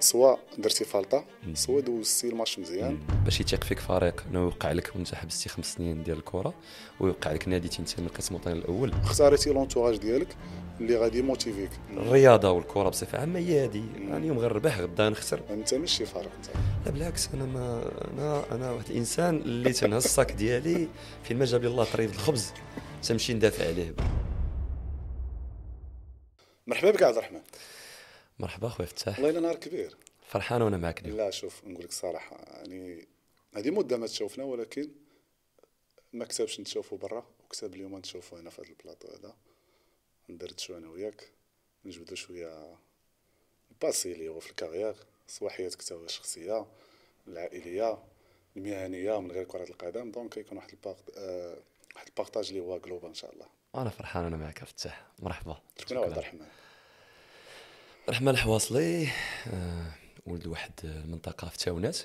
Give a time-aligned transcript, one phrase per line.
[0.00, 2.98] سواء درتي فالطة سواء دوزتي الماتش مزيان.
[3.24, 6.54] باش يثيق فيك فريق انه يوقع لك وانت حبستي خمس سنين ديال الكرة
[7.00, 8.92] ويوقع لك نادي تنتمي للقسم الوطني الأول.
[8.92, 10.36] اختاريتي لونتوراج ديالك.
[10.80, 11.70] اللي غادي يموتيفيك.
[11.90, 15.40] الرياضة والكرة بصفة عامة هي هذه يعني اليوم غنربح غدا نخسر.
[15.50, 16.46] انت ماشي فارق انت.
[16.86, 20.88] لا بالعكس أنا ما أنا أنا واحد الإنسان اللي تنهز الصاك ديالي
[21.22, 22.52] فين ما جاب لي الله طريف الخبز.
[23.02, 23.94] تمشي ندافع عليه.
[26.66, 27.40] مرحبا بك عبد الرحمن.
[28.38, 29.18] مرحبا خويا فتاح.
[29.18, 29.96] والله إلا نهار كبير.
[30.28, 31.16] فرحان وأنا معك اليوم.
[31.16, 33.08] لا شوف نقول لك الصراحه يعني
[33.56, 34.88] هذه مدة ما تشوفنا ولكن
[36.12, 39.34] ما كتبش نتشوفوا برا وكتب اليوم نتشوفوا هنا في هذا البلاطو هذا.
[40.28, 41.30] ندردشوا شوية أنا وياك
[41.84, 42.76] نجبدوا شوية
[43.70, 44.94] ال passé اللي هو في ال carrière
[45.28, 46.66] سوا حياتك حتى الشخصية
[47.28, 47.98] العائلية
[48.56, 51.56] المهنية من غير كرة القدم donc يكون واحد ال part آه
[51.94, 53.46] واحد ال partage اللي هو global إن شاء الله.
[53.74, 55.60] أنا فرحان أنا معك فتاح مرحبا.
[55.80, 56.46] شكون هو عبد الرحمن
[58.08, 59.08] الرحمن الحواصلي.
[59.46, 59.92] آه
[60.26, 61.98] ولد واحد المنطقة في تاونات.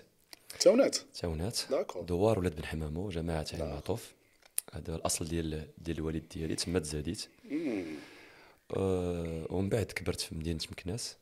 [0.59, 1.59] تاونات؟ تاونات.
[1.95, 4.13] دوار ولاد بن حمامو جماعة عين معطوف.
[4.73, 7.29] هذا الأصل ديال ديال الوالد ديالي تما تزاديت
[8.78, 11.17] آه ومن بعد كبرت في مدينة مكناس.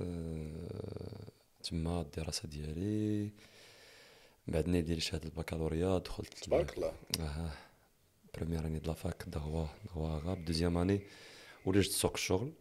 [0.00, 1.28] آه
[1.62, 3.22] تما الدراسة ديالي.
[4.46, 6.92] من بعد ندير شهادة البكالوريا دخلت تبارك الله.
[7.20, 7.50] آه
[8.34, 11.00] première année de la fac droit droit arabe deuxième année
[11.66, 12.52] ولجت سوق الشغل.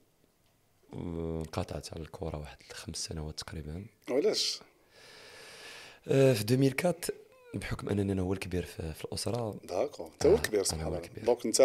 [0.94, 3.86] انقطعت على الكره واحد خمس سنوات تقريبا.
[4.12, 4.60] وعلاش
[6.08, 6.96] آه، في 2004
[7.54, 9.60] بحكم أنني أنا هو الكبير في, في الأسرة.
[9.64, 11.02] d'accord أنت هو الكبير سبحان الله.
[11.24, 11.62] donc أنت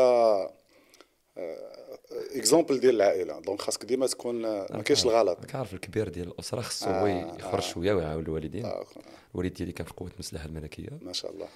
[2.34, 3.40] exemple ديال العائلة.
[3.40, 5.44] donc خاصك ديما تكون آه، ما كاينش الغلط.
[5.44, 7.06] كنعرف الكبير ديال الأسرة خصو آه، هو
[7.38, 7.72] يخرج آه.
[7.72, 8.62] شوية ويعاون الوالدين.
[8.62, 9.02] داكور.
[9.34, 10.88] الوالد ديالي كان في القوات المسلحه الملكية.
[11.02, 11.48] ما شاء الله.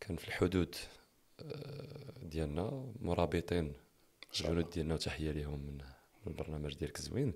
[0.00, 0.74] كان في الحدود
[1.40, 3.72] آه، ديالنا مرابطين.
[4.40, 5.78] الجنود ديالنا وتحية لهم من
[6.26, 7.32] البرنامج ديالك زوين.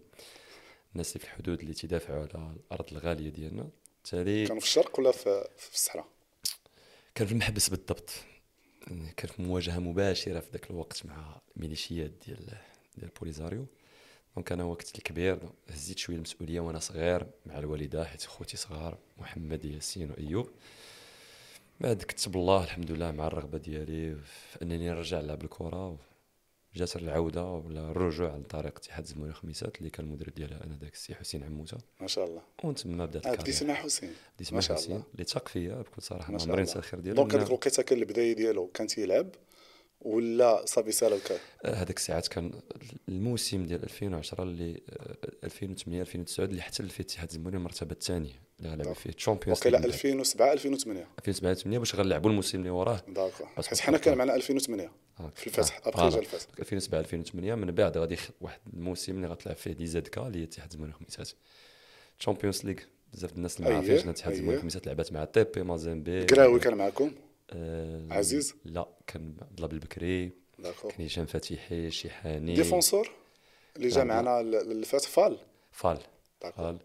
[0.93, 3.69] الناس اللي في الحدود اللي تدافعوا على الأرض الغالية ديالنا.
[4.03, 6.06] بالتالي كانوا في الشرق ولا في في الصحراء؟
[7.15, 8.11] كان في المحبس بالضبط.
[9.17, 12.47] كان في مواجهة مباشرة في ذاك الوقت مع الميليشيات ديال
[12.99, 13.67] ديال بوليزاريو.
[14.37, 15.39] donc أنا وقت الكبير
[15.69, 20.51] هزيت شوية المسؤولية وأنا صغير مع الوالدة حيت خوتي صغار محمد ياسين وأيوب.
[21.81, 25.99] بعد كتب الله الحمد لله مع الرغبة ديالي في أنني نرجع نلعب الكرة.
[26.76, 30.92] جات العودة ولا الرجوع عن طريق اتحاد الزموري للخميسات اللي كان المدرب ديالها أنا داك
[30.92, 32.42] السي حسين عموته ما شاء الله.
[32.64, 33.67] ومن تما بدأت ال carrière.
[33.66, 34.12] مع حسين.
[34.37, 35.03] بديت مع حسين.
[35.14, 36.60] اللي تاق فيا بكل صراحة ما عمري.
[36.60, 37.16] ننسى الخير ديالو.
[37.17, 38.66] donc هذيك الوقيتة كان البداية ديالو.
[38.66, 39.28] كان تيلعب.
[40.01, 42.53] ولا صافي سالا وكان آه، هذاك الساعات كان
[43.09, 48.47] الموسم ديال 2010 اللي آه، 2008 2009 اللي احتل فيه اتحاد الزموري المرتبة الثانية.
[48.59, 53.01] اللي غنلعبوا فيه Champions وقيلا 2007 2008 2007 2008 باش غنلعبوا الموسم اللي وراه.
[53.09, 53.49] d'accord.
[53.59, 54.91] بس حيت حنا كان معنا 2008
[55.21, 59.17] آه، في الفتح آه، ابخي جا آه، الفتح 2007 2008 من بعد غادي واحد الموسم
[59.17, 61.31] اللي غتلعب فيه IZK اللي هي اتحاد الزموري خميسات
[62.19, 62.77] Champions League
[63.12, 64.41] بزاف الناس اللي ما عارفينش إن اتحاد أيه.
[64.41, 67.12] الزموري خميسات لعبات مع TP مازيمبي كراوي كان معكم.
[67.51, 73.11] آه، عزيز؟ لا كان عبد الله بالبكري كان هشام فتيحي شيحاني défenseur
[73.77, 75.39] اللي جا معنا اللي فات فال
[75.73, 75.99] فال
[76.56, 76.79] قال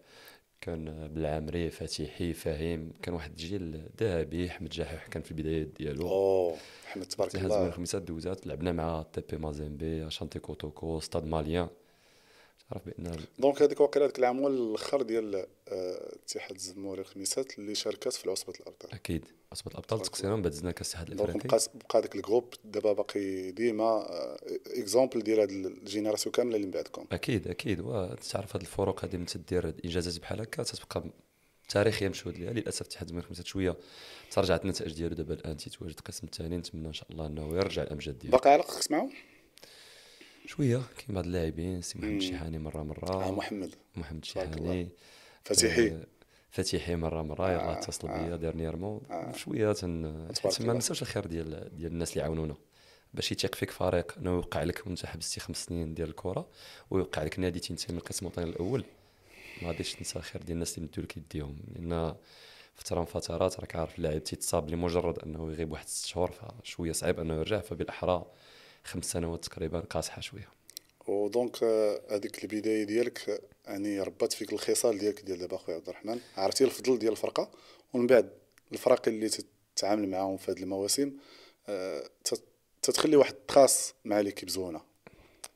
[0.61, 6.57] كان بالعامري فتيحي فهيم كان واحد الجيل ذهبي احمد جحوح كان في البدايات ديالو اوه
[6.85, 11.67] محمد تبارك الله الخميسات دوزات لعبنا مع TP مازيمبي أشانتي كوتوكو ستاد ماليان
[12.79, 15.35] بأن donc هذيك وقيلا هذاك العام هو الآخر ديال
[15.67, 18.93] آه، اتحاد الزموري الخميسات اللي شاركات في العصبة الأبطال.
[18.93, 21.47] أكيد عصبة الأبطال تقصيرا بعد زدنا كاس الاتحاد الإفريقي.
[21.47, 21.59] بقى
[21.89, 24.07] بقى داك ال groupe دابا باقي ديما
[24.67, 27.05] exemple ديال هاد ال génération كاملة اللي من بعدكم.
[27.11, 27.79] أكيد أكيد.
[27.79, 31.03] وتعرف هاد الفروق هذه من تدير انجازات بحال هكا تتبقى
[31.69, 33.77] تاريخيا مشهود ليها للأسف اتحاد الزموري الخميسات شوية
[34.31, 38.19] تراجعت النتائج ديالو دابا الآن تيتواجد القسم الثاني نتمنى إن شاء الله إنه يرجع الأمجاد
[38.19, 38.37] ديالو.
[38.37, 39.11] باقي علاقتك معاهم؟
[40.45, 40.77] شوية.
[40.97, 42.19] كاين بعض اللاعبين سي محمد مم.
[42.19, 43.75] شيحاني مرة آه مره محمد.
[43.95, 44.89] محمد تبارك شيحاني
[45.43, 45.87] فتيحي.
[45.91, 46.05] آه،
[46.51, 48.27] فتيحي مرة مرة آه، يلاه اتصل آه.
[48.27, 49.31] بيا dernièrement آه.
[49.31, 50.27] شوية تن
[50.59, 50.73] ما.
[50.73, 52.55] نساوش الخير ديال ديال الناس اللي عاونونا
[53.13, 56.49] باش يثيق فيك فريق انه يوقع لك وانت حبستي خمس سنين ديال الكرة
[56.89, 58.85] ويوقع لك نادي تنتمي للقسم الوطني الأول.
[59.61, 61.57] ما غاديش تنسى الخير ديال الناس اللي مدوا لك يديهم.
[61.75, 62.15] لأن
[62.75, 67.19] فتره من فترات راك عارف اللاعب تيتصاب لمجرد أنه يغيب واحد ست شهور فشوية صعيب
[67.19, 68.25] أنه يرجع فبالأحرى
[68.83, 70.49] خمس سنوات تقريبا قاصحة شوية.
[71.07, 73.39] و donc آه، هذيك البداية ديالك آه،
[73.71, 76.19] يعني ربات فيك الخصال ديالك ديال دابا خويا عبد الرحمن.
[76.37, 77.51] عرفتي الفضل ديال الفرقة؟
[77.93, 78.29] ومن بعد
[78.71, 79.29] الفرق اللي
[79.75, 81.11] تتعامل معاهم في هذه المواسم
[81.69, 82.43] آه، تت-
[82.81, 84.81] تتخلي واحد ال trace مع les équipes زوينة.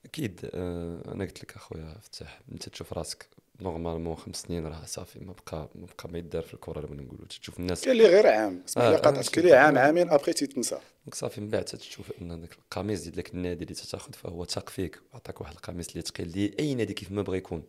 [0.06, 3.28] أكيد أنا قلت لك أخويا فتاح أنت تشوف راسك.
[3.62, 7.26] normalement خمس سنين راه صافي ما بقى ما بقى ما يدار في الكرة لما نقولوا
[7.28, 10.10] تشوف الناس كاين اللي غير عام اسمح لي آه، قاطعتك آه، كاين اللي عام عامين
[10.10, 10.76] ابخي تيتنسى
[11.06, 14.70] donc صافي من بعد تشوف أن داك القميص ديال داك النادي اللي تاخذ فهو تاق
[14.70, 15.00] فيك.
[15.14, 17.64] وعطاك واحد القميص اللي ثقيل لي أي نادي كيف ما بغى يكون.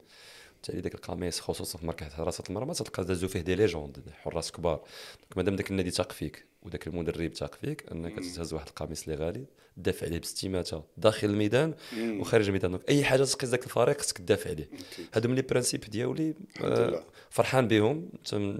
[0.54, 4.76] بالتالي داك القميص خصوصا في مركز حراسة المرمى تلقى دازو فيه des légendes حراس كبار.
[5.20, 9.24] donc مادام داك النادي تاق فيك وداك المدرب تاق فيك انك تهز واحد القميص اللي
[9.24, 9.44] غالي
[9.76, 11.74] تدافع عليه باستماتة داخل الميدان.
[11.98, 14.68] وخارج الميدان donc أي حاجة تقيس داك الفريق خصك تدافع عليه.
[15.14, 17.04] هادو من les principes ديالي آه،.
[17.30, 18.08] فرحان بهم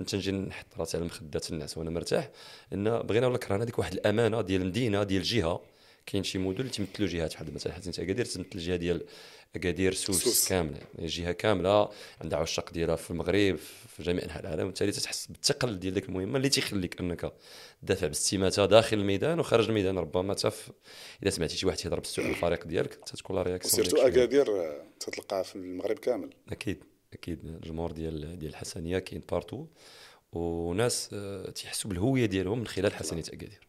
[0.07, 2.31] تنجي نحط راسي على المخده تنعس وأنا مرتاح
[2.73, 5.61] إن بغينا ولا كرهنا ديك واحد الأمانة ديال المدينة ديال الجهة
[6.07, 9.07] كاين شي مدن اللي تمثلوا جهات بحال مثلا حسنية أكادير تمثل الجهه ديال
[9.57, 10.49] أكادير سوس, سوس.
[10.49, 11.89] كاملة يعني جهة كاملة
[12.21, 13.57] عندها عشاق ديالها في المغرب
[13.97, 17.33] في جميع أنحاء العالم وبالتالي تتحس بالثقل ديال ديك المهمه اللي تيخليك أنك
[17.83, 20.71] تدافع باستماتة داخل الميدان وخارج الميدان ربما تف
[21.23, 24.07] إذا سمعتي شي واحد تيهضر بالسوء على الفريق ديالك تتكون la réaction surtout.
[24.07, 29.67] أكادير آه، تتلقاها في المغرب كامل أكيد أكيد الجمهور ديال ديال الحسنية كاين partout
[30.33, 33.67] وناس آه، تيحسوا بالهوية ديالهم من خلال حسنية أكادير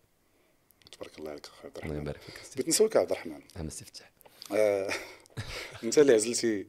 [0.97, 2.55] تبارك الله عليك اخويا عبد الله الرحمن يبارك فيك.
[2.55, 3.41] بغيت نسولك عبد الرحمن.
[3.55, 4.11] عام استفتاح
[4.55, 4.93] آه،
[5.83, 6.65] أنت اللي عزلتي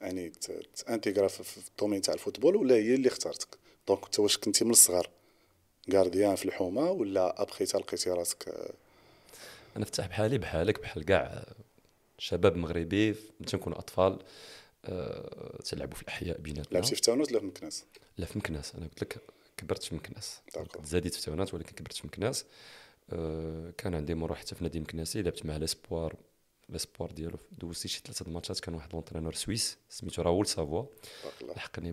[0.00, 0.32] يعني
[0.76, 3.48] t'intégrer في ال domaine تاع ال football ولا هي اللي اختارتك
[3.88, 5.10] donc أنت واش كنتي من الصغر؟
[5.92, 8.72] gardien في الحومة ولا ابخي لقيتي راسك؟
[9.76, 11.44] أنا فتاح بحالي بحالك بحال كاع
[12.18, 13.14] شباب مغربي
[13.46, 14.18] تنكونوا أطفال
[14.84, 16.74] آه، تلعبوا في الأحياء بيناتنا.
[16.74, 17.84] لعبتي في تاونوت ولا في مكناس؟
[18.18, 18.74] لا في مكناس.
[18.74, 19.18] أنا قلت لك
[19.56, 20.40] كبرت في مكناس.
[20.82, 22.44] تزاديت في تاونات ولكن كبرت في مكناس.
[23.78, 26.16] كان عندي مرة حتى في نادي مكناسي لعبت مع les espoirs
[26.68, 30.84] les espoirs ديالو دوزتي شي ثلاثة د الماتشات كان واحد l'entraîneur سويس سميتو راول سافوا.
[31.56, 31.92] لحقني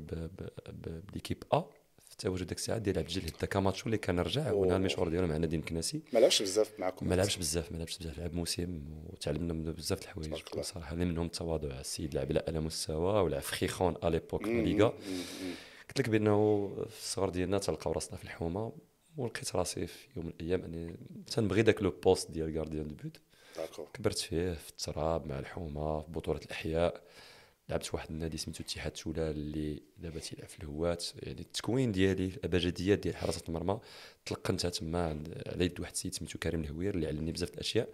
[1.14, 1.62] ب l'équipe A
[2.06, 5.28] في التواجد ديك الساعة ديال عبد الجليل هدا كاماتشو اللي كان رجع ونهى المشوار ديالو
[5.28, 6.02] مع نادي مكناسي.
[6.14, 7.08] ما لعبش بزاف معكم.
[7.10, 10.34] ما لعبش بزاف ما لعبش بزاف لعب موسم وتعلمنا منه بزاف د الحوايج.
[10.62, 14.94] صراحة منهم التواضع السيد لعب على اعلى مستوى ولعب في خيخون à l'époque مم، ليغا.
[15.90, 18.72] قلت لك بأنه في الصغر ديالنا تلقاو راسنا في الحومة.
[19.18, 20.96] ولقيت راسي في يوم من الأيام أني
[21.28, 23.18] تنبغي داك le poste ديال gardien de but
[23.94, 27.04] كبرت فيه في التراب مع الحومة في بطولة الأحياء.
[27.70, 31.06] لعبت واحد النادي سميتو اتحاد تولال اللي دابا تيلعب في الهوات.
[31.16, 33.80] يعني التكوين ديالي الأبجديات ديال حراسة المرمى
[34.26, 37.90] تلقنتها تما على يد واحد السيد سميتو كريم الهوير اللي علمني بزاف الأشياء.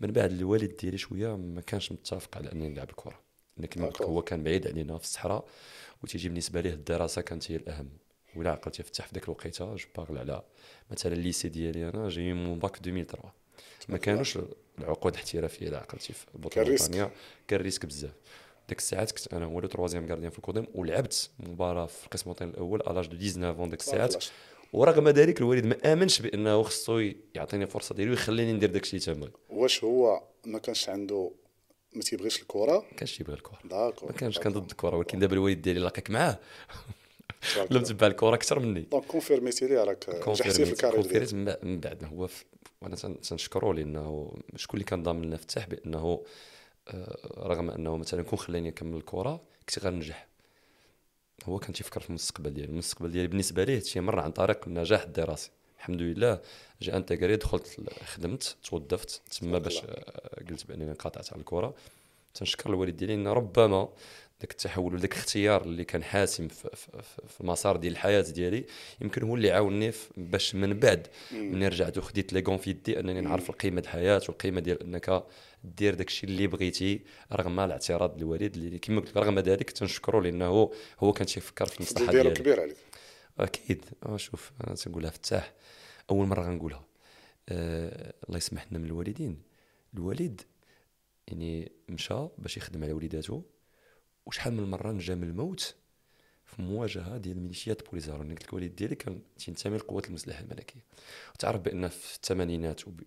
[0.00, 3.20] من بعد الوالد ديالي شوية ما كانش متفق على انني نلعب الكرة.
[3.56, 3.80] لكن.
[4.02, 5.48] هو كان بعيد علينا في الصحراء
[6.02, 7.88] وتيجي بالنسبة ليه الدراسة كانت هي الأهم.
[8.36, 10.42] ولا عقلتي فتاح في ذاك الوقيته je parle على
[10.90, 13.32] مثلا ال lycée ديالي أنا جاي mon bac 2003
[13.88, 14.38] ما كانوش
[14.78, 16.66] العقود الاحترافيه الا عقلتي في البطوله.
[16.66, 17.10] الوطنيه
[17.48, 18.12] كان risque بزاف.
[18.68, 22.50] ديك الساعات كنت أنا هو le troisième gardien في القدم ولعبت مباراة في القسم الوطني
[22.50, 24.24] الأول à l'âge de 19 ديك الساعات.
[24.72, 29.30] ورغم ذلك الوالد ما آمنش بأنه خصو يعطيني فرصة ديالو ويخليني ندير داك الشيء تما.
[29.48, 31.30] واش هو ما كانش عنده
[31.92, 33.58] ما تيبغيش الكرة؟ ما كانش يبغي الكرة.
[34.02, 36.38] ما كانش كان ضد الكرة ولكن دابا الوالد ديالي لاقيك معاه.
[37.52, 37.80] تبارك ولا الله.
[37.80, 38.80] متبع الكره أكثر مني.
[38.80, 42.28] donc كونفيرميتي لي راك نجحتي في ال carrière كونفيرميت من بعد- هو
[42.82, 46.22] وأنا تن- تنشكرو لأنه شكون اللي كان ضامن لنا فتاح؟ بأنه
[46.88, 50.26] آه، رغم أنه مثلا كون خلاني نكمل الكره كنت غنجح.
[51.44, 52.72] هو كان تيفكر في المستقبل ديالي.
[52.72, 55.50] المستقبل ديالي بالنسبة ليه تيمر مر عن طريق النجاح الدراسي.
[55.78, 56.40] الحمد لله
[56.82, 61.74] j'ai intégré دخلت خدمت توظفت تما باش آه، قلت بأنني انقطعت على الكره
[62.34, 63.88] تنشكر الوالد ديالي ان ربما
[64.44, 66.68] ذاك التحول وذاك الاختيار اللي كان حاسم في,
[67.28, 68.64] في, المسار ديال الحياة ديالي
[69.00, 73.00] يمكن هو اللي عاونني في- باش من بعد ملي رجعت وخديت لي كون في يدي
[73.00, 75.24] انني نعرف القيمة ديال الحياة والقيمة ديال أنك
[75.64, 77.00] دير داك الشيء اللي بغيتي
[77.32, 82.12] رغم الاعتراض الوالد اللي كما قلت رغم ذلك تنشكرو لأنه هو كان تيفكر في المصلحة
[82.12, 82.34] ديالو ديالي.
[82.40, 82.76] كبير عليك.
[83.38, 83.84] أكيد.
[84.06, 85.52] آه شوف أنا تنقولها فتاح.
[86.10, 86.84] أول مرة غنقولها.
[87.48, 89.42] آه الله يسمح لنا من الوالدين.
[89.94, 90.40] الوالد
[91.28, 93.42] يعني مشى باش يخدم على وليداته.
[94.26, 95.74] وشحال من مرة نجا من الموت
[96.44, 100.80] في مواجهة ديال الميليشيات بوليزارو أنا قلت لك الوالد ديالي كان تينتمي للقوات المسلحه الملكية.
[101.34, 103.00] وتعرف بأن في الثمانينات وب...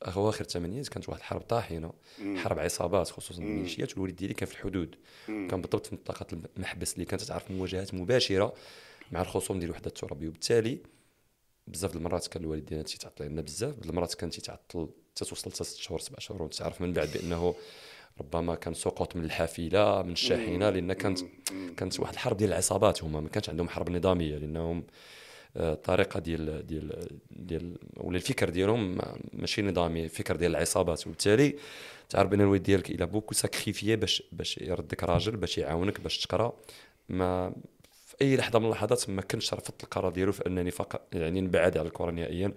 [0.00, 1.92] في أواخر الثمانينات كانت واحد الحرب طاحنة
[2.36, 4.96] حرب عصابات خصوصا الميليشيات والوالد ديالي كان في الحدود.
[5.26, 8.54] كان بالضبط في منطقه المحبس اللي كانت تعرف مواجهات مباشرة
[9.12, 10.28] مع الخصوم ديال الوحده الترابية.
[10.28, 10.78] وبالتالي
[11.66, 15.64] بزاف د المرات كان الوالد ديالنا تيتعطل لنا بزاف بعض المرات كان تيتعطل تتوصل حتى
[15.64, 16.42] ست شهور سبع شهور.
[16.42, 17.54] وتعرف من بعد بأنه
[18.20, 21.18] ربما كان سقوط من الحافلة من الشاحنة لأن كانت
[21.76, 24.84] كانت واحد الحرب ديال العصابات هما ما كانش عندهم حرب نظامية لأنهم
[25.56, 31.06] آه، الطريقة ديال ديال ديال ولا الفكر ديالهم ما- ماشي نظامي الفكر ديال العصابات.
[31.06, 31.56] وبالتالي
[32.08, 36.52] تعرف بأن الوالد ديالك إلى beaucoup sacrifié باش باش يردك راجل باش يعاونك باش تقرأ.
[37.08, 37.52] ما
[38.06, 41.78] في أي لحظة من اللحظات ما كنتش رفضت القرار ديالو في أنني فقط يعني نبعد
[41.78, 42.52] على الكره نهائيا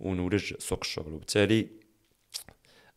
[0.00, 1.12] ونولج سوق الشغل.
[1.12, 1.66] وبالتالي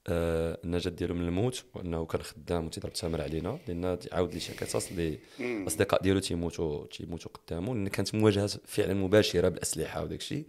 [0.07, 3.59] آه، النجاة ديالو من الموت وأنه كان خدام وتيضرب الثمن علينا.
[3.67, 7.75] لأن عاود لي شي قصص اللي الأصدقاء ديالو تيموتوا تيموتوا قدامه.
[7.75, 10.43] لأن كانت مواجهات فعلا مباشرة بالأسلحة وداك الشيء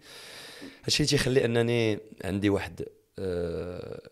[0.83, 2.85] هادشي تيخلي أنني عندي واحد
[3.19, 4.09] آه،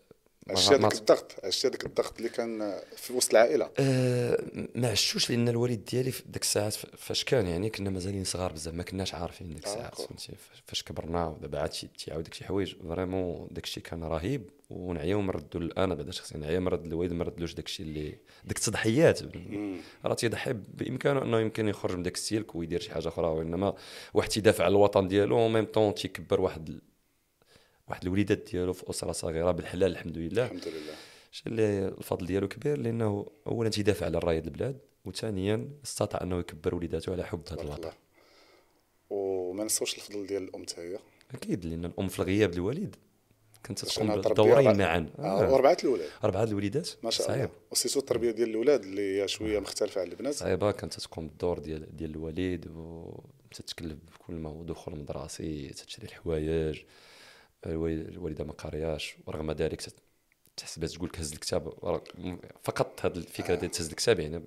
[0.50, 3.70] عشت هذاك الضغط عشت هذاك الضغط اللي كان في وسط العائلة.
[3.78, 4.38] أه
[4.74, 8.74] ما عشتوش لأن الوالد ديالي في ديك الساعات فاش كان يعني كنا مازالين صغار بزاف
[8.74, 10.32] ما كناش عارفين ديك الساعات فهمتي؟
[10.66, 15.68] فاش كبرنا ودابا عاد تيعاود داك شي حوايج vraiment داك الشيء كان رهيب ونعياو نردو
[15.78, 19.20] أنا بعدا شخصيا نعيا نرد الوالد ما ردلوش داك الشيء اللي ديك التضحيات.
[20.04, 23.74] راه تيضحي بإمكانه إنه يمكن يخرج من داك السلك ويدير شي حاجة أخرى وإنما
[24.14, 26.80] واحد تيدافع على الوطن ديالو وميم طون تيكبر واحد
[27.88, 30.44] واحد الوليدات ديالو في أسرة صغيرة بالحلال الحمد لله.
[30.44, 30.94] الحمد لله.
[31.46, 37.12] اللي الفضل ديالو كبير لأنه اولا تيدافع على رايه البلاد وثانيا استطاع أنه يكبر وليداته
[37.12, 37.90] على حب هذا الوطن.
[39.10, 40.98] وما نسوش الفضل ديال الأم حتى
[41.34, 42.96] أكيد لأن الأم في الغياب الوالد
[43.64, 45.10] كانت تقوم بالدورين معا.
[45.18, 45.52] آه.
[45.52, 47.48] وأربعة الاولاد أربعة الوليدات؟ ما شاء الله.
[47.70, 50.34] وسيتو التربية ديال الاولاد اللي هي شوية مختلفة على البنات.
[50.34, 56.82] صعيبة كانت تقوم بالدور ديال ديال الوالد وتتكلف بكل ما هو دخول مدرسي تشري الحوايج.
[57.66, 59.82] الوالدة ما قارياش ورغم ذلك
[60.56, 61.72] تحسب تقول لك هز الكتاب
[62.62, 64.42] فقط هذه الفكرة ديال تهز الكتاب يعني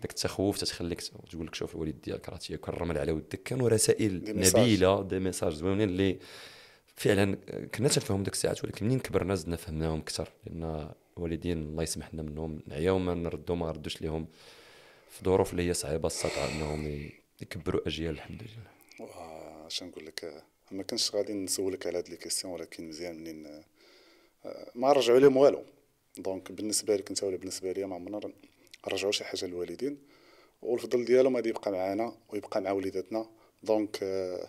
[0.00, 3.42] داك التخوف تتخليك تقول لك شوف الوالد ديالك راه تيكرم على ودك.
[3.42, 6.18] كانوا رسائل نبيلة دي ميساج زوينين اللي
[6.96, 7.34] فعلا
[7.74, 12.22] كنا تنفهم ديك الساعات ولكن منين كبرنا زدنا فهمناهم أكثر لأن الوالدين الله يسمح لنا
[12.22, 14.26] منهم نعياو ما نردوا ما ردوش لهم
[15.10, 17.10] في ظروف اللي هي صعيبة استطاعوا إنهم
[17.42, 19.06] يكبروا أجيال الحمد لله.
[19.66, 23.46] اش نقول لك ما كنتش غادي نسولك على هاد les questions ولكن مزيان منين
[24.44, 25.62] آه، ما رجعوا لهم والو.
[26.18, 28.32] donc بالنسبة لك انت ولا بالنسبة لي ما عمرنا
[28.88, 29.98] نرجعوا شي حاجة للوالدين.
[30.62, 33.26] والفضل ديالهم غادي يبقى معنا ويبقى مع وليداتنا.
[33.62, 34.48] donc آه،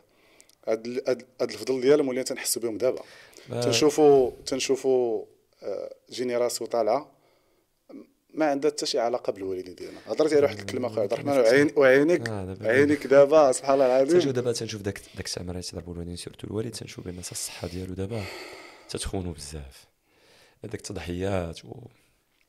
[0.67, 1.03] هاد
[1.41, 3.03] هاد الفضل ديالهم ولينا تنحسوا بهم دابا.
[3.49, 5.25] تنشوفوا تنشوفوا
[5.63, 7.14] آه، جينيراسيون طالعة.
[8.35, 11.01] ما عندها حتى شي علاقة بالوالدين ديالنا هضرتي على واحد الكلمة أخرى.
[11.01, 14.19] عبد الرحمن وعين وعينك آه عينك دابا سبحان الله العظيم.
[14.19, 17.93] تنشوف دابا تنشوف داك داك الساعة ملي تضربوا الوالدين سيرتو الوالد تنشوف بأن الصحة ديالو
[17.93, 18.23] دابا
[18.89, 19.85] تتخونوا بزاف.
[20.63, 21.87] هذاك التضحيات و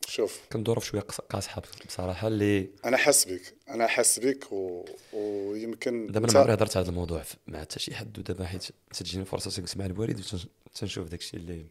[0.08, 0.40] شوف.
[0.52, 3.54] كندورو في شوية قاصحة بصراحة اللي أنا حاس بك.
[3.68, 4.84] أنا حاس بك و...
[5.12, 8.64] ويمكن دابا أنا عمري هضرت على هذا الموضوع مع حتى شي حد ودابا حيت
[8.94, 10.22] تجيني فرصة تجلس مع الوالد
[10.66, 11.66] وتنشوف داك الشيء اللي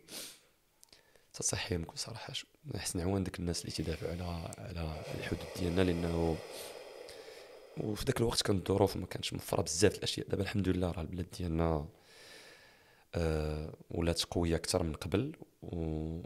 [1.34, 2.34] تصحيهم بكل صراحة.
[2.74, 4.24] نحس نعوان ديك الناس اللي تدافعوا على
[4.58, 6.38] على الحدود ديالنا لأنه
[7.78, 10.28] وفي ذاك الوقت كانت الظروف ما كانتش موفرة بزاف الأشياء.
[10.30, 11.86] دابا الحمد لله راه البلاد ديالنا
[13.16, 16.20] آه ولات قوية أكثر من قبل و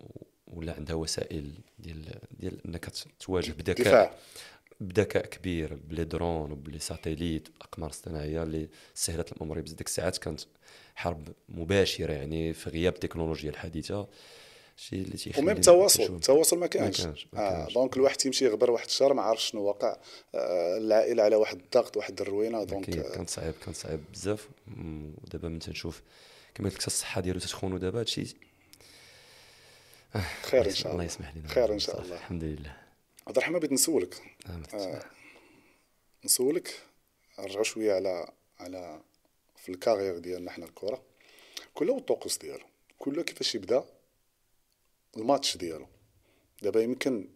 [0.48, 4.20] ولا عندها وسائل ديال ديال إنك تواجه بذكاء
[4.80, 5.74] بذكاء كبير.
[5.74, 9.62] بلي درون وبلي satellite أقمار اصطناعية اللي سهلت الأمور.
[9.62, 10.42] بزاف ديك الساعات كانت
[10.96, 14.08] حرب مباشرة يعني في غياب التكنولوجيا الحديثة.
[14.80, 17.02] شي اللي تيخلي و même التواصل التواصل ما كانش.
[17.34, 19.98] آه donc الواحد تيمشي يغبر واحد الشهر ما عارفش شنو واقع.
[20.36, 24.50] آه العائلة على واحد الضغط واحد الروينة donc آه كان صعيب كان صعيب بزاف.
[25.24, 26.02] ودابا من تنشوف
[26.56, 28.36] كما قلت لك الصحة ديالو تتخون ودابا هادشي
[30.16, 30.92] آه خير إن شاء الله.
[30.92, 32.16] الله يسمح لنا خير إن شاء الله.
[32.16, 32.78] الحمد لله.
[33.28, 34.22] عبد الرحمن بغيت نسولك.
[34.74, 35.06] آه,
[36.26, 36.80] نسولك
[37.40, 39.02] نرجعوا شوية على على
[39.58, 41.02] في ال carrière ديالنا حنا الكره
[41.74, 42.66] كله والطقوس ديالو
[43.00, 43.84] كله كيفاش يبدأ
[45.18, 45.88] الماتش ديالو.
[46.62, 47.30] دابا يمكن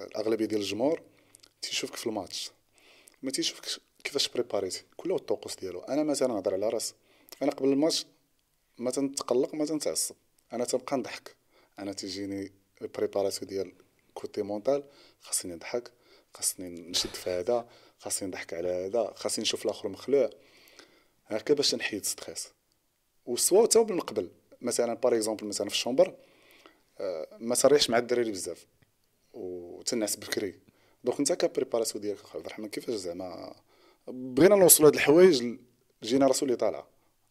[0.00, 1.02] الأغلبية ديال الجمهور
[1.62, 2.50] تيشوفك في الماتش
[3.22, 5.80] ما تيشوفكش كيفاش préparé تي كله الطقوس ديالو.
[5.80, 6.94] أنا مثلا نهضر على رأس
[7.42, 8.06] أنا قبل الماتش
[8.78, 10.14] ما تنتقلق ما تنتعصب.
[10.52, 11.36] أنا تنبقى نضحك.
[11.78, 13.72] أنا تيجيني ال préparation ديال
[14.14, 14.84] côté mental
[15.20, 15.92] خاصني نضحك
[16.34, 17.68] خاصني نشد في هذا
[17.98, 20.30] خاصني نضحك على هذا خاصني نشوف الآخر مخلوع.
[21.26, 22.48] هكا باش نحيد stress.
[23.26, 26.16] و soit تا من قبل مثلا par exemple مثلا في ال chambre
[27.38, 28.66] ما تريحش مع الدراري بزاف
[29.32, 30.54] وتنعس بكري.
[31.04, 33.54] donc انت ك préparation ديالك عبد الرحمن كيفاش زعما؟
[34.08, 35.56] بغينا نوصلوا هاد الحوايج
[36.02, 36.86] ال génération اللي طالعه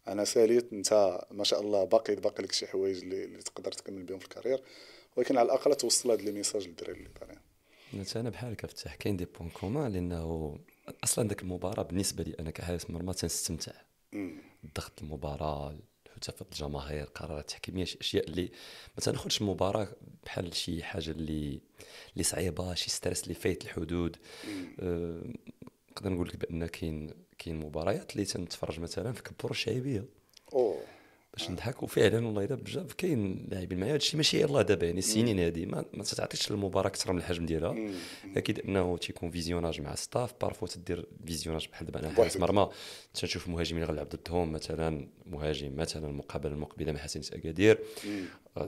[0.07, 4.03] أنا ساليت انت ما شاء الله باقي باقي لك شي حوايج اللي, اللي تقدر تكمل
[4.03, 4.63] بهم في ال carrière
[5.15, 7.39] ولكن على الأقل توصل هاد les messages للدراري اللي طالعين.
[8.15, 10.57] أنا بحالك فتح كاين des points communs لأنه
[11.03, 13.71] أصلا ديك المباراة بالنسبة لي أنا كحارس مرمى تنستمتع.
[14.75, 15.77] ضغط المباراة
[16.19, 18.51] تفت الجماهير قرارات تحكيميه شي أشياء اللي
[18.97, 19.87] ما تناخذش المباراه
[20.25, 21.59] بحال شي حاجة اللي
[22.13, 24.17] اللي صعيبة شي stress اللي فايت الحدود.
[24.79, 25.23] أه
[25.91, 30.05] نقدر نقول لك بأن كاين كاين مباريات اللي تنتفرج مثلا في كبور الشعيبيه
[30.53, 30.81] أوه.
[31.33, 33.93] باش نضحك وفعلا والله الا بجاف كاين لاعبين معايا.
[33.93, 37.75] هادشي ماشي يلاه دابا يعني السنين هادي ما, ما تعطيش المباراة أكثر من الحجم ديالها.
[38.37, 42.69] أكيد إنه تيكون visionnage مع staff parfois تدير visionnage بحال دابا أنا حارس مرمى.
[43.13, 47.79] تنشوف مهاجمين غنلعب ضدهم مثلا مهاجم مثلا المقابله المقبله مع حسنية اكادير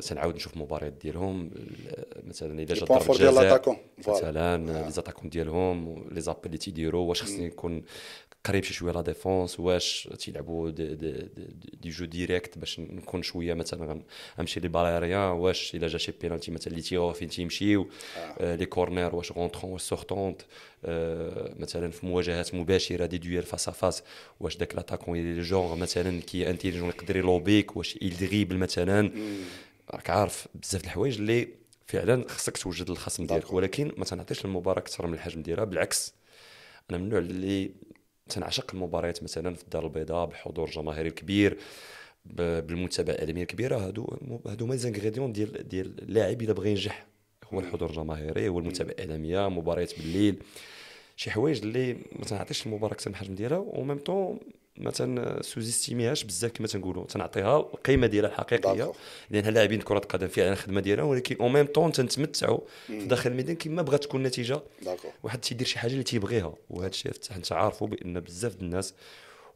[0.02, 1.52] تنعاود نشوف مباريات ديالهم.
[2.24, 7.48] مثلا إذا جا ضربه جزاء مثلا لي زاتاكون ديالهم لي زابيل اللي تيديروا واش خصني
[7.48, 7.84] نكون
[8.46, 11.48] قريب شي شوية لا ديفونس واش تيلعبوا دي, دي, دي,
[11.82, 14.04] دي جو ديريكت باش نكون شوية مثلا
[14.38, 18.56] غنمشي لي باليريان واش إلا جا شي بينالتي مثلا اللي تيغوا فين تيمشيو آه.
[18.56, 20.42] لي كورنير واش غونترون واش سورتونت
[20.86, 24.04] آه مثلا في مواجهات مباشرة دي دويل فاس فاس
[24.40, 29.12] واش داك لاتاكون اللي جونغ مثلا كي انتيليجون يقدر يلوبيك واش يدريبل مثلا.
[29.92, 31.48] راك عارف بزاف د الحوايج اللي
[31.88, 36.14] فعلا خصك توجد الخصم ديالك ولكن ما تنعطيش المباراة أكثر من الحجم ديالها بالعكس.
[36.90, 37.72] أنا من النوع اللي
[38.32, 41.58] تنعشق المباريات مثلا في الدار البيضاء بحضور جماهيري كبير
[42.26, 47.06] بالمتابعه الاعلاميه الكبيره هادو هادو هما les ingrédients ديال ديال اللاعب إلا بغى ينجح.
[47.54, 50.44] هو الحضور الجماهيري هو المتابعه الاعلاميه مباريات بالليل.
[51.16, 54.40] شي حوايج اللي ما تنعطيش المباراة أكثر من الحجم ديالها و même temps
[54.82, 58.92] ما تن sous-estimer هاش بزاف كما تنقولوا تنعطيها القيمه ديالها الحقيقية.
[59.30, 63.56] لانها لاعبين كرة قدم فعلا الخدمه ديالها ولكن أو ميم طون تنتمتعوا في داخل الميدان
[63.56, 64.62] كما بغات تكون النتيجه
[65.24, 66.54] واحد تيدير شي حاجة اللي تيبغيها.
[66.70, 68.94] وهذا الشيء انت عارفوا بأن بزاف الناس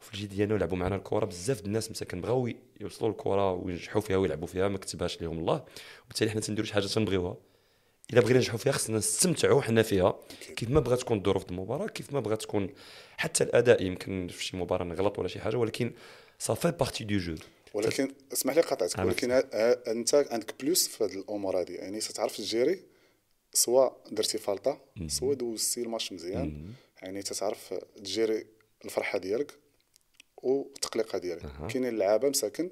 [0.02, 1.26] وفي الجيل ديالنا لعبوا معنا الكرة.
[1.26, 2.50] بزاف الناس مساكن بغاو
[2.82, 5.64] يوصلوا الكرة وينجحوا فيها ويلعبوا فيها ما كتبهاش لهم الله.
[6.06, 7.38] وبالتالي حنا تنديروا شي حاجة تنبغيوها.
[8.14, 10.20] إلا بغينا ننجحوا فيها خصنا نستمتعوا حنا فيها.
[10.56, 12.70] كيف ما بغات تكون الظروف المباراه كيف ما بغات تكون
[13.18, 15.94] حتى الأداء يمكن في شي مباراة نغلط ولا شي حاجة ولكن
[16.40, 17.36] ça fait partie du jeu
[17.74, 19.32] ولكن اسمح لي قطعتك ولكن
[19.88, 22.80] أنت عندك plus في هذه الأمور هذه يعني ستعرف تجيري
[23.54, 26.74] سواء درتي فالطة سواء دوزتي الماتش مزيان.
[27.02, 28.46] يعني تتعرف تجيري
[28.86, 29.52] الفرحة ديالك
[30.38, 31.46] والتقليقه ديالك.
[31.70, 32.70] كاينين اللعابه مساكن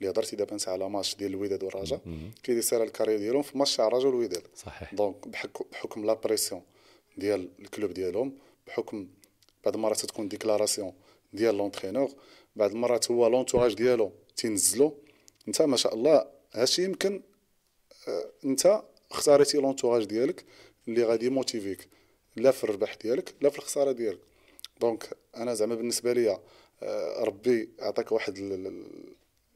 [0.00, 2.00] اللي هضرتي دابا انت على ماتش ديال الوداد والرجاء
[2.42, 4.42] كيدير سير ال carrière ديالهم في ماتش تاع الرجاء والوداد.
[4.56, 4.94] صحيح.
[4.94, 5.28] donc
[5.72, 6.62] بحكم la pression
[7.16, 9.08] ديال ال club ديالهم بحكم
[9.64, 10.92] بعض المرات تكون déclaration
[11.32, 12.10] ديال l'entraîneur
[12.56, 14.94] بعض المرات هو l'entourage ديالو تينزلو
[15.48, 17.22] انت ما شاء الله هادشي يمكن
[18.08, 20.44] آه انت اختاريتي l'entourage ديالك
[20.88, 21.88] اللي غادي يموتيفيك
[22.36, 24.18] لا في الربح ديالك لا في الخسارة ديالك.
[24.80, 26.40] donc أنا زعما بالنسبة ليا
[26.82, 28.38] آه ربي عطاك واحد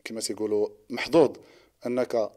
[0.05, 1.37] كما تيقولوا محظوظ
[1.87, 2.31] أنك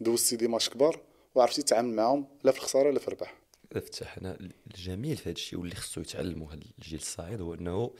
[0.00, 1.00] دوزتي des matchs كبار
[1.34, 3.34] وعرفتي تتعامل معاهم لا في الخسارة لا في الربح.
[3.72, 7.94] افتح أنا الجميل في هذا الشيء واللي خصو يتعلموا هذا الجيل الصاعد هو أنه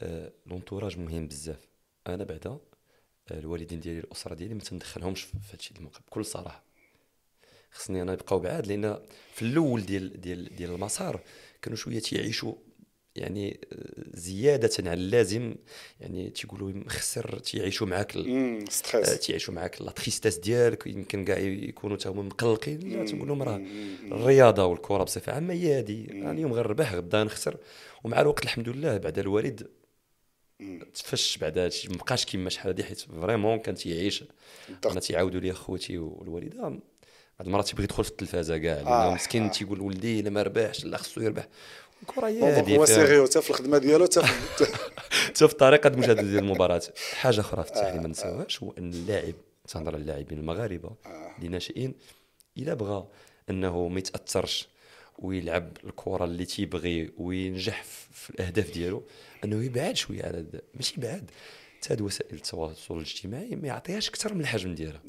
[0.00, 1.68] آه لونتوراج مهم بزاف.
[2.06, 6.64] أنا بعدا آه الوالدين ديالي الأسرة ديالي ما تندخلهمش في هذا الشيء بكل صراحة.
[7.72, 8.98] خصني أنا نبقاو بعاد لأن
[9.34, 11.20] في الأول ديال ديال ديال المسار
[11.62, 12.54] كانوا شوية تيعيشوا
[13.16, 13.60] يعني
[14.14, 15.54] زيادة على اللازم
[16.00, 18.12] يعني تيقولوا مخسر تيعيشوا معاك
[18.68, 19.18] stress.
[19.18, 23.62] تيعيشوا معاك la tristesse ديالك يمكن كاع يكونوا تا هما مقلقين لا تنقول لهم راه
[24.12, 27.56] الرياضة والكرة بصفة عامة هي هذه أنا اليوم غنربح غدا نخسر
[28.04, 29.68] ومع الوقت الحمد لله بعد الوالد
[30.94, 34.24] تفش بعد هادشي ما بقاش كيما شحال هادي حيت vraiment كان تيعيش.
[34.86, 36.60] أنا تيعاودوا لي خوتي والوالدة
[37.40, 39.14] بعض المرات تيبغي يدخل في التلفازة كاع آه.
[39.14, 39.48] مسكين آه.
[39.48, 41.48] تيقول ولدي إلا ما ربحش لا خصو يربح.
[42.02, 44.22] الكره هي هو sérieux حتى في الخدمة ديالو حتى
[45.26, 46.82] حتى في طريقة المشاهده ديال المباراة.
[47.14, 49.34] حاجة أخرى في التحليل ما نساوهاش هو أن اللاعب
[49.68, 50.90] تنهضر على اللاعبين المغاربة
[51.38, 51.94] اللي ناشئين
[52.58, 53.06] إلا بغى
[53.50, 54.68] أنه ما يتأثرش
[55.18, 57.82] ويلعب الكرة اللي تيبغي وينجح
[58.12, 59.02] في الأهداف ديالو
[59.44, 61.30] أنه يبعد شوية على ماشي يبعد.
[61.84, 65.00] حتى وسائل التواصل الاجتماعي ما يعطيهاش أكثر من الحجم ديالها.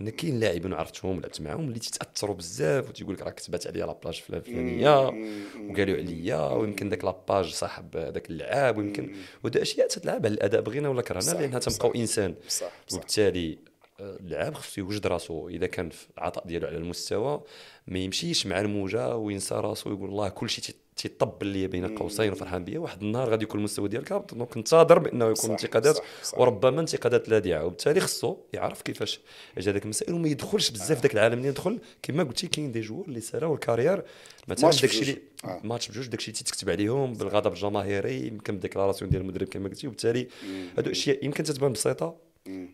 [0.00, 4.22] إن كاين لاعبين عرفتهم لعبت معاهم اللي تتأثروا بزاف وتيقول لك راه كتبات عليا لاباج
[4.28, 5.06] الفلانية
[5.70, 10.60] وقالوا عليا ويمكن ذاك la page صاحب ذاك اللعاب ويمكن وهذا اشياء تتلعب على الأداء
[10.60, 12.34] بغينا ولا كرهنا لأنها تنبقاو إنسان.
[12.92, 13.58] وبالتالي
[14.00, 15.48] اللعاب خصو يوجد راسو.
[15.48, 17.42] إذا كان في العطاء ديالو على المستوى
[17.86, 22.64] ما يمشيش مع الموجة وينسى راسو ويقول الله كل شيء تيطبل لي بين قوسين وفرحان
[22.64, 25.98] بيا واحد النهار غادي يكون المستوى ديالك هابط donc انتظر بأنه يكون انتقادات
[26.36, 29.20] وربما انتقادات لاذعه وبالتالي خصو يعرف كيفاش
[29.56, 33.04] يجيري هذيك المسائل وما يدخلش بزاف ذاك العالم اللي يدخل كما قلتي كاين des joueurs
[33.08, 34.02] اللي ساراو ال carrière
[34.48, 35.60] مثلا داكشي اللي آه.
[35.64, 39.86] ماتش بجوج داكشي اللي تكتب عليهم بالغضب الجماهيري يمكن بال déclaration ديال المدرب كما قلتي.
[39.86, 40.28] وبالتالي
[40.78, 42.16] هادو أشياء يمكن تتبان بسيطة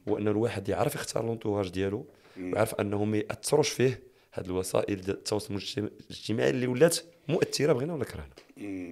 [0.09, 2.07] هو ان الواحد يعرف يختار l'entourage ديالو
[2.39, 8.05] ويعرف انه ما يأثروش فيه هاد الوسائل ديال التواصل الاجتماعي اللي ولات مؤثرة بغينا ولا
[8.05, 8.35] كرهنا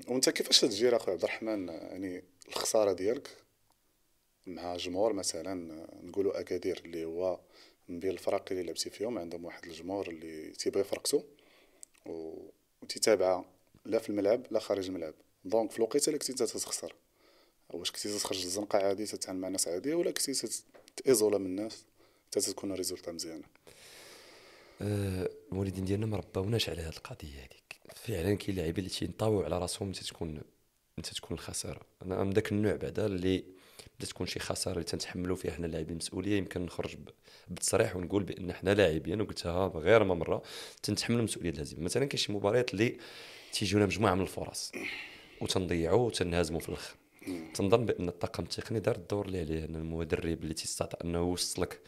[0.09, 3.29] وانت كيفاش تجيري اخويا عبد الرحمن؟ يعني الخسارة ديالك
[4.47, 7.41] مع جمهور مثلا نقولوا أكادير اللي هو
[7.89, 11.25] من بين الفرق اللي لعبتي فيهم عندهم واحد الجمهور اللي تيبغي فرقته
[12.07, 13.45] وتتابع
[13.85, 15.15] لا في الملعب لا خارج الملعب.
[15.45, 16.95] donc في الوقيته اللي كنتي تخسر
[17.71, 20.63] واش كنتي تخرج للزنقة عادي تتعامل مع ناس عادية ولا كنتي
[20.97, 21.85] تايزولا من الناس
[22.27, 23.45] حتى تكون résultat مزيانة؟
[24.83, 29.59] آه، الوالدين ديالنا ما رباوناش على هذه القضية هذيك فعلا كاين لاعبين اللي تينطويو على
[29.59, 30.41] راسهم متى تكون
[30.99, 31.81] متى تكون الخسارة.
[32.03, 33.45] أنا من ذاك النوع بعدا اللي
[33.99, 36.97] بدا تكون شي خسارة اللي تنتحملوا فيها حنا اللاعبين المسؤوليه يمكن نخرج
[37.49, 40.43] بتصريح ونقول بأن حنا لاعبين وقلتها غير ما مرة.
[40.83, 42.99] تنتحملوا المسؤولية الهزيمه مثلا كاين شي مباريات اللي
[43.53, 44.73] تيجونا مجموعة من الفرص
[45.41, 46.97] وتنضيعوا وتنهزموا في الآخر.
[47.55, 51.81] تنظن بأن الطاقم التقني دار الدور اللي عليه أن المدرب اللي تيستطيع أنه يوصلك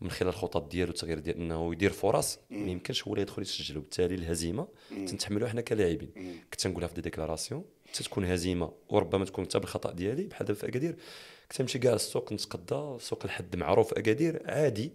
[0.00, 2.38] من خلال الخطط ديالو التغيير ديال إنه يدير فرص.
[2.50, 6.10] ما يمكنش هو اللي يدخل يسجل وبالتالي الهزيمة تنتحملوها حنا كلاعبين.
[6.52, 10.68] كنت نقولها في دي ديكلاراسيون تكون هزيمة وربما تكون حتى بالخطأ ديالي بحال دابا في
[10.68, 10.96] أكادير.
[11.50, 14.92] كنت نمشي كاع السوق نتقدى سوق الحد معروف أكادير عادي.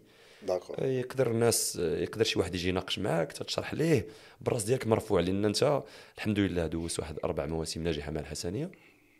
[0.47, 0.85] داكور.
[0.85, 4.07] يقدر الناس يقدر شي واحد يجي يناقش معاك تشرح ليه.
[4.41, 5.83] بالراس ديالك مرفوع لأن أنت
[6.17, 8.71] الحمد لله دوزت واحد أربع مواسم ناجحة مع الحسنية.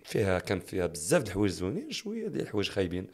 [0.04, 3.08] فيها كان فيها بزاف د الحوايج زوينين شوية ديال الحوايج خايبين.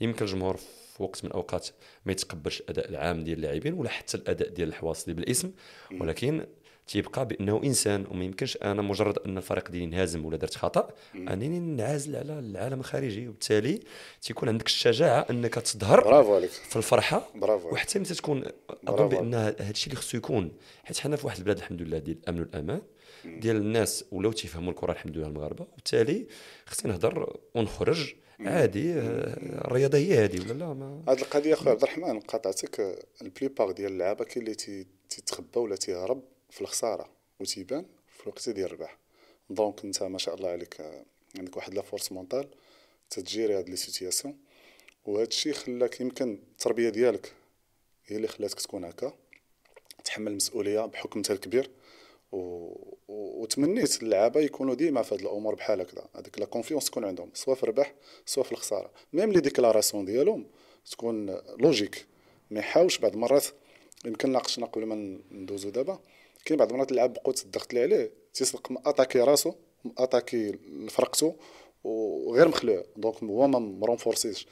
[0.00, 0.60] يمكن الجمهور
[0.98, 1.68] في وقت من الاوقات
[2.06, 5.52] ما يتقبلش الاداء العام ديال اللاعبين ولا حتى الأداء ديال الحواصلي بالاسم.
[6.00, 6.46] ولكن
[6.86, 11.58] تيبقى بأنه إنسان وما يمكنش أنا مجرد أن الفريق ديالي انهزم ولا درت خطأ أنني
[11.58, 13.28] ننعزل على العالم الخارجي.
[13.28, 13.80] وبالتالي
[14.22, 16.50] تيكون عندك الشجاعة أنك تظهر برافو عليك.
[16.50, 17.68] في الفرحة برافو.
[17.72, 18.44] وحتى متى تكون
[18.88, 19.08] أظن.
[19.08, 20.52] بأن هذا الشيء اللي خصو يكون
[20.84, 22.82] حيت حنا في واحد البلاد الحمد لله ديال الأمن والأمان
[23.24, 25.66] ديال الناس ولاو تيفهموا الكرة الحمد لله المغاربة.
[25.72, 26.26] وبالتالي
[26.66, 31.82] خصني نهضر ونخرج عادي آه، الرياضه هي هذه ولا لا؟ ما هاد القضية خويا عبد
[31.82, 37.84] الرحمن قاطعتك la plupart ديال اللعابة كاين اللي تيتخبى ولا تيهرب في الخسارة وتيبان
[38.16, 38.98] في الوقت ديال الربح
[39.50, 41.04] donc أنت ما شاء الله عليك آه،
[41.38, 42.48] عندك واحد la force mentale
[43.10, 44.36] تتجيري هاد les situations
[45.06, 47.32] وهذا الشيء خلاك يمكن التربية ديالك
[48.06, 49.12] هي اللي خلاتك تكون هكا
[50.04, 51.70] تحمل المسؤولية بحكم انت الكبير
[52.32, 52.72] و...
[53.08, 56.08] وتمنيت اللعابة يكونوا ديما في هاد الأمور بحال هكذا.
[56.16, 57.94] هذيك la confiance تكون عندهم سواء في الربح
[58.26, 58.90] سواء في الخسارة.
[59.12, 60.46] même les déclarations ديالهم
[60.90, 62.06] تكون logique
[62.50, 63.46] ما يحاولش بعض المرات
[64.04, 65.98] يمكن ناقشنا قبل ما ندوزو دابا
[66.44, 69.52] كاين بعض المرات اللاعب بقوت الضغط اللي عليه تيسلق اتاكي راسو
[69.98, 71.36] اتاكي فرقته
[71.84, 72.84] وغير مخلوع.
[72.96, 74.46] donc هو ما مرونفورسيش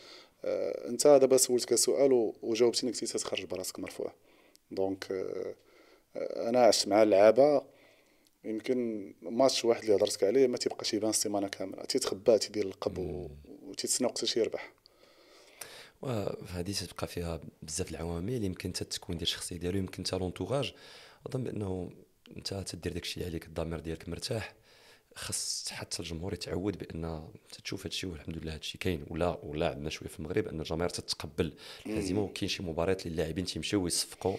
[0.45, 4.13] آه أنت دابا سولتك سؤال وجاوبتيني قلتي تخرج براسك مرفوع.
[4.71, 5.55] donc آه،
[6.49, 7.63] أنا عشت مع اللعابه
[8.45, 12.99] يمكن ماتش واحد اللي هضرتك عليه ما تيبقاش يبان السيمانه كاملة تيتخبى تيدير القب
[13.63, 14.73] وتيتسنى وقتاش يربح.
[16.03, 20.75] وهذه تبقى فيها بزاف العوامل يمكن حتى التكوين ديال الشخصية ديالو يمكن حتى لونتوراج
[21.27, 21.91] أظن بأنه
[22.37, 24.55] أنت تدير داك الشيء اللي عليك الضمير ديالك مرتاح.
[25.17, 27.29] خاص حتى الجمهور يتعود بأن
[27.65, 30.61] تشوف هذا الشيء والحمد لله هذا الشيء كاين ولا ولا عندنا شوية في المغرب أن
[30.61, 31.53] الجماهير تتقبل
[31.87, 34.37] الهزيمه وكاين شي مباريات اللي اللاعبين تيمشيو ويصفقوا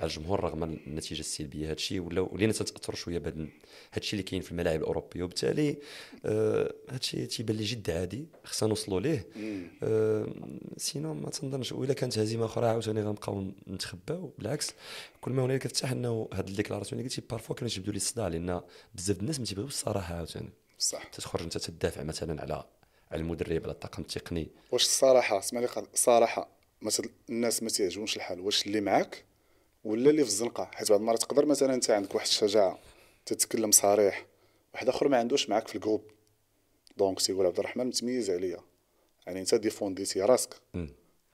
[0.00, 1.66] على الجمهور رغم النتيجة السلبية.
[1.66, 3.48] هذا الشيء ولا ولينا تتاثروا شوية بهذا هذا
[3.96, 5.22] الشيء اللي كاين في الملاعب الأوروبية.
[5.22, 5.76] وبالتالي
[6.24, 9.26] آه، هذا الشيء تيبان لي جد عادي خصنا نوصلوا ليه.
[9.82, 10.26] آه،
[10.76, 11.72] sinon ما تنظنش.
[11.72, 14.32] وإلا كانت هزيمة أخرى عاوتاني غنبقاو نتخباو.
[14.38, 14.74] بالعكس
[15.20, 18.28] كل ما هنالك تفتح أنه هاد ال déclaration اللي قلتي parfois كانوا يجبدوا لي الصداع
[18.28, 18.60] لأن
[18.94, 20.50] بزاف الناس ما تيبغيوش الصراحة عاوتاني.
[20.78, 21.04] صح.
[21.04, 22.64] تخرج انت تدافع مثلا على
[23.10, 24.48] على المدرب على الطاقم التقني.
[24.72, 26.48] واش الصراحه اسمع لي قاد- الصراحه
[26.82, 28.40] مثلا الناس ما تيعجبهمش الحال.
[28.40, 29.24] واش اللي معاك
[29.84, 32.78] ولا اللي في الزنقة؟ حيت بعض المرات تقدر مثلا انت عندك واحد الشجاعة
[33.26, 34.26] تتكلم صريح
[34.74, 36.10] واحد آخر ما عندوش معاك في ال groupe.
[36.96, 38.60] donc تيقول عبد الرحمن متميز عليا.
[39.26, 40.54] يعني انت ديفونديتي راسك.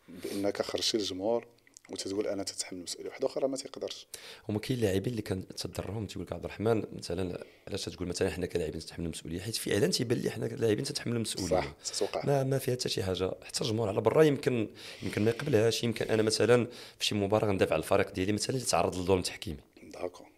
[0.09, 1.47] بأنك خرجتي للجمهور.
[1.91, 4.07] وتتقول أنا تتحمل المسؤوليه واحد آخر ما تيقدرش.
[4.49, 8.47] هما كاين لاعبين اللي كان تضرهم تيقول لك عبد الرحمن مثلا علاش تقول مثلا حنا
[8.47, 12.59] كلاعبين تتحملوا المسؤوليه حيت فعلا تيبان لي حنا كلاعبين تتحملوا المسؤوليه صح تتوقع ما ما
[12.59, 13.31] فيها حتى شي حاجة.
[13.45, 14.69] حتى الجمهور على برا يمكن
[15.03, 15.85] يمكن ما يقبلهاش.
[15.85, 16.67] يمكن أنا مثلا
[16.99, 19.61] في شي مباراة غندافع على الفريق ديالي مثلا اللي تعرض للظلم التحكيمي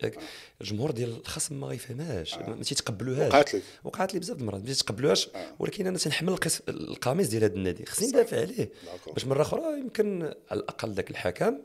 [0.03, 0.19] ياك
[0.61, 3.29] الجمهور ديال الخصم ما يفهمهاش ما تيتقبلوهاش.
[3.33, 3.63] وقعت لك.
[3.85, 5.29] وقعت لي بزاف د المرات ما تيتقبلوهاش.
[5.59, 7.87] ولكن أنا تنحمل القس- القميص ديال هذا النادي.
[7.87, 8.71] خصني ندافع عليه.
[9.13, 11.59] باش مرة أخرى يمكن على الأقل ذاك الحكم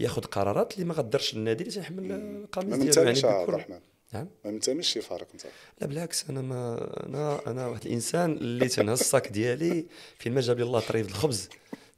[0.00, 3.10] ياخذ قرارات اللي ما غدرش النادي اللي تنحمل القميص ديالو.
[3.10, 3.80] يعني عبد الرحمن.
[4.12, 5.42] نعم ما منتميش شي فريق انت.
[5.80, 9.86] لا بالعكس أنا ما أنا أنا واحد الإنسان اللي تنهز الصاك ديالي
[10.18, 11.48] فين ما جاب لي الله طريف الخبز.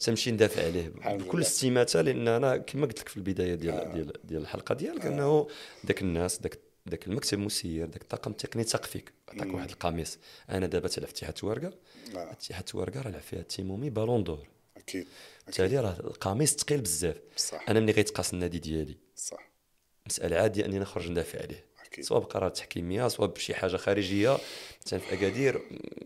[0.01, 0.89] تمشي ندافع عليه.
[0.89, 1.41] بكل.
[1.41, 5.49] استماتة لأن أنا كما قلت لك في البداية ديال ديال ديال الحلقة ديالك أنه
[5.87, 6.59] ذاك الناس ذاك
[6.89, 9.13] ذاك المكتب المسير ذاك الطاقم التقني تاق فيك.
[9.29, 10.19] عطاك واحد القميص.
[10.51, 11.73] أنا دابا تلعب في اتحاد ورقه
[12.17, 12.33] آه.
[12.33, 14.49] اتحاد ورقه راه لعب فيها تيمومي بالون دور.
[14.77, 15.07] أكيد.
[15.47, 17.17] بالتالي راه القميص ثقيل بزاف.
[17.69, 18.97] أنا ملي غيتقاس النادي ديالي.
[19.17, 19.51] صح.
[20.07, 21.71] مسألة عادية أني نخرج ندافع عليه.
[22.01, 24.39] سواء بقرارات تحكيميه سواء بشي حاجة خارجية.
[24.87, 25.63] مثلا في أكادير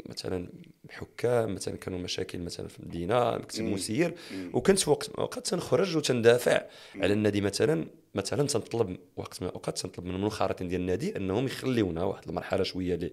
[0.07, 0.49] مثلا
[0.91, 4.15] حكام مثلا كانوا مشاكل مثلا في المدينة مكتب مسير.
[4.53, 6.63] وكنت وقت من الاوقات تنخرج وتندافع
[6.95, 12.05] على النادي مثلا مثلا تنطلب وقت من الاوقات تنطلب من المنخرطين ديال النادي أنهم يخليونا
[12.05, 13.13] واحد المرحلة شوية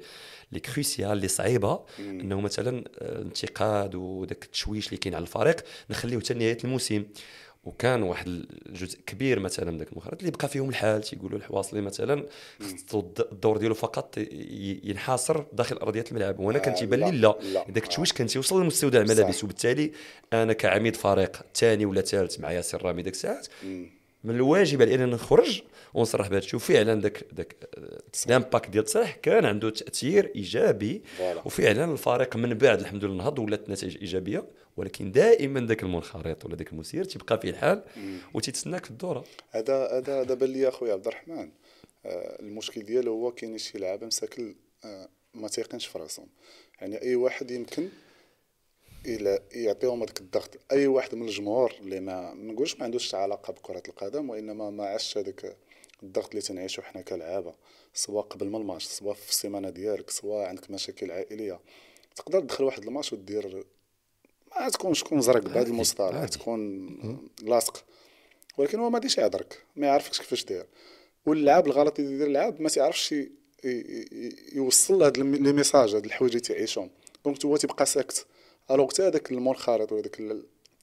[0.51, 1.79] لي كروسيال لي صعيبة.
[1.99, 5.55] أنه مثلا آه، الانتقاد وداك التشويش اللي كاين على الفريق
[5.89, 7.03] نخليوه حتى نهايه الموسم.
[7.63, 8.27] وكان واحد
[8.67, 12.25] الجزء كبير مثلا من ذاك المخرج اللي بقى فيهم الحال تيقولوا الحواصلي مثلا
[13.31, 14.17] الدور ديالو فقط
[14.83, 16.39] ينحصر داخل أرضية الملعب.
[16.39, 17.35] وأنا كان تيبان لي لا
[17.71, 19.91] ذاك التشويش كان تيوصل لمستودع الملابس وبالتالي
[20.33, 23.47] أنا كعميد فريق ثاني ولا ثالث مع ياسر رامي ديك الساعات
[24.23, 25.61] من الواجب علينا نخرج
[25.93, 26.55] ونصرح بهذا الشيء.
[26.55, 27.55] وفعلا ذاك ذاك
[28.27, 31.01] ال impact ديال تصريح كان عنده تأثير إيجابي.
[31.45, 34.43] وفعلا الفريق من بعد الحمد لله نهض ولات النتائج إيجابية.
[34.77, 37.83] ولكن دائما ذاك المنخرط ولا ذاك المسير تيبقى فيه الحال
[38.33, 39.23] وتيتسناك في الدورة.
[39.51, 41.51] هذا هذا هذا بان لي أخويا عبد الرحمن.
[42.05, 44.55] آه، المشكل ديالو هو كاين شي لعابه مساكن
[44.85, 46.27] آه، ما تيقنش في راسهم.
[46.81, 47.89] يعني أي واحد يمكن
[49.05, 50.57] إلى يعطيهم هذاك الضغط.
[50.71, 55.17] أي واحد من الجمهور اللي ما نقولش ما عندوش علاقة بكرة القدم وإنما ما عاش
[55.17, 55.57] هذاك
[56.03, 57.53] الضغط اللي تنعيشو حنا كلعابه
[57.93, 61.59] سواء قبل ما الماتش سواء في السيمانة ديالك سواء عندك مشاكل عائلية.
[62.15, 63.65] تقدر تدخل واحد الماتش ودير
[64.59, 66.89] ما تكونش تكون زرق بهذا المصطلح تكون
[67.43, 67.83] لاصق
[68.57, 70.65] ولكن هو ما غاديش يعذرك ما يعرفكش كيفاش داير
[71.25, 73.15] واللعاب الغلط اللي يدير اللعاب ما تيعرفش
[74.53, 76.89] يوصل هاد les messages هاد الحوايج اللي تعيشهم
[77.25, 78.25] donc هو تيبقى ساكت
[78.71, 80.21] alors حتى هذاك المنخرط وهذاك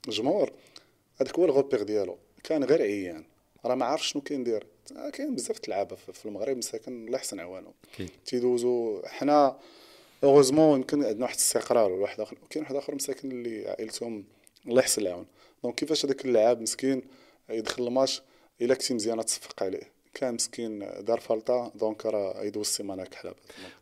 [0.09, 0.53] الجمهور
[1.21, 3.25] هذاك هو الغوبيغ ديالو كان غير عيان
[3.65, 4.67] راه ما عارف شنو كاين داير
[5.13, 7.73] كاين بزاف اللعابه في المغرب مساكن الله يحسن عوانهم
[8.27, 9.59] تيدوزو حنا
[10.25, 14.25] heureusement يمكن عندنا واحد الاستقرار ولا واحد اخر كاين واحد اخر مساكن اللي عائلتهم
[14.67, 15.27] الله يحسن العون
[15.63, 17.03] donc كيفاش هذاك اللاعب مسكين
[17.51, 18.23] يدخل الماتش
[18.61, 23.35] الا كنتي مزيانه تصفق عليه كان مسكين دار faute donc راه يدوز السيمانه كحله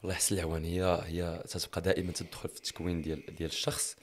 [0.05, 3.97] الله يحسن العوان هي هي تتبقى دائما تدخل في التكوين ديال ديال الشخص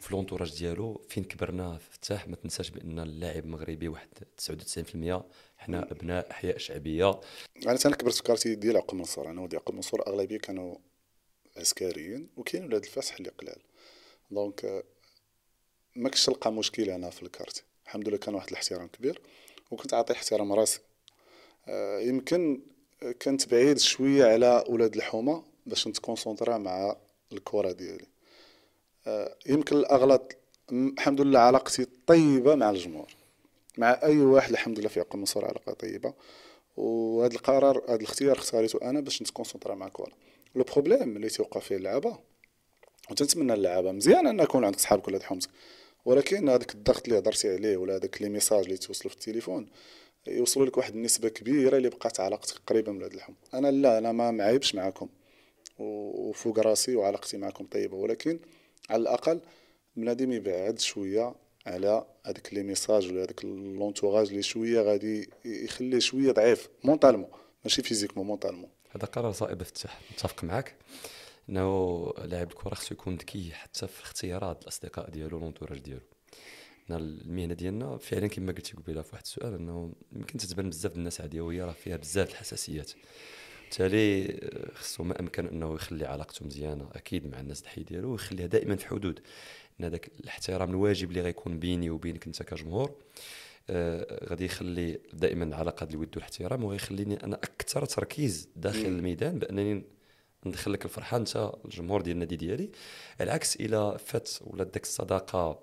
[0.00, 4.08] في l'entourage ديالو فين كبرنا فتاح ما تنساش بان اللاعب المغربي واحد
[4.48, 5.22] 99%
[5.58, 7.20] حنا ابناء احياء شعبيه
[7.66, 10.76] أنا أنا كبرت في quartier ديال عقبة منصور أنا ودي عقبة منصور اغلبيه كانوا
[11.58, 13.58] عسكريين وكاين ولاد الفصح اللي قلال.
[14.30, 14.84] donc
[15.96, 19.20] ما كنتش نلقى مشكل أنا في ال quartier الحمد لله كان واحد الاحترام كبير
[19.70, 20.80] وكنت اعطي احترام راسي.
[21.68, 22.60] آه، يمكن
[23.22, 26.96] كنت بعيد شوية على ولاد الحومة باش نت concentra مع
[27.32, 28.06] الكره ديالي.
[29.06, 30.36] آه، يمكن الاغلط
[30.72, 33.14] الحمد لله علاقتي طيبة مع الجمهور.
[33.78, 36.14] مع أي واحد الحمد لله في عقل منصور علاقة طيبة.
[36.76, 40.12] وهذا القرار هذا الاختيار اختاريته أنا باش نت concentra مع الكره
[40.58, 42.18] le problème اللي توقع فيه اللعابه
[43.10, 45.50] وتنتمنى اللعابه مزيان أن يكون عندك صحابك ولا حومتك
[46.04, 49.66] ولكن هذاك الضغط اللي هضرتي عليه ولا هذاك les messages اللي توصلوا في التليفون
[50.26, 54.12] يوصلوا لك واحد النسبة كبيرة اللي بقات علاقتك قريبة من هاد اللحم أنا لا أنا
[54.12, 55.08] ما معيبش معاكم.
[55.78, 57.96] وفوق راسي وعلاقتي معكم طيبة.
[57.96, 58.38] ولكن
[58.90, 59.40] على الأقل
[59.96, 61.34] بنادم يبعد شوية
[61.66, 67.30] على هذاك les messages ولا هذاك l'entourage اللي شوية غادي يخليه شوية ضعيف mentalement
[67.64, 70.74] ماشي physiquement mentalement هذا قرار صائب افتتاح متفق معك
[71.48, 76.00] إنه لاعب الكرة خصو يكون ذكي حتى في اختيارات الأصدقاء ديالو l'entourage ديالو.
[76.90, 81.62] المهنة ديالنا فعلا كما قلتي قبيلة في واحد السؤال إنه يمكن تتبان بزاف الناس وهي
[81.62, 82.92] راه فيها بزاف الحساسيات.
[83.62, 86.88] بالتالي آه، خصو ما أمكن إنه يخلي علاقته مزيانة.
[86.92, 89.20] أكيد مع الناس الحي ديالو ويخليها دائما في حدود.
[89.80, 92.94] إن هذاك الاحترام الواجب اللي غيكون بيني وبينك أنت كجمهور.
[94.30, 99.84] غادي يخلي دائما العلاقه ديال الود والاحترام وغيخليني أنا أكثر تركيز داخل الميدان بأنني
[100.46, 102.70] ندخل لك الفرحة أنت الجمهور ديال النادي ديالي.
[103.20, 105.62] على العكس إلى فات ولا داك الصداقة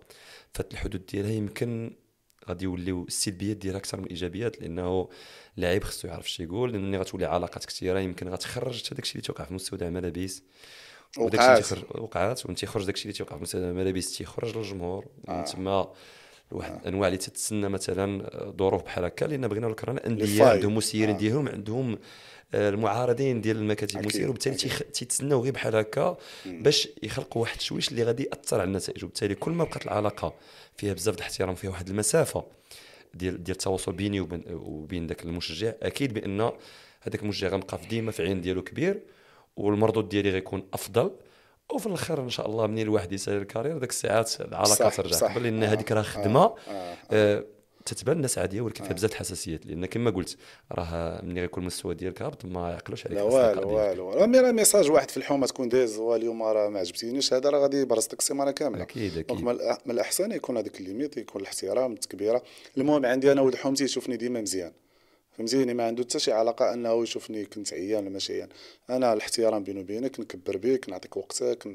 [0.54, 1.96] فات الحدود ديالها يمكن
[2.50, 5.10] غادي يوليو السلبيات ديالها أكثر من الإيجابيات لأنه
[5.58, 9.22] اللاعب خصو يعرف شنو يقول لأن ملي غتولي علاقات كثيرة يمكن غتخرج حتى داكشي اللي
[9.22, 10.44] توقع في مستودع الملابس
[11.18, 11.72] وقعات.
[11.96, 15.06] وقعات وانت تيخرج داكشي اللي توقع في مستودع الملابس تيخرج للجمهور.
[15.30, 15.44] آه.
[15.44, 15.94] تما
[16.52, 16.78] واحد آه.
[16.78, 21.20] الأنواع اللي تتسنى مثلا ظروف بحال هكا لأن بغينا الكران انديه عندهم مسيرين آه.
[21.20, 21.98] ديالهم عندهم
[22.54, 24.56] المعارضين ديال المكاتب المسيرة وبالتالي
[24.94, 29.04] تيتسناو غير بحال هكا باش يخلقوا واحد التشويش اللي غادي يأثر على النتائج.
[29.04, 30.34] وبالتالي كل ما بقات العلاقة
[30.78, 32.44] فيها بزاف الاحترام فيها واحد المسافة
[33.14, 36.42] ديال ديال التواصل بيني وبين وبين ذاك المشجع أكيد بأن
[37.02, 39.02] هذاك المشجع غنبقى ديما في عين ديالو كبير
[39.58, 41.12] والمردود ديالي غيكون أفضل.
[41.74, 45.44] وفي الآخر إن شاء الله منين الواحد يسال ال carrière ديك الساعات العلاقه ترجع قبل
[45.44, 46.56] لأن هذيك راه خدمة آه.
[46.68, 46.72] آه.
[46.72, 46.96] آه.
[47.12, 47.44] آه.
[47.86, 50.38] تتبان الناس عادية ولكن فيها بزاف الحساسيات لأن كما قلت
[50.72, 55.12] راه ملي غيكون المستوى ديالك هابط ما يعقلوش عليك لا والو والو راه message واحد
[55.12, 58.82] في الحومة تكون داز اليوم راه ما عجبتينيش هذا راه غادي يبرز لك السيمانة كاملة
[58.82, 59.42] أكيد أكيد
[59.86, 62.44] من الأحسن يكون هذاك ال limite يكون الاحترام التكبيرة
[62.78, 64.72] المهم عندي أنا ولد حومتي يشوفني ديما مزيان
[65.38, 68.50] فهمتيني ما عنده حتى شي علاقة أنه يشوفني كنت عيان ولا ماشي عيان.
[68.90, 71.68] أنا الاحترام بيني وبينك نكبر بك نعطيك وقتك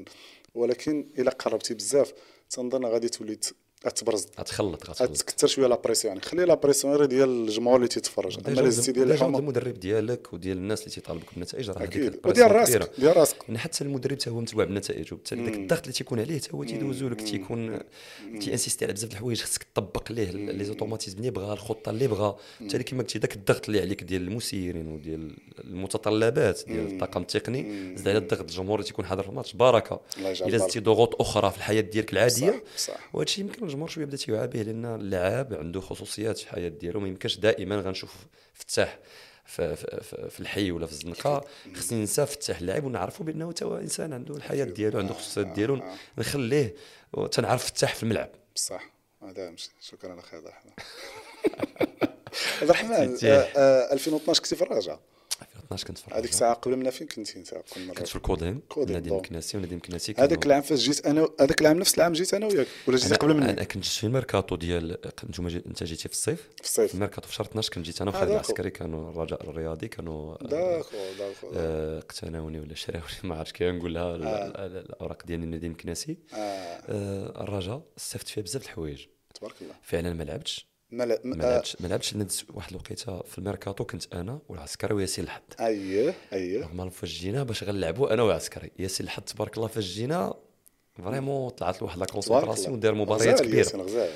[0.55, 2.13] ولكن إلا قربتي بزاف
[2.49, 3.37] تنظن غادي تولي
[3.85, 5.11] غتبرز غتخلط غتخلط.
[5.11, 8.37] غتكثر شوية la pression يعني خلي la pression غير ديال الجمهور اللي تيتفرج.
[8.47, 12.13] أما زدتي ديال الحومه المدرب ديالك وديال الناس اللي تيطالبوك بالنتائج راه هذيك أكيد.
[12.13, 12.79] ال pression وديال كبيرة.
[12.79, 13.35] راسك ديال راسك.
[13.47, 16.63] يعني حتى المدرب حتى هو متبوع بالنتائج وبالتالي ذاك الضغط اللي تيكون عليه حتى هو
[16.63, 17.79] تيدوزو لك تيكون
[18.41, 22.37] تيانسيستي على بزاف د الحوايج خصك تطبق ليه لي زوتوماتيزم اللي بغا الخطة اللي بغا.
[22.59, 28.07] بالتالي كما قلتي ذاك الضغط اللي عليك ديال المسيرين وديال المتطلبات ديال الطاقم التقني زاد
[28.07, 29.53] على الضغط الجمهور اللي تيكون حاضر في الماتش.
[29.53, 32.63] بركه إلا زدتي ضغوط أخرى في الحياة ديالك العادية.
[33.15, 37.07] الشيء يمكن الجمهور شوية بدا تيوعى به لأن اللاعب عنده خصوصيات في الحياة ديالو ما
[37.07, 38.15] يمكنش دائما غنشوف
[38.53, 38.99] فتاح
[39.45, 41.45] في, في, في, الحي ولا في الزنقة.
[41.75, 45.83] خصني ننسى فتاح اللاعب ونعرفوا بأنه حتى هو إنسان عنده الحياة ديالو عنده الخصوصيات ديالو
[46.17, 46.75] نخليه
[47.31, 48.29] تنعرف فتاح في الملعب.
[48.55, 48.91] بصح
[49.23, 50.71] هذا شكرا أخي عبد الرحمن.
[52.61, 53.33] عبد الرحمن تيتيه.
[53.33, 54.99] آه، آه، 2012 كنتي في الرجاء
[55.41, 56.29] 2012 كنت في هذيك.
[56.29, 57.95] الساعة قبل منا فين كنتي انت كل مرة.
[57.95, 59.17] كنت في الكوديم كوديم، نادي bon.
[59.17, 62.67] المكناسي ونادي المكناسي هذاك العام فاش جيت أنا هذاك العام نفس العام جيت أنا وياك
[62.87, 64.97] ولا أنا قبل مني؟ أنا كنت جيت في الميركاتو ديال
[65.29, 65.57] جي...
[65.67, 66.41] أنت جيتي في الصيف.
[66.41, 68.39] في في الصيف الميركاتو في شهر 12 كنت جيت أنا آه، وخالد d'accord.
[68.45, 71.51] العسكري كانوا الرجاء الرياضي كانوا آه، d'accord d'accord.
[71.55, 74.25] آه، اقتناوني ولا شراوني ما عرفتش كيف نقول لها ال-
[74.77, 76.37] الأوراق ديال النادي المكناسي آه.
[76.37, 79.05] آه، الرجاء استفدت فيها بزاف الحوايج.
[79.33, 79.73] تبارك الله.
[79.83, 80.70] فعلا ما لعبتش.
[80.91, 82.15] ما ما آه، لعبتش ما لعبتش
[82.53, 87.63] واحد الوقيتة في الميركاتو كنت أنا والعسكري وياسين الحظ اييه اييه normal فاش جينا باش
[87.63, 88.71] غنلعبوا أنا والعسكري.
[88.79, 90.33] ياسين الحظ تبارك الله فاش جينا
[91.03, 92.77] vraiment طلعت له واحد la concentration الله.
[92.77, 94.07] ودار مباريات كبيرة.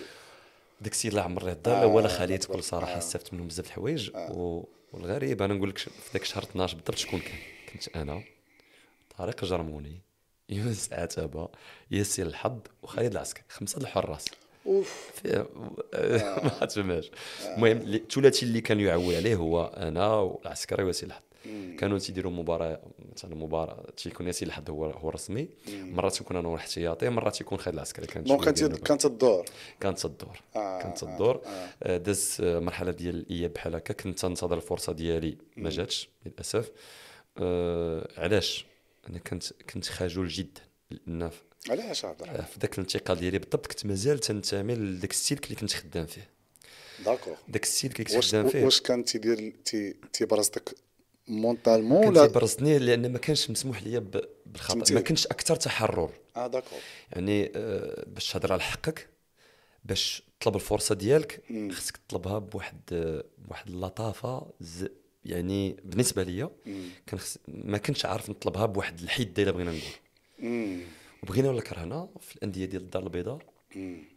[0.81, 2.97] داك السيد الله عمر الدار آه، هو لا خالد تبارك- بكل صراحة آه.
[2.97, 4.11] استفدت منهم بزاف الحوايج.
[4.15, 7.37] و- والغريب أنا نقول لك في ذاك الشهر 12 بالضبط شكون كان؟
[7.73, 8.23] كنت أنا.
[9.17, 10.01] طارق الجرموني
[10.49, 11.49] يونس عتبة
[11.91, 13.43] ياسين الحظ وخالد العسكري.
[13.49, 14.25] خمسة الحراس
[14.65, 15.11] اوف.
[15.15, 15.47] فيها
[16.59, 17.11] ما تفهمهاش.
[17.45, 21.21] المهم الثلاثي اللي كان يعول عليه هو أنا والعسكري وياسين الحظ
[21.77, 22.79] كانوا تيديروا مباراة
[23.15, 27.75] مثلا مباراة تيكون ياسين الحظ هو هو الرسمي مرات تكون أنا احتياطي مرات يكون خالد
[27.75, 28.07] العسكري.
[28.07, 28.63] كانت donc كانت.
[28.87, 29.45] كانت الدور.
[29.79, 30.41] كانت الدور.
[30.55, 31.41] آه، كانت آه، الدور.
[31.45, 31.69] آه.
[31.83, 33.93] آه، داز آه، مرحلة ديال الإياب بحال هكا.
[33.93, 35.37] كنت تنتظر الفرصة ديالي.
[35.57, 36.71] ما جاتش للأسف.
[37.37, 38.65] آه علاش؟
[39.09, 41.29] أنا كنت كنت خجول جدا لأن
[41.69, 45.73] علاش عبد الرحمن في ذاك الانتقال ديالي بالضبط كنت مازال تنتمي لذاك السلك اللي كنت
[45.73, 46.29] خدام فيه
[47.05, 50.75] d'accord ذاك السلك اللي كنت خدام فيه واش كان تيدير تي تيبرزتك
[51.27, 54.93] mentalement ولا تيبرزني لأن ما كانش مسموح لي ب- بالخطأ.
[54.93, 56.79] ما كنتش أكثر تحرر آه d'accord
[57.11, 59.07] يعني آه، باش تهضر على حقك
[59.85, 61.41] باش تطلب الفرصة ديالك.
[61.71, 64.85] خصك تطلبها بواحد آه، بواحد اللطافة ز...
[65.25, 66.49] يعني بالنسبة ليا.
[67.07, 67.19] كان.
[67.47, 70.81] ما كنتش عارف نطلبها بواحد الحده الا بغينا نقول.
[71.25, 73.39] وبغينا ولا كرهنا في الأندية ديال الدار البيضاء.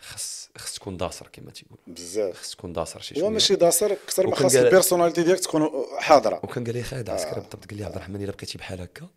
[0.00, 2.40] خص خص تكون داصر كما تيقول بزاف.
[2.40, 3.30] خص تكون داصر شي هو شوية.
[3.30, 6.40] ماشي داصر أكثر ما خاص ال personnalité ديالك تكون حاضرة.
[6.44, 7.40] وكان قال لي خالد عسكري آه.
[7.40, 9.08] بالضبط قال لي عبد الرحمن إلا بقيتي بحال هكا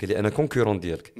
[0.00, 1.12] قال لي أنا concurrent ديالك.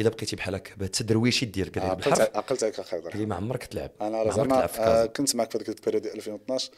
[0.00, 3.26] إلا بقيتي بحال هكا بهذا التدرويشي ديالك قال لي بالحرف عقلت عليك أخي قال لي
[3.26, 5.06] ما عمرك تلعب أنا ما راه عمرك زعما تلعب في آه، كازا.
[5.06, 6.70] كنت معك في هذيك ال période ديال 2012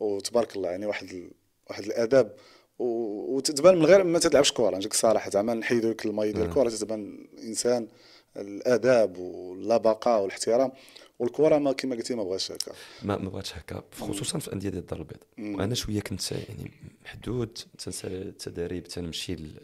[0.00, 1.30] وتبارك الله يعني واحد ال...
[1.70, 2.36] واحد الاداب
[2.78, 7.28] وتتبان من غير ما تلعبش كره نجيك الصراحه زعما نحيدو لك الماي ديال الكره تتبان
[7.42, 7.88] إنسان
[8.36, 10.72] الآداب واللبقة والاحترام
[11.18, 12.72] والكرة ما كما قلتي ما بغاش هكا.
[13.02, 15.26] ما ما بغاتش هكا خصوصا في الأندية ديال الدار البيضاء
[15.60, 16.70] وأنا شوية كنت يعني
[17.04, 19.60] محدود تنسى التدريب تنمشي لل-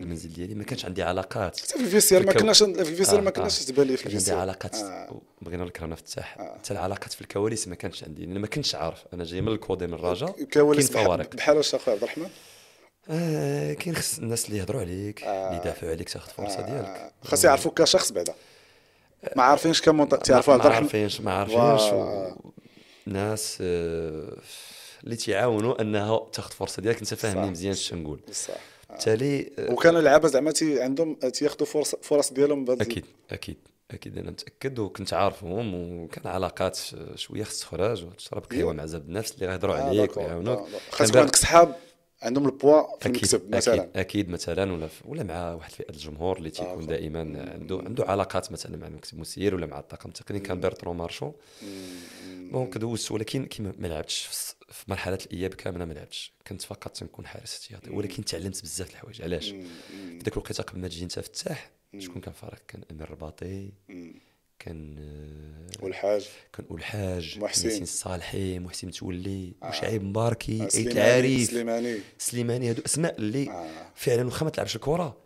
[0.00, 0.54] للمنزل ديالي.
[0.54, 1.60] ما كانش عندي علاقات.
[1.60, 3.66] حتى في الفيسير ما كناش في الفيسير آه، ما كناش آه.
[3.66, 4.38] تبان لي في كان عندي الفيسير.
[4.38, 4.74] علاقات.
[4.76, 5.20] آه.
[5.42, 6.54] بغينا فتاح آه.
[6.58, 8.26] حتى العلاقات في الكواليس ما كانش عندي.
[8.26, 9.04] لأن ما كنتش عارف.
[9.14, 11.34] أنا جاي من الكودي من الرجاء كواليس كاين بحال فوارق.
[11.36, 12.28] بحال واش اخويا عبد الرحمن؟
[13.08, 16.86] آه كاين خص الناس اللي يهضروا عليك اللي يدافعوا عليك تاخذ فرصة ديالك.
[16.86, 18.34] آه، خاص يعرفوك كشخص بعدا.
[19.36, 21.82] ما عارفينش كم ما تعرفوا عبد ما عارفينش ما عارفينش.
[21.92, 22.50] و-
[23.06, 24.36] ناس آه،
[25.04, 26.98] اللي تيعاونوا أنها تاخذ فرصة ديالك.
[26.98, 27.50] أنت فاهمني صح.
[27.50, 28.20] مزيان اش تنقول.
[28.28, 28.54] بصح
[28.90, 33.56] بالتالي آه، وكانوا اللعابه زعما عندهم تياخذوا فرص فرص ديالهم بهذا أكيد أكيد
[33.90, 34.18] أكيد.
[34.18, 36.78] أنا متأكد وكنت عارفهم وكان علاقات
[37.14, 40.16] شوية خص تخرج وتشرب قهوة مع زاد الناس اللي غيهضروا آه، عليك.
[40.16, 40.58] ويعاونوك.
[40.58, 40.80] آه، داكور.
[40.80, 41.76] كان خاص يكون بقى- عندك صحاب.
[42.22, 46.50] عندهم البوا في المكتب مثلا أكيد أكيد مثلا ولا ولا مع واحد فئه الجمهور اللي
[46.50, 47.20] تيكون دائما
[47.52, 51.32] عنده عنده علاقات مثلا مع المكتب المسير ولا مع الطاقم التقني كان بيرترو مارشو.
[52.52, 54.28] donc دوزت ولكن كيما ما لعبتش
[54.68, 56.32] في مرحلة الإياب كاملة ما لعبتش.
[56.46, 59.22] كنت فقط تنكون حارس احتياطي ولكن تعلمت بزاف د الحوايج.
[59.22, 63.70] علاش؟ في ذاك الوقيته قبل ما تجي أنت فتاح شكون كان فارق؟ كان أمير الرباطي
[64.60, 67.82] كان آه، والحاج كان الحاج محسن.
[67.82, 71.98] الصالحي محسن متولي وشعيب مباركي أيت سليماني العارف سليماني.
[72.18, 73.70] سليماني هادو أسماء اللي آه.
[73.94, 75.16] فعلا واخا ما تلعبش الكرة.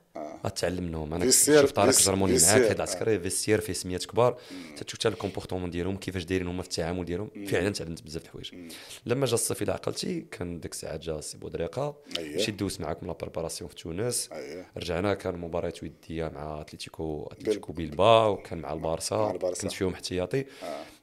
[0.47, 4.39] غتعلم منهم أنا شوف طارق جرموني معاك vestiaire، في العسكريه vestiaire فيه سميات كبار.
[4.77, 7.31] تتشوف حتى ال comportement ديالهم كيفاش دايرين هما في التعامل ديالهم.
[7.47, 8.71] فعلا تعلمت بزاف د الحوايج.
[9.07, 12.37] لما جا الصيف إلى عقلتي كان ديك الساعات جا سي بودريقه أييه.
[12.37, 14.29] مشيت دوزت معاكم la préparation في تونس.
[14.33, 14.67] أييه.
[14.77, 19.17] رجعنا كان مباريات وديه مع اتليتيكو اتليتيكو بيلباو وكان مع البارسا.
[19.17, 19.63] مع البارسا.
[19.63, 20.45] كنت فيهم احتياطي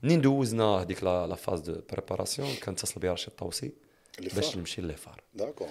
[0.04, 3.72] منين دوزنا هذيك la phase de préparation كان اتصل بي رشيد طوسي
[4.36, 4.58] باش.
[4.58, 5.68] نمشي للفار d'accord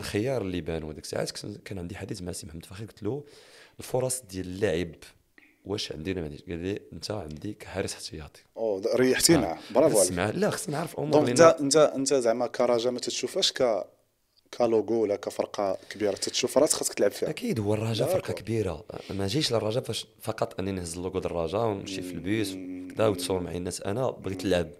[0.00, 1.30] الخيار اللي بان وديك الساعات
[1.64, 3.24] كان عندي حديث مع سي محمد فخر قلت له
[3.78, 4.94] الفرص ديال اللاعب
[5.64, 8.42] واش عندي ولا ما عنديش؟ قال لي انت عندك حارس احتياطي.
[8.56, 9.58] أو ريحتينا.
[9.70, 10.18] برافو بس عليك.
[10.18, 13.84] مع لا خصني نعرف أمور donc انت انت انت زعما كرجاء ما تتشوفهاش ك
[14.58, 17.30] كلوغو ولا كفرقة كبيرة تتشوف راسك خاصك تلعب فيها.
[17.30, 18.32] أكيد هو الرجاء فرقة.
[18.32, 18.84] كبيرة.
[19.10, 22.56] ما جيتش للرجاء فاش فقط أني نهز اللوغو ديال الرجاء ونمشي في البيس
[22.94, 23.82] كذا وتصور معي الناس.
[23.82, 24.70] أنا بغيت نلعب.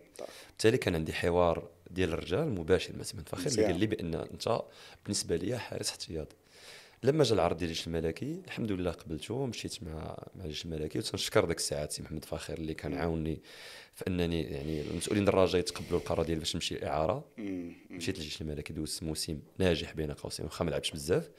[0.49, 3.65] بالتالي كان عندي حوار ديال الراجل مباشر مع سي محمد فخر اللي.
[3.65, 4.61] قال لي بأن أنت
[5.05, 6.37] بالنسبة لي حارس احتياطي
[7.03, 11.45] لما جا العرض ديال الجيش الملكي الحمد لله قبلته مشيت مع مع الجيش الملكي وتنشكر
[11.45, 13.43] ديك الساعات سي محمد فاخر اللي كان عاوني
[13.95, 17.25] في أنني يعني المسؤولين ديال الرجاء يتقبلوا القرار ديالي باش نمشي اعاره
[17.91, 21.31] مشيت للجيش الملكي دوزت موسم ناجح بين قوسين واخا ما لعبتش بزاف.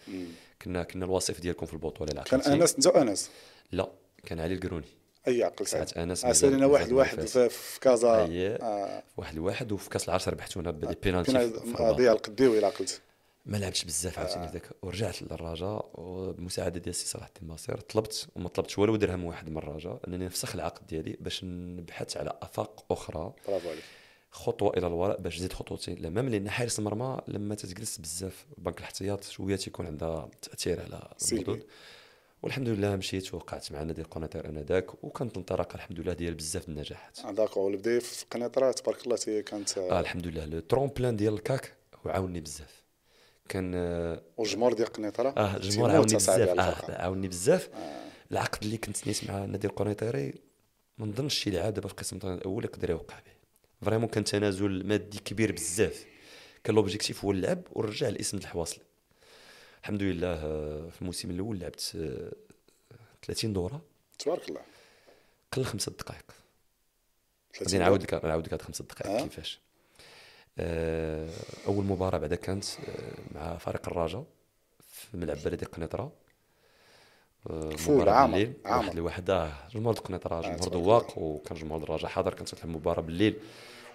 [0.62, 2.42] كنا كنا الوصيف ديالكم في البطولة اللي كان.
[2.42, 3.30] انس انت وانس
[3.72, 3.92] لا
[4.26, 4.88] كان علي القروني.
[5.28, 7.22] أي عقل ساعات أنس عسالينا مازال- واحد واحد.
[7.26, 8.28] في في كازا.
[8.62, 11.92] آه، واحد الواحد وفي كأس العرش ربحتونا بدي بينالتي بينا- في- في آه،.
[11.92, 13.02] ضياء القديوي إلى عقلت
[13.46, 14.70] ما لعبتش بزاف عاوتاني ذاك.
[14.82, 19.58] ورجعت للرجاء وبمساعده ديال السي صلاح الدين ناصر طلبت وما طلبتش والو درهم واحد من
[19.58, 23.34] الرجاء أنني نفسخ العقد ديالي باش نبحث على آفاق أخرى.
[23.48, 23.84] برافو عليك.
[24.32, 28.46] خطوة إلى الوراء باش نزيد خطوتين الامام لأن حارس المرمى لما تتجلس بزاف.
[28.58, 31.08] بنك الاحتياط شوية تيكون عندها تأثير على.
[31.32, 31.64] الردود
[32.44, 37.20] والحمد لله مشيت وقعت مع نادي القناطير آنذاك وكانت الانطلاقه الحمد لله ديال بزاف النجاحات.
[37.20, 40.46] آه، d'accord والبدايه في القنيطره تبارك الله كانت آه الحمد لله.
[40.46, 41.74] le tremplin ديال الكاك
[42.06, 42.84] وعاوني بزاف.
[43.50, 46.50] كان آه، والجمهور ديال القنيطره آه الجمهور عاوني بزاف.
[46.50, 46.96] الفرقة.
[46.96, 47.70] عاوني بزاف.
[48.32, 50.34] العقد اللي كنت نيت مع نادي القنيطري
[50.98, 53.32] ما نظنش شي لاعب دابا في قسم الأول يقدر يوقع به.
[53.82, 56.06] vraiment كان تنازل مادي كبير بزاف.
[56.64, 58.84] كان l'objectif هو اللعب ورجع الاسم الحواصلي
[59.84, 62.32] الحمد لله آه، في الموسم الأول لعبت آه،
[63.22, 63.82] 30 دورة.
[64.20, 64.62] تبارك الله.
[65.52, 66.26] قل خمسة دقائق.
[67.54, 69.22] 30 غادي نعاود لك نعاود لك هاد خمسة دقائق آه.
[69.24, 69.60] كيفاش.
[70.60, 71.30] آه،
[71.68, 74.26] أول مباراة بعدا كانت آه، مع فريق الرجاء
[74.92, 76.12] في ملعب بلدي قنيطرة.
[77.50, 78.54] آه، مباراة بالليل.
[78.66, 83.40] واحد لواحد آه جمهور قنيطرة جمهور ذواق وكان جمهور الرجاء حاضر كانت تلعب مباراة بالليل.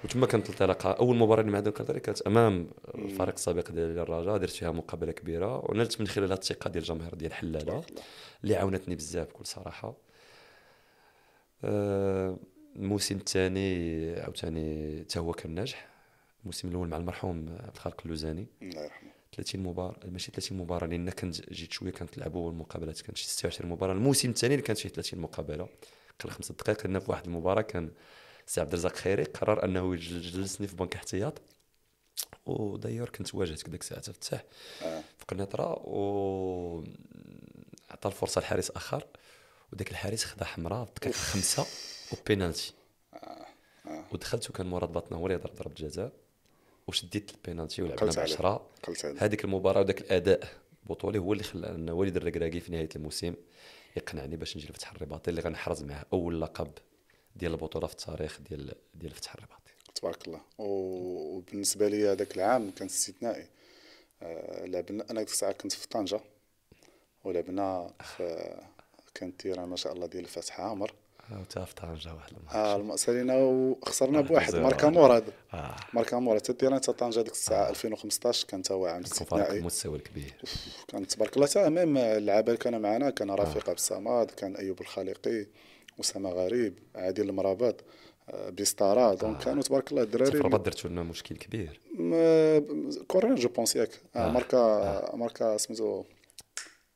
[0.05, 4.37] وتما كانت الانطلاقه أول مباراة اللي مع نادي القنيطري كانت أمام الفريق السابق ديال الرجاء
[4.37, 5.71] درت فيها مقابلة كبيرة.
[5.71, 7.85] ونلت من خلالها الثقة ديال الجماهير ديال حلالة
[8.45, 9.95] اللي عاونتني بزاف بكل صراحة.
[11.65, 12.37] آه،
[12.77, 15.89] الموسم الثاني عاوتاني حتى هو كان ناجح.
[16.41, 18.47] الموسم الأول مع المرحوم عبد الخالق اللوزاني.
[18.63, 19.11] الله يرحمه.
[19.37, 23.93] 30 مباراة ماشي 30 مباراة لأن كنت جيت شوية كنتلعبوا المقابلات كانت شي 26 مباراة.
[23.93, 25.69] الموسم الثاني اللي كانت فيه 30 مقابلة.
[26.25, 27.91] قل خمسة دقائق لأن في واحد المباراة كان
[28.47, 31.41] سي عبد الرزاق خيري قرر أنه يجل- يجلسني في بنك احتياط
[32.47, 34.45] وداير كنت واجهت ديك الساعة فتح
[34.83, 35.01] آه.
[35.19, 36.85] في قنيطره و
[37.91, 39.05] عطى الفرصة لحارس آخر.
[39.73, 41.67] وداك الحارس خدا حمراء في الدقيقه خمسة
[42.13, 42.73] وبينالتي
[44.13, 46.13] ودخلت وكان مراد بطنه هو اللي ضرب ضربة جزاء.
[46.87, 48.35] وشديت البينالتي ولعبنا قلت عليه.
[49.25, 50.49] هذيك المباراة وذاك الأداء
[50.83, 53.35] البطولي هو اللي خلى أن وليد الركراكي في نهاية الموسم
[53.97, 56.71] يقنعني باش نجي لفتح الرباطي اللي غنحرز معاه أول لقب.
[57.37, 59.73] ديال البطولة في التاريخ ديال ديال فتح الرباطي.
[59.95, 60.41] تبارك الله.
[60.59, 63.47] وبالنسبة لي هذاك العام كان استثنائي.
[64.23, 66.21] آه، لعبنا أنا ديك الساعة كنت في طنجة
[67.25, 68.55] ولعبنا في
[69.15, 70.93] كانت تيران ما شاء الله ديال الفتح عامر
[71.41, 72.55] وتا في طنجة واحد الماتش.
[72.55, 74.57] آه المأسالينا وخسرنا آه، بواحد.
[74.57, 75.25] ماركا مراد
[75.55, 75.77] آه.
[75.93, 79.59] ماركا مراد حتى تيران حتى طنجة ديك الساعة 2015 كان تا هو عام كان استثنائي.
[79.59, 80.35] المستوى الكبير.
[80.89, 81.47] كان تبارك الله.
[81.47, 85.47] تا ميم اللعابه اللي كانوا معنا كان رفيق عبد الصمد كان أيوب الخالقي.
[86.01, 87.85] اسامه غريب عادل المرابط
[88.31, 91.81] آه، بيستارا دونك كانوا تبارك الله في الدراري الرباط درتو لنا مشكل كبير.
[93.09, 93.91] كورين جو بونس ياك.
[94.17, 94.33] آه، آه.
[94.33, 96.05] ماركا ماركا سميتو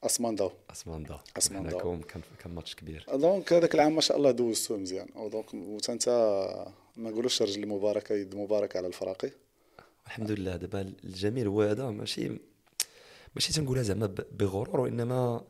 [0.04, 1.18] اسمانداو أسماندا.
[1.36, 1.70] أسماندا.
[1.70, 3.06] حناكم كان كان ماتش كبير.
[3.14, 5.08] دونك هذاك العام ما شاء الله دوزتو مزيان.
[5.16, 6.08] ودونك وانت
[6.96, 9.30] ما نقولوش رجل مباركه يد مباركه على الفراقي.
[10.06, 11.90] الحمد لله دابا الجميل هو هذا.
[11.90, 12.38] ماشي
[13.34, 15.44] ماشي تنقولها زعما بغرور وإنما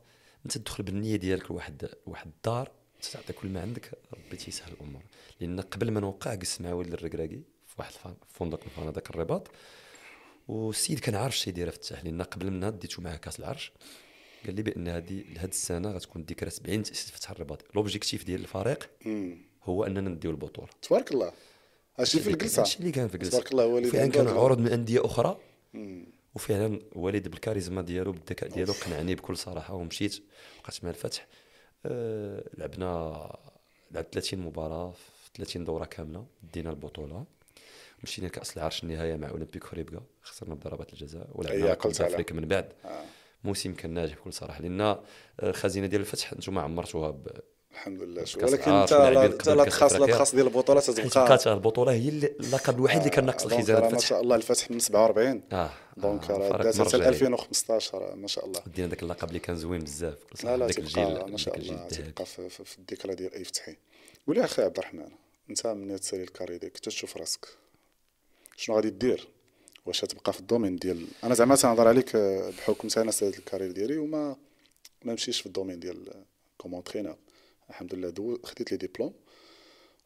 [0.44, 2.70] انت تدخل بالنية ديالك لواحد واحد الدار.
[3.08, 5.02] تعطي كل ما عندك ربي تيسهل الأمور.
[5.40, 9.48] لأن قبل ما نوقع جلست مع ولد الركراكي في واحد الف- فندق من فنادق الرباط
[10.48, 13.72] والسيد كان عارف الشيء دايره في الفتح لأن قبل منها ديتو معاه كاس العرش
[14.46, 17.62] قال لي بأن هذه لهاد السنة غتكون الذكرى 70 تأسيس فتح الرباط.
[17.74, 18.90] L'objectif ديال الفريق.
[19.64, 20.68] هو أننا نديو البطولة.
[20.82, 21.32] تبارك الله.
[21.98, 22.62] هادشي في الجلسة.
[22.62, 23.30] هادشي اللي كان في الجلسة.
[23.38, 25.38] تبارك الله اللي فعلا كانوا هذا- عروض من أندية أخرى.
[25.74, 26.06] مم.
[26.34, 30.22] وفعلا والد بالكاريزما ديالو بالذكاء ديالو قنعني بكل صراحة ومشيت
[30.64, 31.26] بقيت مع الفتح.
[32.58, 33.36] لعبنا
[33.90, 37.24] لعبت 30 مباراة في 30 دورة كاملة دينا البطولة
[38.02, 42.72] مشينا كاس العرش النهايه مع أولمبيك خريبكا خسرنا بضربات الجزاء ولعبنا كاس افريقيا من بعد
[42.84, 43.04] آه.
[43.44, 44.96] موسم كان ناجح بكل صراحة لأن
[45.42, 47.10] الخزينه ديال الفتح أنتم عمرتوها
[47.72, 48.24] الحمد لله.
[48.24, 48.92] شو ولكن انت
[49.48, 53.78] لا تخاص لا تخاص ديال البطولة تتبقى البطولة هي اللقب الوحيد اللي كان ناقص الخزانه
[53.78, 58.46] الفتح ما شاء الله الفتح من 47 آه donc راه دازت حتى 2015 ما شاء
[58.46, 58.60] الله.
[58.74, 60.18] دينا ذاك اللقب اللي كان زوين بزاف.
[60.44, 63.76] لا لا الجيل ما شاء الله تبقى في, الذكرى ديال أي فتحي.
[64.26, 65.08] قول أخي عبد الرحمن
[65.50, 67.48] أنت ملي تسالي ال carrière ديالك تشوف راسك.
[68.56, 69.28] شنو غادي دير؟
[69.86, 73.72] واش تبقى في ال domaine ديال أنا زعما تنهضر عليك بحكم أنا ساليت ال carrière
[73.72, 74.36] ديالي وما
[75.04, 76.24] ما مشيش في ال domaine ديال
[76.58, 77.16] comme entraîneur
[77.70, 79.14] الحمد لله دو خديت les diplômes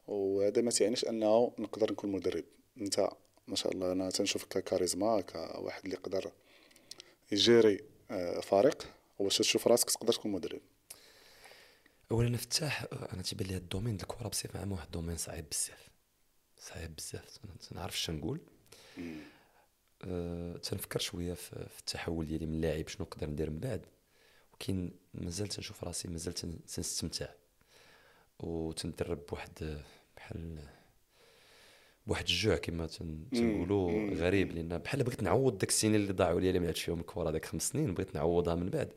[0.06, 2.44] وهذا ما تعنيش أنه نقدر نكون مدرب.
[2.80, 3.08] أنت
[3.48, 6.32] ما شاء الله أنا تنشوفك ككاريزما كواحد اللي يقدر
[7.32, 8.88] يجيري آه، فريق
[9.18, 10.60] واش تشوف راسك تقدر تكون مدرب.
[12.10, 15.44] اولا فتاح أنا تيبان لي ال domaine ديال الكره بصفه عامه واحد ال domaine صعيب
[15.50, 15.88] بزاف.
[16.58, 17.38] صعيب بزاف.
[17.44, 18.40] ما نعرفش نقول.
[20.04, 23.86] أه تنفكر شوية في التحول ديالي من لاعب شنو نقدر ندير من بعد.
[24.52, 27.28] ولكن مازال تنشوف راسي مازال تنستمتع.
[28.42, 29.82] وتندرب بواحد
[30.16, 30.58] بحال
[32.06, 32.86] بواحد الجوع كما
[33.32, 37.30] تنقولوا غريب لأن بحال بغيت نعوض داك السنين اللي ضاعوا لي ما لعبتش فيهم الكره
[37.30, 38.92] داك خمس سنين بغيت نعوضها من بعد.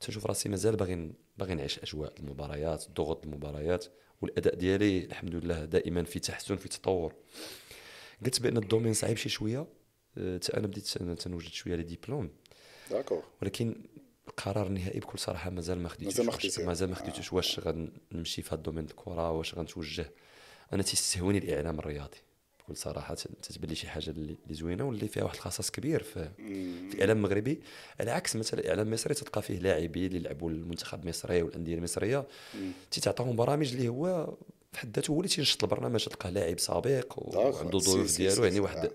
[0.00, 3.86] تنشوف راسي مازال باغي باغي نعيش أجواء المباريات ضغط المباريات
[4.22, 7.14] والأداء ديالي الحمد لله دائما في تحسن في تطور.
[8.24, 9.66] قلت بأن الدومين صعيب شي شوية
[10.18, 12.30] أه، أنا بديت تنوجد شوية les diplômes.
[12.90, 13.82] d'accord ولكن
[14.38, 17.32] القرار النهائي بكل صراحة مازال ما خديتوش مازال ما خديتوش.
[17.32, 20.10] واش غنمشي في هذا ال domaine الكرة؟ واش غنتوجه؟
[20.72, 22.16] أنا تيستهوني الإعلام الرياضي.
[22.60, 26.28] بكل صراحة تتبان لي شي حاجة اللي زوينة واللي فيها واحد الخصاص كبير في,
[26.90, 27.60] في الإعلام المغربي.
[28.00, 32.24] على عكس مثلا الإعلام المصري تلقى فيه لاعبين اللي لعبوا المنتخب المصري والأندية المصرية.
[32.90, 34.34] تيتعطاهم برامج اللي هو
[34.72, 38.44] في حد ذاته هو اللي تينشط البرنامج تلقاه لاعب سابق وعنده ضيوف ديالو.
[38.44, 38.90] يعني واحد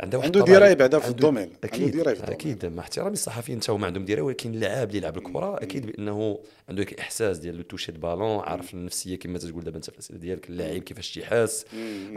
[0.00, 1.52] عنده عنده دراية بعدا في ال domaine.
[1.64, 2.66] أكيد أكيد.
[2.66, 6.38] مع احترامي الصحفيين حتى هما عندهم دراية ولكن اللاعب اللي يلعب الكرة أكيد بأنه
[6.68, 10.18] عنده ذاك الاحساس ديال le toucher ballon عارف النفسية كما تقول دابا أنت في الأسئلة
[10.18, 11.64] ديالك اللاعب كيفاش تيحس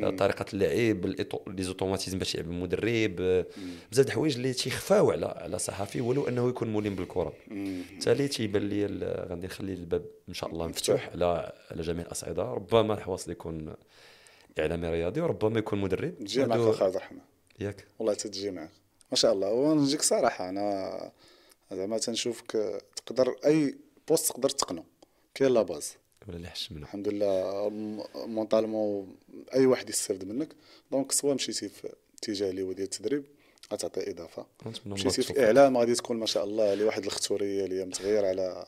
[0.04, 1.06] آه، طريقة اللعب
[1.48, 3.46] les automatismes باش يلعب المدرب آه،
[3.92, 7.34] بزاف د الحوايج اللي تيخفاو على على صحفي ولو أنه يكون ملم بالكرة.
[7.48, 8.86] بالتالي تيبان لي
[9.30, 12.44] غادي نخلي الباب إن شاء الله مفتوح على على جميع الأصعدة.
[12.44, 13.74] ربما الحواصلي يكون
[14.60, 16.14] إعلامي رياضي وربما يكون مدرب.
[16.70, 17.20] اخ عبد الرحمن
[17.60, 17.86] ياك.
[18.00, 18.70] والله تتجي معك
[19.12, 19.52] ما شاء الله.
[19.52, 21.12] ونجيك صراحة أنا
[21.72, 23.76] زعما تنشوفك تقدر أي
[24.08, 24.84] poste تقدر تقنو
[25.34, 25.94] كاين la base.
[26.28, 26.84] ولا اللي حش منه.
[26.84, 27.70] الحمد لله.
[28.16, 29.16] mentalement
[29.54, 30.50] أي واحد يستافد منك.
[30.92, 33.24] donc soit مشيتي في اتجاه اللي هو ديال التدريب
[33.74, 34.46] غتعطي إضافة.
[34.86, 38.66] مشيتي في اعلام غادي تكون ما شاء الله لواحد trajectoire اللي متغير على على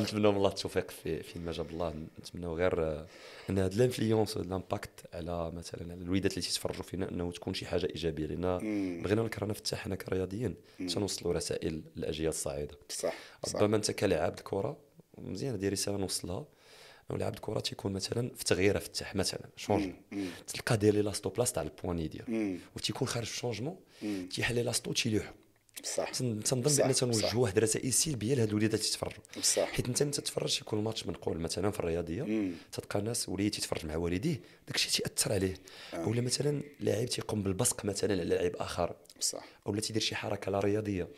[0.00, 1.94] نتمنى من الله التوفيق في فيما جاب الله.
[2.18, 3.06] نتمنى غير
[3.50, 7.54] إن هاد ال influence ال impact على مثلا على الوليدات اللي تيتفرجوا فينا إنه تكون
[7.54, 8.26] شي حاجة إيجابية.
[8.26, 10.54] لأن بغينا نكرهنا نفتح حنا كرياضيين
[10.88, 13.14] تنوصلوا رسائل للاجيال الصاعده صح
[13.54, 14.76] ربما أنت كلاعب الكره
[15.18, 16.46] مزيان دير رسالة نوصلها.
[17.10, 19.92] أو لاعب الكره تيكون مثلا في تغييره فتح مثلا changé
[20.46, 23.76] تلقى داير l'élastoplaste تاع ال poignet ديالو وتيكون خارج ال changement
[24.30, 25.34] تيحل l'élasto تيلوح
[25.82, 30.58] صح تنظن بأن تنوجهوا واحد الرسائل سلبيه لهاد الوليدات تيتفرجوا صح حيت أنت ملي تتفرج
[30.60, 35.32] يكون الماتش منقول مثلا في الرياضية تلقى الناس وليد تيتفرج مع والديه داك الشيء تيأثر
[35.32, 35.54] عليه.
[35.94, 36.08] آه.
[36.08, 38.96] ولا مثلا لاعب تيقوم بالبصق مثلا على لاعب آخر.
[39.20, 41.08] صح أولا تيدير شي حركة لا رياضية.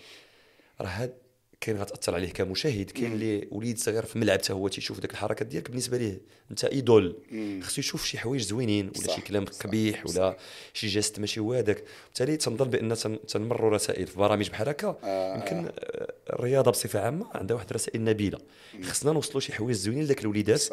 [0.80, 1.14] راه هاد
[1.60, 5.46] كاين غتأثر عليه كمشاهد كاين اللي وليد صغير في الملعب حتى هو تيشوف ديك الحركات
[5.46, 7.16] ديالك بالنسبة ليه انت إيدول.
[7.62, 10.36] خصو يشوف شي حوايج زوينين ولا شي كلام قبيح ولا
[10.74, 11.84] شي geste ماشي هو هذاك.
[12.04, 12.96] بالتالي تنظن بأن
[13.28, 14.98] تنمروا رسائل في برامج بحال هكا.
[15.04, 15.36] آه.
[15.36, 15.70] يمكن
[16.30, 18.38] الرياضة بصفة عامة عندها واحد الرسائل نبيلة.
[18.82, 20.64] خصنا نوصلوا شي حوايج زوينين لذاك الوليدات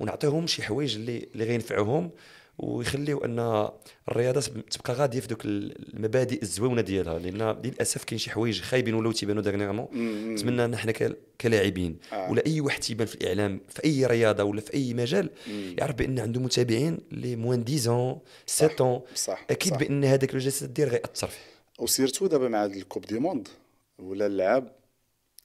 [0.00, 2.10] ونعطيهم شي حوايج اللي اللي غينفعوهم.
[2.58, 3.68] ويخليو أن
[4.08, 7.18] الرياضة تبقى غادية في دوك المبادئ الزوينة ديالها.
[7.18, 9.86] لأن للأسف كاين شي حوايج خايبين ولاو تيبانوا dernièrement
[10.34, 10.92] نتمنى أن حنا
[11.40, 11.98] كلاعبين.
[12.12, 12.30] آه.
[12.30, 15.76] ولا أي واحد تيبان في الإعلام في أي رياضة ولا في أي مجال مم.
[15.78, 19.78] يعرف بأن عنده متابعين les moins 10 7 صح أكيد صح.
[19.78, 21.38] بأن هذاك le geste دير غيأثر فيه.
[21.78, 23.48] و surtout دابا مع ال coupe du monde
[23.98, 24.72] ولا اللعاب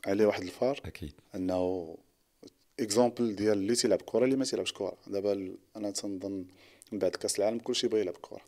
[0.05, 1.13] عليه واحد ال phare أكيد.
[1.35, 1.95] أنه
[2.79, 4.93] exemple ديال اللي تيلعب كرة اللي ما تيلعبش كرة.
[5.07, 6.45] دابا أنا تنظن
[6.91, 8.41] من بعد كاس العالم كلشي بغى يلعب كرة.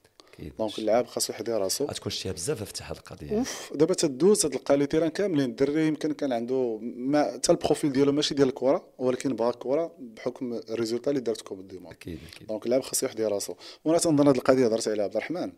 [0.59, 1.85] donc اللاعب خاصو يحضر راسو.
[1.85, 3.37] غتكون شتيها بزاف فتح هذه القضية.
[3.37, 5.49] أوف دابا تدوز تلقى les terrains كاملين.
[5.49, 9.95] الدري يمكن كان عنده ما حتى ال profil ديالو ماشي ديال الكرة ولكن بغى الكرة
[9.99, 12.47] بحكم ال résultat اللي دارت coupe du monde أكيد أكيد.
[12.47, 13.53] donc اللاعب خاصو يحضر راسو.
[13.85, 15.51] وأنا تنظن هذه القضية هضرت عليها عبد الرحمن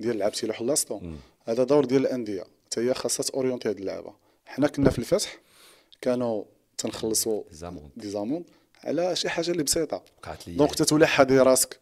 [0.00, 1.00] ديال لعبتي l'élasto
[1.44, 2.44] هذا دور ديال الأندية.
[2.66, 4.14] حتى هي خاصها ت orienter هاد اللعبة.
[4.46, 5.38] حنا كنا في الفتح
[6.00, 6.44] كانوا
[6.78, 8.44] تنخلصوا amendes des amendes
[8.84, 10.04] على شي حاجة اللي بسيطة.
[10.46, 11.80] donc تتولي حاضي راسك.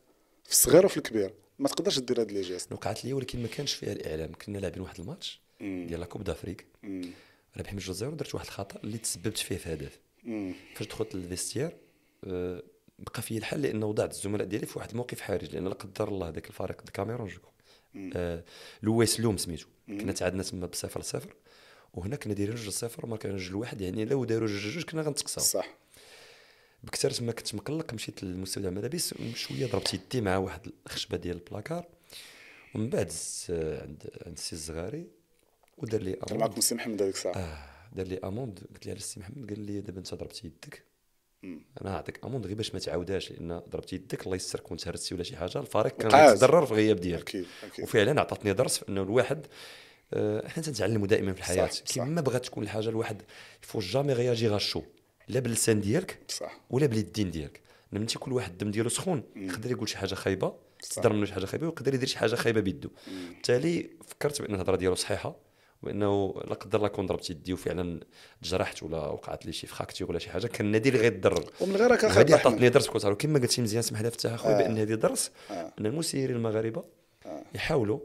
[0.49, 2.73] في الصغير وفي الكبير ما تقدرش دير هاد les gestes.
[2.73, 6.67] وقعت لي ولكن ما كانش فيها الإعلام كنا لاعبين واحد الماتش ديال la Coupe d'Afrique.
[7.57, 9.99] رابحين بجوج zéro درت واحد الخطأ اللي تسببت فيه في هدف.
[10.75, 11.77] فاش دخلت لل vestiaire
[12.25, 12.63] آه،
[12.99, 16.29] بقى فيه الحال لأنه وضعت الزملاء ديالي في واحد الموقف حرج لأن لا قدر الله
[16.29, 17.41] ذاك الفريق د كاميرون جو
[18.17, 18.45] آه،
[18.83, 19.67] لويس لوم سميتو.
[19.89, 21.35] كنا تعادلنا تما بصفر صفر
[21.95, 25.03] وهنا كنا دايرين جوج صفر وما كان جوج لواحد يعني لو داروا جوج جوج كنا
[25.03, 25.45] غنتقصاو.
[25.45, 25.79] صح.
[26.83, 31.87] بكثر تما كنت مقلق مشيت للمستودع الملابس شوية ضربت يدي مع واحد الخشبة ديال البلاكار.
[32.75, 33.13] ومن بعد
[33.51, 35.07] آه، عند عند السي الزغاري
[35.79, 36.43] ودار لي amende.
[36.43, 37.37] معكم سي محمد هذيك الساعة.
[37.37, 37.59] آه
[37.93, 38.59] دار لي amende.
[38.75, 40.83] قلت لي على السي محمد قال لي دابا أنت ضربت يدك.
[41.45, 41.61] أنا
[41.91, 45.37] نعطيك amende غير باش ما تعاودهاش لأن ضربت يدك الله يستر كنت هرستي ولا شي
[45.37, 46.35] حاجة الفريق كان.
[46.35, 47.47] يتضرر في الغياب ديالك.
[47.83, 49.47] وفعلا عطاتني درس في أنه الواحد
[50.13, 51.67] آه، حنا تنتعلموا دائما في الحياة.
[51.67, 53.23] كيما بغات تكون الحاجة الواحد
[53.65, 54.83] il faut jamais réagir à chaud
[55.29, 56.61] لا باللسان ديالك صح.
[56.71, 57.61] ولا باليدين ديالك.
[57.93, 61.33] لما انت كل واحد الدم ديالو سخون يقدر يقول شي حاجة خايبة تصدر منه شي
[61.35, 62.89] حاجة خايبة ويقدر يدير شي حاجة خايبة بيدو.
[63.29, 65.37] بالتالي فكرت بأن الهضرة ديالو صحيحة
[65.83, 68.01] وانه لا قدر الله كون ضربت يدي وفعلا
[68.43, 71.95] تجرحت ولا وقعت لي شي فراكتير ولا شي حاجة كان النادي اللي غيتضرر ومن غير
[71.95, 74.59] هكا خاطر عطاتني درس كنت كما قلتي مزيان سمح لي فتح اخويا آه.
[74.59, 75.73] بأن هذه درس آه.
[75.81, 76.85] أن المسيرين المغاربة
[77.55, 78.03] يحاولوا آه،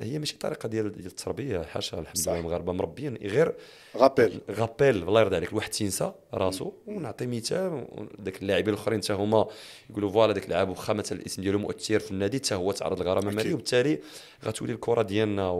[0.00, 2.22] هي ماشي طريقة ديال ديال التربية حاشا الحمد.
[2.26, 3.54] لله المغاربه مربيين غير
[3.96, 7.86] غابيل غابيل الله يرضي عليك الواحد تينسى راسو ونعطي مثال
[8.24, 9.46] ذاك اللاعبين الآخرين حتى هما
[9.90, 13.30] يقولوا voilà ذاك اللاعب واخا مثلا الاسم ديالو مؤثر في النادي حتى هو تعرض لغرامة.
[13.30, 13.98] ماليه وبالتالي
[14.44, 15.50] غتولي الكرة ديالنا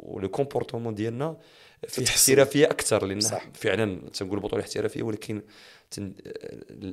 [0.00, 1.36] و le comportement ديالنا
[1.82, 2.32] تتحسن.
[2.32, 3.48] احترافيه أكثر لأن صح.
[3.54, 5.42] فعلا تنقول بطولة احترافية ولكن
[5.90, 6.14] تن-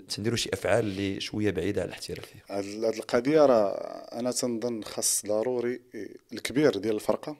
[0.09, 2.43] تنديروا شي أفعال اللي شوية بعيدة على الاحترافية.
[2.49, 3.71] هاد القضية راه
[4.19, 5.81] أنا تنظن خاص ضروري
[6.33, 7.37] الكبير ديال الفرقة.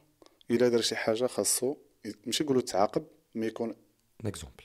[0.52, 1.76] إلا دار شي حاجة خاصو
[2.26, 3.76] ماشي يقولوا تعاقب mais يكون
[4.26, 4.64] exemple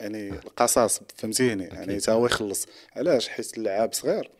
[0.00, 2.66] يعني القصاص فهمتيني؟ يعني حتى هو يخلص.
[2.96, 4.30] علاش؟ حيت اللعاب صغير.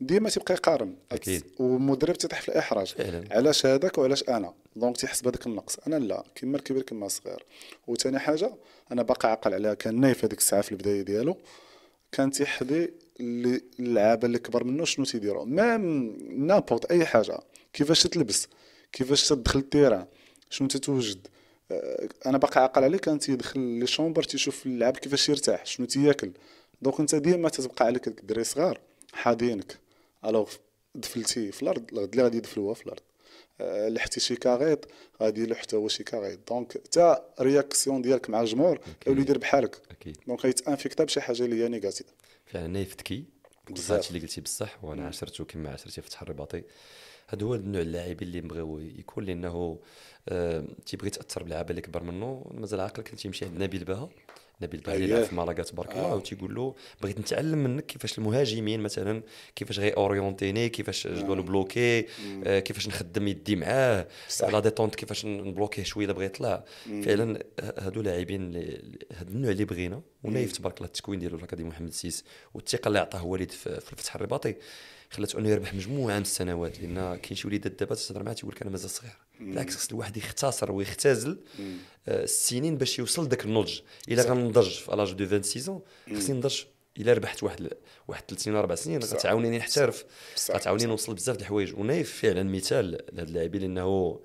[0.00, 1.42] ديما تيبقى يقارن أكيد.
[1.58, 2.86] والمدرب تيطيح في الإحراج.
[2.86, 3.24] فعلا.
[3.30, 5.78] علاش هذاك وعلاش أنا؟ donc تيحسب هذاك النقص.
[5.86, 6.24] أنا لا.
[6.34, 7.44] كيما الكبير كيما الصغير.
[7.86, 8.52] وثاني حاجة
[8.92, 9.74] أنا باقي عاقل عليها.
[9.74, 11.36] كان نايف هذيك الساعة في البداية ديالو.
[12.12, 12.30] كان
[13.20, 17.38] اللي- اللعابة اللي كبر منه شنو تيديروا même n'importe أي حاجة.
[17.72, 18.48] كيفاش تلبس؟
[18.92, 20.06] كيفاش تدخل ال terrain؟
[20.50, 21.26] شنو تتوجد؟
[21.72, 22.98] آه، أنا باقي عاقل عليه.
[22.98, 26.30] كان تيدخل les chambres تيشوف اللعاب كيفاش يرتاح شنو تياكل.
[26.82, 28.80] donc أنت ديما تتبقى عليك الدراري صغار.
[29.12, 29.78] حاضينك
[30.24, 30.52] alors
[30.94, 33.00] دفلتي في الأرض الغد اللي غادي يدفلوها في الأرض.
[33.60, 34.88] آه، لحتي شي كاغيط
[35.22, 36.38] غادي له حتى هو شي كاغيط.
[36.48, 39.76] donc حتى réaction ديالك مع الجمهور يولي يدير بحالك.
[40.26, 42.06] donc غيت infecter بشي حاجة اللي هي négative.
[42.46, 43.24] فعلا نايف ذكي
[43.70, 43.92] بزاف.
[43.92, 46.62] هادشي اللي قلتي بصح وأنا عاشرته كما عاشرتي فتح الرباطي.
[47.28, 49.78] هذا هو النوع اللاعبين اللي بغاو يكون لأنه
[50.28, 52.50] آه، تيبغي يتاثر باللعابه اللي كبر منه.
[52.54, 54.08] مازال عاقل كان تيمشي عند نبيل باها
[54.62, 55.14] نبيل باها اللي أييه.
[55.14, 56.16] لعب في مالاغا تبارك الله آه.
[56.16, 59.22] وتيقول له بغيت نتعلم منك كيفاش المهاجمين مثلا
[59.56, 62.06] كيفاش غي orienter ني كيفاش le bloquer
[62.44, 64.08] آه، كيفاش نخدم يدي معاه.
[64.52, 66.64] la détente كيفاش ن bloquer يه شوية الا بغى يطلع
[67.02, 68.54] فعلا هادو لاعبين
[69.12, 72.98] هاد النوع اللي بغينا ونايف تبارك الله التكوين ديالو في الاكاديميه محمد السيس والثقة اللي
[72.98, 74.54] عطاه وليد في الفتح الرباطي
[75.10, 78.62] خلاته أنه يربح مجموعة من السنوات لأن كاين شي وليدات دابا تهضر معاه تيقول لك
[78.62, 81.38] أنا مازال صغير بالعكس خص الواحد يختصر ويختزل
[82.08, 83.80] آه، السنين باش يوصل ذاك النضج.
[84.08, 85.80] إلا غنضج في ال âge de 26
[86.16, 86.60] خصني نضج
[86.98, 87.70] إلا ربحت واحد
[88.08, 89.00] واحد ثلاث سنين أربع سنين.
[89.02, 90.04] غتعاونيني نحترف.
[90.50, 91.74] غتعاونيني نوصل بزاف د الحوايج.
[91.74, 94.20] ونايف فعلا مثال لهاد اللاعبين لأنه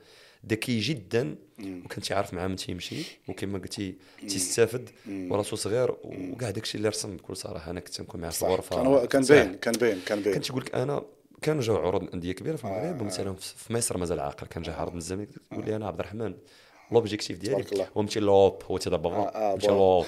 [0.50, 3.96] ذكي جدا وكان تيعرف مع من تيمشي وكما قلتي
[4.28, 4.90] تيستافد.
[5.10, 7.72] وراسو صغير وكاع داكشي اللي رسم بكل صراحة.
[7.72, 9.06] أنا كنت نكون معاه في الغرفة.
[9.06, 9.22] كان.
[9.22, 11.04] باين كان باين كان باين كان تيقول لك أنا
[11.46, 14.92] كانوا جاو عروض الانديه كبيرة في المغرب ومثلا في مصر مازال عاقل كان جا عرض
[14.92, 16.36] من الزمالك يقول لي أنا عبد الرحمن
[16.92, 17.88] l'objectif ديالي الله.
[17.98, 19.68] هو مشي لوب هو تيضرب آه، آه، مشي.
[19.68, 20.06] لوب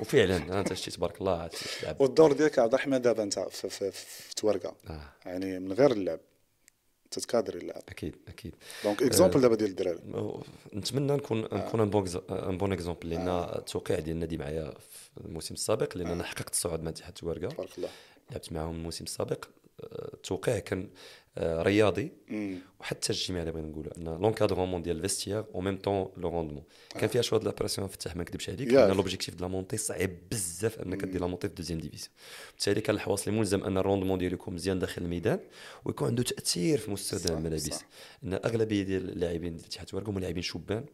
[0.00, 4.34] وفعلا أنت شتي تبارك الله تلعب والدور ديالك عبد الرحمن دابا أنت في, في, في
[4.34, 4.74] تورقة.
[4.90, 5.00] آه.
[5.26, 6.20] يعني من غير اللعب
[7.10, 7.82] تت cadrer اللعب.
[7.88, 8.54] أكيد أكيد.
[8.84, 9.98] donc exemple دابا ديال الدراري.
[10.74, 15.54] نتمنى نكون نكون un bon un bon exemple لأن التوقيع ديال النادي معايا في الموسم
[15.54, 17.48] السابق لأن أنا حققت الصعود مع اتحاد تواركة.
[17.48, 17.88] تبارك الله.
[18.30, 19.44] لعبت معاهم الموسم السابق.
[19.44, 19.50] آه،
[20.14, 20.88] التوقيع كان
[21.38, 22.12] آه، رياضي.
[22.80, 26.62] وحتى الجميع اللي بغينا نقولوا إن l'encadrement ديال ال vestiaire au même temps le rendement
[26.98, 28.68] كان فيها شوية د la pression فتاح ما نكذبش عليك.
[28.68, 32.10] لأن l'objectif de la montée صعيب بزاف إنك دير la montée في deuxième division
[32.50, 35.40] بالتالي كان الحواصلي ملزم أن ال rendement ديالو يكون مزيان داخل الميدان
[35.84, 37.80] ويكون عنده تأثير في مستوى الملابس.
[38.24, 40.84] إن أغلبية ديال اللاعبين ديال اتحاد تواركة هما لاعبين شبان.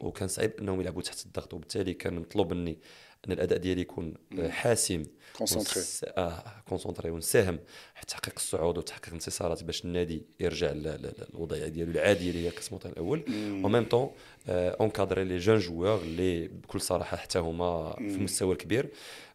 [0.00, 2.78] وكان صعيب إنهم يلعبوا تحت الضغط وبالتالي كان مطلوب مني
[3.26, 5.02] أن الأداء ديالي يكون آه، حاسم
[5.38, 7.58] concentré ونس- آه concentré ونساهم
[7.94, 12.90] في تحقيق الصعود وتحقيق انتصارات باش النادي يرجع للوضعية ديالو العادية اللي هي القسم الوطني
[12.90, 13.22] الأول.
[13.64, 14.10] و même temps
[14.48, 18.88] encadrer les jeunes joueurs اللي بكل صراحة حتى هما في المستوى الكبير.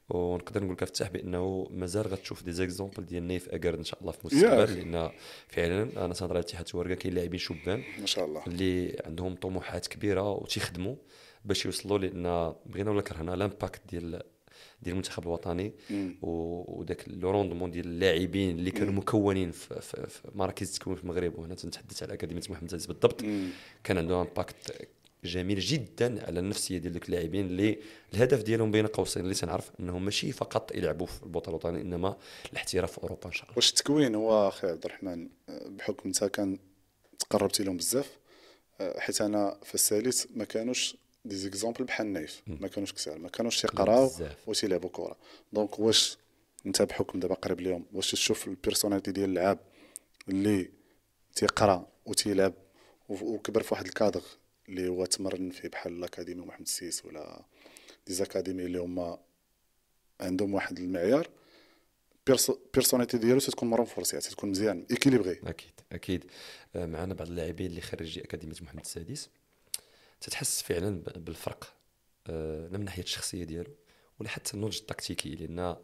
[0.10, 4.12] ونقدر نقول لك فتاح بأنه مازال غتشوف des exemples ديال نايف اكرد إن شاء الله
[4.12, 4.76] في المستقبل.
[4.92, 5.12] لأن
[5.48, 8.44] فعلا أنا تنهضر على الاتحاد التواركة كاين لاعبين شبان ما شاء الله.
[8.48, 10.96] اللي عندهم طموحات كبيرة وتيخدموا.
[11.46, 14.12] باش يوصلوا لأن بغينا ولا كرهنا l'impact ديال
[14.82, 16.18] ديال المنتخب الوطني مم.
[16.22, 21.04] و- وداك le rendement ديال اللاعبين اللي كانوا مكونين في, في, في مراكز التكوين في
[21.04, 23.50] المغرب وهنا تنتحدث على أكاديمية محمد السادس بالضبط مم.
[23.84, 24.88] كان عندهم impact
[25.24, 27.80] جميل جدا على النفسية ديال دوك اللاعبين اللي
[28.14, 32.18] الهدف ديالهم بين قوسين اللي تنعرف إنهم ماشي فقط يلعبوا في البطولة الوطنية إنما
[32.52, 35.30] الاحتراف في أوروبا إن شاء الله واش التكوين هو أخي عبد الرحمن
[35.68, 36.60] بحكم أنت كان
[37.20, 38.18] تقربتي لهم بزاف
[38.98, 43.62] حيت أنا في الثالث ما كانوش دي زيكزامبل بحال نايف ما كانوش كثار ما كانوش
[43.62, 44.10] تيقراو.
[44.48, 45.18] وتيلعبوا كره
[45.54, 46.18] دونك واش
[46.66, 49.60] انت بحكم دابا قريب ليهم واش تشوف البيرسوناليتي ديال اللعاب
[50.30, 50.70] اللي
[51.36, 52.54] تيقرا وتيلعب
[53.10, 54.22] وكبر في واحد الكادر
[54.70, 57.46] اللي هو تمرن فيه بحال الاكاديمي محمد السيس ولا
[58.08, 59.20] des académies اللي هما
[60.22, 61.30] عندهم واحد المعيار
[62.74, 66.26] personnalité ديالو تكون م renforcée تكون مزيان équilibrée أكيد أكيد
[66.76, 69.30] معنا بعض اللاعبين اللي خريجي اكاديميه محمد السادس
[70.26, 71.74] تتحس فعلا بالفرق
[72.28, 73.72] آه، لا من ناحية الشخصية ديالو
[74.20, 75.76] ولا حتى النضج التكتيكي لأن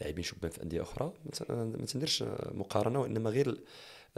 [0.00, 1.12] لاعبين شبان في أندية أخرى
[1.48, 3.60] ما ما تنديرش مقارنة وإنما غير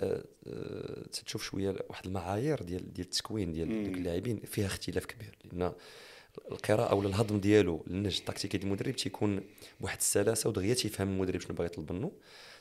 [0.00, 5.38] آه، آه، تتشوف شوية واحد المعايير ديال ديال التكوين ديال دوك اللاعبين فيها اختلاف كبير
[5.44, 5.72] لأن
[6.50, 9.40] القراءة ولا الهضم ديالو للنهج التكتيكي ديال المدرب تيكون
[9.80, 12.12] بواحد السلاسة ودغيا تيفهم المدرب شنو باغي يطلب منه.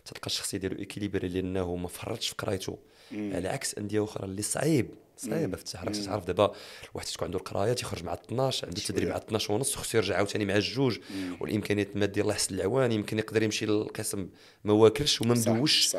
[0.06, 2.78] تلقى الشخصية ديالو équilibrée لأنه ما فرطش في قرايته.
[3.12, 4.88] على عكس أندية أخرى اللي صعيب
[5.18, 5.96] صعيبه في التحرك.
[5.96, 6.54] تعرف دابا
[6.92, 10.46] الواحد تكون عنده القراية تيخرج مع 12 عنده التدريب مع 12 ونص خصو يرجع عاوتاني
[10.46, 11.00] مع الجوج.
[11.40, 14.30] والإمكانيات المادية الله يحسن العوان يمكن يقدر يمشي للقسم
[14.64, 15.96] ما واكلش وما مدوش.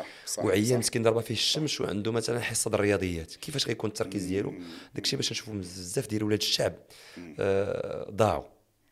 [0.47, 0.79] وعيان.
[0.79, 3.35] مسكين ضربة فيه الشمس وعنده مثلا حصة الرياضيات.
[3.35, 4.53] كيفاش غيكون التركيز ديالو؟
[4.95, 6.73] داكشي باش نشوفوا بزاف ديال ولاد الشعب.
[7.39, 8.43] آه، ضاعوا.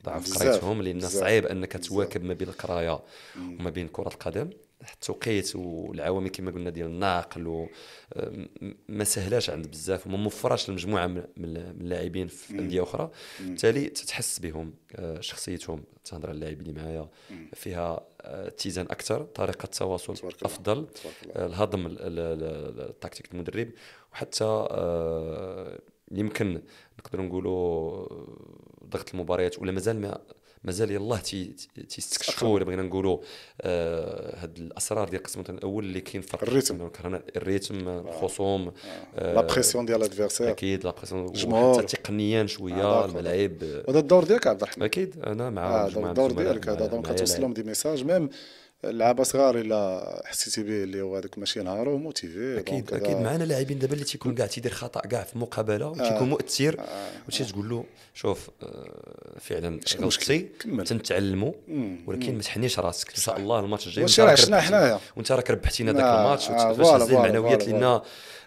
[0.06, 3.00] ضاعوا في قرايتهم لأن صعيب أنك تواكب ما بين القراية
[3.38, 4.50] وما بين كرة القدم.
[4.94, 7.68] التوقيت والعوامل كما قلنا ديال النقل و
[8.90, 13.12] ما سهلاش عند بزاف وما موفراش لمجموعه من اللاعبين في أندية أخرى.
[13.40, 17.10] بالتالي تتحس بهم آه، شخصيتهم تهضر على اللاعبين اللي معايا
[17.54, 19.96] فيها آه، اتزان أكثر طريقة الله،
[20.44, 20.88] أفضل.
[21.32, 23.70] آه، الهضم ال- ال- ال- التكتيك المدرب
[24.14, 24.68] وحتى
[26.12, 26.62] يمكن
[27.00, 28.08] نقدروا نقولوا
[28.86, 30.22] ضغط المباريات ولا مازال ما
[30.64, 31.46] مازال يلاه تي-
[31.76, 33.18] تي- تيستكشفوا ولا بغينا نقولوا
[33.62, 36.90] آه، هاد الأسرار ديال القسم الأول اللي كاين فرق ال rythme.
[37.36, 38.72] ال rythme الخصوم
[39.18, 41.78] la pression ديال ال adversaire أكيد la pression الجمهور.
[41.80, 43.58] وحتى تقنيا شوية آه، الملاعب.
[43.88, 44.84] وهذا الدور ديالك عبد الرحمن.
[44.84, 46.86] أكيد أنا مع الدور ديالك هذا.
[46.88, 48.30] donc معايا توصل لهم دي ميساج ميم
[48.86, 53.18] اللعابه صغار إلا حسيتي به اللي هو هذاك ماشي نهارو موتيفي أكيد أكيد.
[53.18, 56.80] معنا لاعبين دابا اللي تيكون كاع تيدير خطأ كاع في مقابله وتيكون مؤثر.
[57.28, 60.50] وتمشي تقول له شوف آه، فعلا غلطتي.
[60.86, 61.52] تنتعلموا
[62.08, 63.10] ولكن ما تحنيش راسك.
[63.10, 65.00] إن شاء الله الماتش الجاي وأنت راك حنايا.
[65.16, 68.02] وأنت راك ربحتينا ذاك آه، الماتش آه، فوالا، المعنويات لأن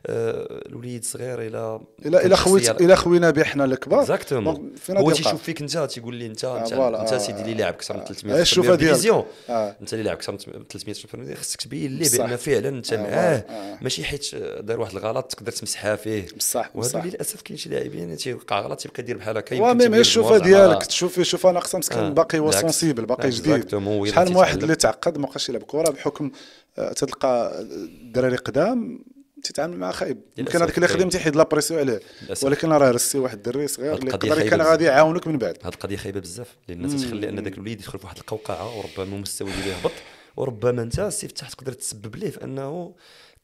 [0.08, 5.42] آه، الوليد صغير إلى الا الا خويت الا خوينا به حنا الكبار اكزاكتومون هو تيشوف؟
[5.42, 8.04] فيك أنت تيقول لي انت انت, آه، سيدي اللي لاعب أكثر من آه.
[8.04, 8.82] 300 آه، الشوفة ديالك.
[8.82, 9.76] ديفيزيون آه.
[9.80, 12.10] أنت اللي لاعب أكثر من 300 سوبر خصك تبين ليه.
[12.18, 13.78] بأن فعلا أنت آه، معاه آه.
[13.82, 18.60] ماشي حيت دار واحد الغلط تقدر تمسحها فيه بصح وهذا للأسف كاين شي لاعبين تيوقع
[18.60, 21.78] غلط تيبقى يدير بحال هكا وا يمكن ميم تبين الشوفه ديالك زعما- تشوفي شوف ناقصه
[21.78, 22.50] مسكين آه، باقي هو.
[22.50, 23.68] سونسيبل باقي جديد
[24.08, 24.62] شحال من واحد.
[24.62, 26.30] اللي تعقد ما بقاش يلعب كرة بحكم
[26.78, 29.04] آه، تلقى الدراري قدام
[29.42, 30.88] تيتعامل مع خايب يمكن هذاك اللي.
[30.88, 32.00] خدم تيحيد لا بريسيون عليه.
[32.42, 34.62] ولكن راه رسي واحد الدري صغير اللي يقدر كان.
[34.62, 38.04] غادي يعاونك من بعد هاد القضية خايبة بزاف لأن تتخلي أن ذاك الوليد يدخل في
[38.06, 39.92] واحد القوقعة وربما المستوى ديالو يهبط
[40.36, 42.94] وربما انت فتح تقدر تسبب ليه؟ في انه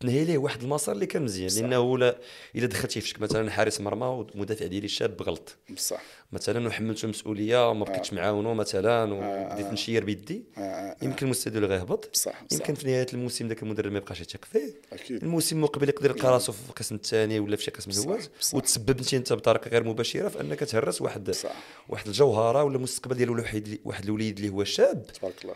[0.01, 1.71] تنهي ليه واحد المسار اللي كان مزيان.
[1.71, 2.19] لأنه لا
[2.57, 5.57] إلا دخلتي في شك مثلا حارس مرمى والمدافع ديالي شاب غلط.
[5.75, 6.03] بصح.
[6.33, 10.45] مثلا وحملته المسؤوليه وما بقيتش معاونو مثلا وبديت نشير بيدي.
[10.59, 12.11] آه، آه، يمكن المستوى ديالو غيهبط.
[12.53, 14.75] يمكن في نهاية الموسم ذاك المدرب ما يبقاش يثق فيه.
[14.93, 15.23] أكيد.
[15.23, 18.55] الموسم المقبل يقدر يلقى راسو في القسم الثاني ولا في شي قسم هواز بصح.
[18.55, 21.53] وتسبب انت انت بطريقة غير مباشرة في انك تهرس واحد بصح.
[21.89, 25.07] واحد الجوهرة ولا المستقبل ديال واحد واحد الوليد اللي هو شاب.
[25.07, 25.55] تبارك الله.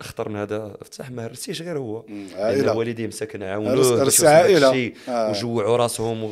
[0.00, 2.04] اخطر من هذا فتح ما هرسيش غير هو.
[2.34, 2.62] عائلة.
[2.62, 5.30] لأن والديه مساكن عاونوه هرس آه.
[5.30, 6.24] وجوعوا راسهم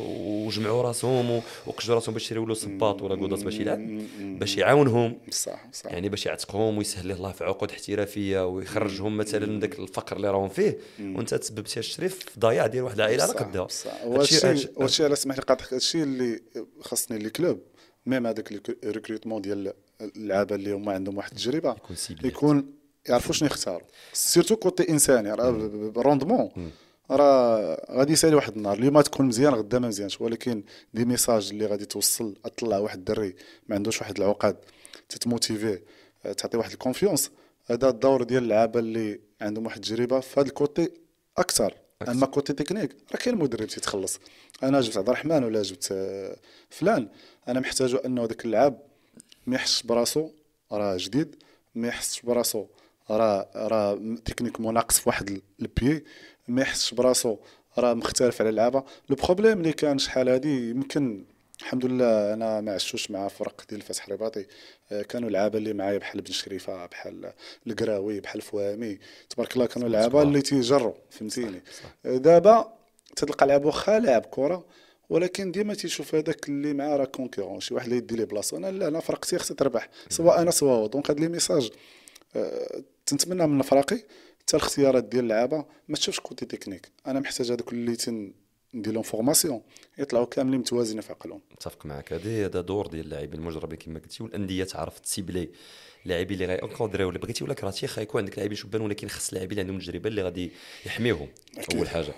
[0.47, 3.76] وجمعوا راسهم وقجوا راسهم باش يشريوا له صباط ولا قوضات باش يلعب.
[4.19, 9.59] باش يعاونهم بصح بصح يعني باش يعتقهم ويسهل الله في عقود احترافية ويخرجهم مثلا من
[9.59, 10.77] ذاك الفقر اللي راهم فيه.
[10.99, 13.67] وانت تسببت يا الشريف في ضياع ديال واحد العائلة على قدها.
[14.05, 16.39] وهادشي هادشي- وهادشي على سمح لي قاطعك هادشي اللي
[16.81, 17.59] خاصني les clubs
[18.05, 18.51] même هذاك
[18.83, 21.75] ال recrutement ديال اللعابة اللي هما عندهم واحد التجربة
[22.25, 22.73] يكون يكون
[23.09, 23.87] يعرفوا شنو يختاروا.
[24.13, 25.33] surtout côté انساني
[25.97, 26.71] rendement.
[27.11, 31.65] راه غادي يسالي واحد النهار اليوم تكون مزيان غدا ما مزيانش ولكن des messages اللي
[31.65, 33.35] غادي توصل تطلع واحد الدري
[33.67, 34.57] ما عندوش واحد العقد
[35.09, 35.79] تت motiver
[36.25, 37.31] آه، تعطي واحد ال confiance
[37.65, 40.91] هذا الدور ديال اللعابه اللي عندهم واحد التجربة في هذا ال côté
[41.37, 41.73] أكثر.
[42.07, 44.19] أما côté technique راه كاين مدرب تيتخلص.
[44.63, 46.35] أنا جبت عبد الرحمن ولا جبت آه،
[46.69, 47.09] فلان.
[47.47, 48.81] أنا محتاج أنه ذاك اللعاب
[49.47, 50.29] ما يحسش براسو
[50.71, 51.35] راه جديد
[51.75, 52.65] ما يحسش براسو
[53.09, 56.03] راه راه techniquement ناقص في واحد ال pied.
[56.47, 57.37] ما يحسش براسو
[57.77, 61.25] راه مختلف على اللعابه le problème اللي كان شحال هادي يمكن
[61.59, 64.45] الحمد لله أنا ما عشتوش مع فرق ديال الفتح الرباطي
[64.91, 67.33] آه، كانوا لعابة اللي معايا بحال بن شريفة بحال
[67.67, 71.63] القراوي بحال فوامي تبارك الله كانوا لعابة اللي تيجروا فهمتيني.
[72.05, 72.73] آه، دابا
[73.15, 74.65] تلقى لعاب واخا لاعب كرة
[75.09, 78.57] ولكن ديما تيشوف هذاك اللي معاه راه concurrent شي واحد اللي يدي لي بلاصة.
[78.57, 80.87] أنا لا أنا فرقتي خصها تربح سواء أنا سواء هو.
[80.87, 81.71] donc هاد le message
[82.35, 83.99] آه، تنتمنى من فريقي
[84.47, 86.91] حتى الاختيارات ديال اللعابة ما تشوفش côté technique.
[87.07, 88.33] أنا محتاج هذوك اللي تن
[88.73, 89.61] ندير لهم formation
[89.97, 91.41] يطلعوا كاملين متوازنين في عقلهم.
[91.51, 95.49] متفق معك هذا هذا دور ديال اللاعبين المجربين كما قلتي والأندية تعرف ت cibler
[96.05, 99.51] اللاعبين اللي غي انكودريو ولا بغيتي ولا كرهتي غيكون عندك لاعبين شبان ولكن خص اللاعبين
[99.51, 100.51] اللي عندهم تجربه اللي غادي
[100.85, 101.27] يحميوهم
[101.57, 101.77] أكيد.
[101.77, 102.13] أول حاجة.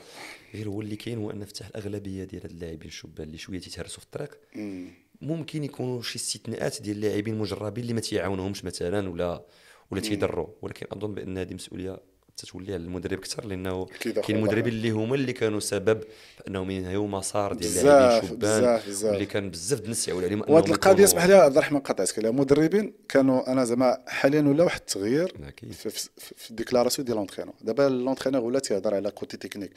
[0.53, 3.99] غير هو اللي كاين هو أن فتح الأغلبية ديال هاد اللاعبين الشبان اللي شوية تيتهرسوا
[3.99, 4.87] في الطريق مم.
[5.21, 9.45] ممكن يكونوا شي استثناءات ديال اللاعبين المجربين اللي ما تيعاونهمش مثلا ولا
[9.91, 10.47] ولا تيضروا.
[10.61, 11.99] ولكن أظن بأن هذه مسؤولية
[12.41, 14.73] تتولي على المدرب أكثر لأنه كاين أخويا مدربين طبعاً.
[14.75, 16.03] اللي هما اللي كانوا سبب
[16.47, 18.79] انهم ينهيو مسار ديال اللاعبين شبان.
[19.03, 22.31] واللي كان بزاف الناس يعول عليهم وهاد القضية اسمح لي عبد الرحمن قطعتك عليها.
[22.31, 25.35] مدربين كانوا أنا زعما حاليا ولا واحد التغيير
[25.71, 27.55] في, في, في ال déclarations ديال l'entraîneur.
[27.61, 29.71] دابا l'entraîneur ولا تيهضر على côté technique.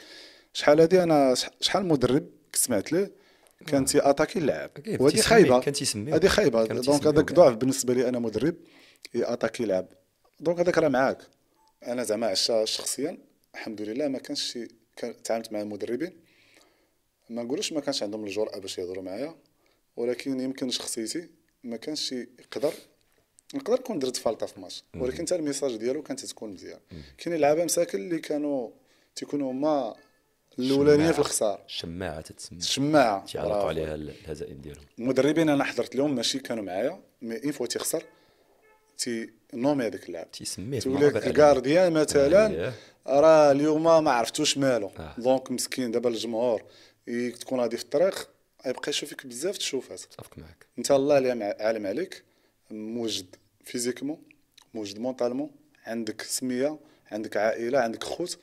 [0.52, 3.10] شحال هادي؟ أنا شح- شحال مدرب سمعت ليه
[3.66, 5.60] كان تي attaquer اللاعب؟ تيسمي- خايبة.
[5.60, 6.14] كان تيسميو.
[6.14, 6.64] هادي خايبة.
[6.66, 7.32] donc هذاك.
[7.32, 8.54] ضعف بالنسبة لي أنا مدرب
[9.16, 9.86] attaquer لاعب.
[10.40, 11.18] donc هذاك راه معاك.
[11.86, 13.18] أنا زعما عشا شخصيا
[13.54, 14.68] الحمد لله ما كانش شي
[15.24, 16.12] تعاملت مع المدربين
[17.30, 19.34] ما نقولوش ما كانش عندهم الجرأة باش يهضروا معايا
[19.96, 21.28] ولكن يمكن شخصيتي
[21.64, 22.72] ما كانش يقدر
[23.54, 26.78] نقدر نكون درت فالطة في ماتش ولكن حتى ال message ديالو كانت تكون مزيان.
[27.18, 28.70] كاين لعابه مساكن اللي كانوا
[29.16, 29.96] تيكونوا هما
[30.58, 31.12] الاولانيه.
[31.12, 31.62] في الخسارة.
[31.66, 32.58] الشماعه تتسمى.
[32.58, 33.68] الشماعه تيعلقوا.
[33.68, 34.84] عليها ال- الهزائم ديالهم.
[34.98, 38.02] المدربين أنا حضرت لهم ماشي كانوا معايا mais une fois تيخسر
[39.04, 41.30] تي nommer هذاك اللاعب تيسميه تقول بالمعبر لك عليه.
[41.30, 42.74] ال gardien مثلا أييه.
[43.06, 44.90] راه اليوم ما عرفتوش مالو.
[44.98, 45.14] آه.
[45.18, 46.62] donc مسكين دابا الجمهور
[47.40, 48.28] تكون غادي في الطريق
[48.66, 52.22] يبقى يشوفك بزاف تشوفات أتفق معك انت الله اللي عالم عليك.
[52.70, 54.18] موجد physiquement
[54.74, 55.50] موجد mentalement
[55.86, 56.78] عندك سمية
[57.10, 58.38] عندك عائلة عندك خوت.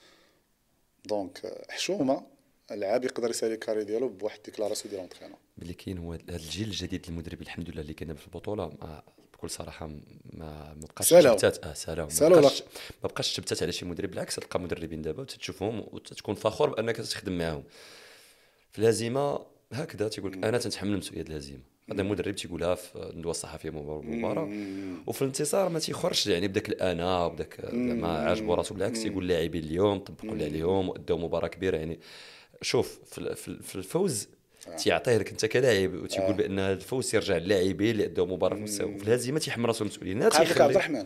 [1.05, 2.25] donc آه، حشومة
[2.71, 5.37] اللاعب يقدر يسالي ال carrière ديالو بواحد déclaration ديال l'entraîneur.
[5.61, 8.67] اللي كاين هو هذا الجيل الجديد المدربين الحمد لله اللي كاين في البطولة.
[8.81, 9.01] ما
[9.39, 9.99] بكل صراحة ما
[10.33, 11.09] ما بقاش.
[11.09, 12.63] تبتات آه سالاو ما بقاش
[13.03, 14.09] ما بقاش تبتات على شي مدرب.
[14.09, 17.63] بالعكس تلقى مدربين دابا وتتشوفهم وتكون فخور بأنك تخدم معاهم.
[18.71, 19.39] في الهزيمة
[19.73, 21.61] هكذا تيقول لك أنا تنتحمل مسؤوليه الهزيمة.
[21.91, 24.49] هذا المدرب تيقولها في الندوة الصحفية المباراه
[25.07, 28.73] وفي الانتصار ما تيخرجش يعني بداك الانا وبداك زعما عاجبو راسو.
[28.73, 31.77] بالعكس تيقول اللاعبين اليوم طبقوا اللي عليهم وأداو مباراة كبيرة.
[31.77, 31.99] يعني
[32.61, 32.99] شوف
[33.61, 34.27] في الفوز
[34.77, 38.93] تيعطيه لك انت كلاعب وتيقول بأن هذا الفوز يرجع للاعبين اللي اداو مباراة في المستوى
[38.95, 41.05] وفي الهزيمه تيحمل راسو المسؤوليه تيخلي- عبد الرحمن.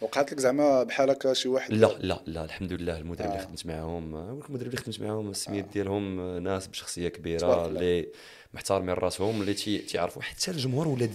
[0.00, 1.72] وقعت لك زعما بحال هكا شي واحد.
[1.72, 2.98] لا لا لا الحمد لله.
[2.98, 3.44] المدرب اللي آه.
[3.44, 7.66] خدمت معاهم آه، المدرب اللي خدمت معاهم السميات ديالهم آه، ناس بشخصية كبيرة.
[7.66, 8.08] اللي
[8.54, 11.08] محترمين راسهم اللي تي- تيعرفوا حتى الجمهور ولا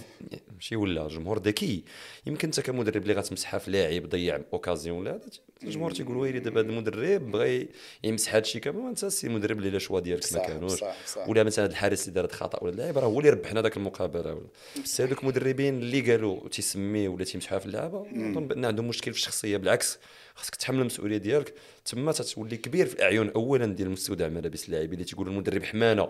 [0.55, 1.83] ماشي ولا الجمهور ذكي.
[2.25, 5.21] يمكن انت كمدرب اللي غتمسحها في لاعب ضيع occasion ولا هذا
[5.63, 7.67] الجمهور تيقول ويلي دابا هذا المدرب بغى
[8.03, 10.83] يمسح هذا الشيء كامل وانت السي المدرب اللي les choix ديالك ما كانوش.
[11.27, 14.47] ولا مثلا الحارس اللي دار خطأ ولا اللاعب راه هو اللي ربحنا ذاك المقابلة ولا.
[14.83, 19.17] بس هذوك المدربين اللي قالوا تيسميه ولا تيمسحوها في اللعابه أظن بأن عندهم مشكل في
[19.17, 19.57] الشخصية.
[19.57, 19.97] بالعكس
[20.35, 21.53] خاصك تحمل المسؤولية ديالك.
[21.85, 26.09] تما تتولي كبير في الاعين اولا ديال مستودع ملابس اللاعبين اللي تيقولوا المدرب حمانة.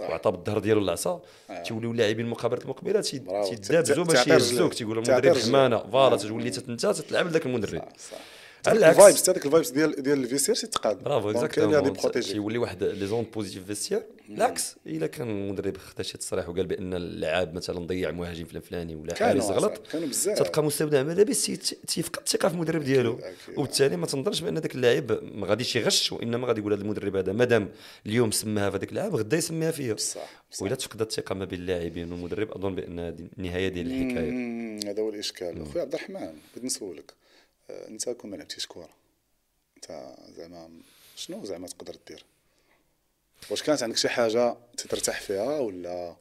[0.00, 1.20] وعطى بالظهر ديالو العصا
[1.64, 3.54] تيوليو اللاعبين المقابلات المقبله تي- برافو.
[3.54, 5.42] تيدابزوا ت- باش تعطي يهزوك تعطي المدرب.
[5.42, 6.18] حمانة فوالا آه.
[6.18, 6.58] تولي انت
[6.92, 8.16] تتلعب لذاك المدرب صح
[8.66, 8.96] على العكس.
[8.98, 13.24] الفايبس هذاك الفايبس ديال ديال الفيسير تيتقاد برافو اللي غادي اكزاكتومون بروتيجي واحد لي زون
[13.34, 18.44] بوزيتيف فيستير بالعكس إلا كان المدرب خدا شي تصريح وقال بأن اللاعب مثلا ضيع مهاجم
[18.44, 20.38] فلان فلاني ولا حارس غلط كانوا بزاف.
[20.38, 21.56] تلقى مستودع ملابس تي-
[21.86, 23.18] تيفقد الثقة في المدرب ديالو.
[23.56, 27.32] وبالتالي ما تنظرش بأن ذاك اللاعب ما غاديش يغش وإنما غادي يقول هذا المدرب هذا
[27.32, 27.68] مادام
[28.06, 29.92] اليوم سماها في هذاك اللاعب غدا يسميها فيا.
[29.94, 30.42] بصح.
[30.60, 34.30] وإلا تفقد الثقة ما بين اللاعبين والمدرب أظن بأن هذه النهاية ديال الحكاية.
[34.30, 35.62] مم، هذا هو الإشكال.
[35.62, 37.12] اخويا عبد الرحمن بغيت نسولك
[37.70, 38.90] انت كون ما لعبتيش كره
[39.76, 40.70] انت زعما
[41.16, 42.24] شنو زعما تقدر دير؟
[43.50, 46.16] واش كانت عندك شي حاجة ترتاح فيها ولا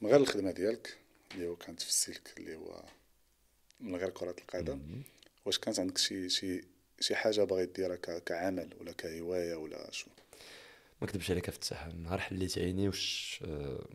[0.00, 0.96] من غير الخدمة ديالك
[1.34, 2.82] اللي هو كانت في السلك اللي هو
[3.80, 5.02] من غير كرة القدم
[5.44, 6.64] واش كانت عندك شي شي
[7.00, 10.06] شي حاجة باغي ديرها كعمل ولا كهواية ولا شو
[11.00, 13.86] ما نكذبش عليك افتح نهار حليت عيني واش آه،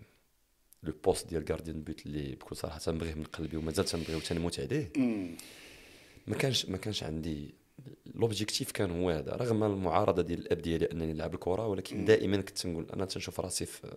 [0.84, 4.91] le poste ديال gardien but اللي بكل صراحة تنبغيه من قلبي ومازال تنبغيه وتنموت عليه.
[6.28, 7.53] ما كانش ما كانش عندي
[8.15, 9.32] l'objectif كان هو هذا.
[9.32, 13.65] رغم المعارضة ديال الأب ديالي أنني نلعب الكرة ولكن دائما كنت تنقول أنا تنشوف راسي
[13.65, 13.88] في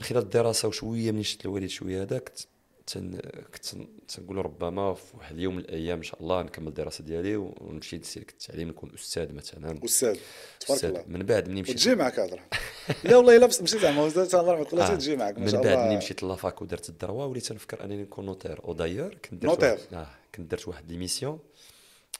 [0.00, 2.38] من خلال الدراسة وشوية من شفت الوالد شوية هذا كنت
[2.86, 3.18] تن
[3.54, 7.36] كنت تن- تنقول ربما في واحد اليوم من الأيام إن شاء الله نكمل الدراسة ديالي
[7.36, 9.80] ونمشي لسلك التعليم نكون أستاذ مثلا.
[9.84, 10.16] أستاذ.
[10.60, 10.84] تبارك.
[10.84, 11.04] الله.
[11.06, 12.40] من بعد مني مشيت؟ وتجي معك هضرة
[13.04, 14.06] لا والله إلا مشيت زعما.
[14.06, 14.22] الله
[14.58, 14.94] يرحمه الله آه.
[14.94, 15.86] تجي معك ما من شاء بعد الله.
[15.88, 19.44] ملي مشيت la fac ودرت ال droit وليت تنفكر أنني نكون notaire و d'ailleurs كنت
[19.44, 19.78] notaire.
[19.92, 20.06] آه.
[20.34, 21.38] كنت درت واحد l'émission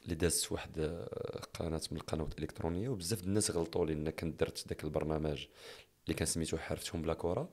[0.04, 4.40] اللي دازت واحد آه، قناة من القنوات الإلكترونية وبزاف د الناس غلطوا لي إن كنت
[4.40, 5.46] درت ذاك البرنامج
[6.04, 7.48] اللي كان سميتو حرفتهم بلا كره.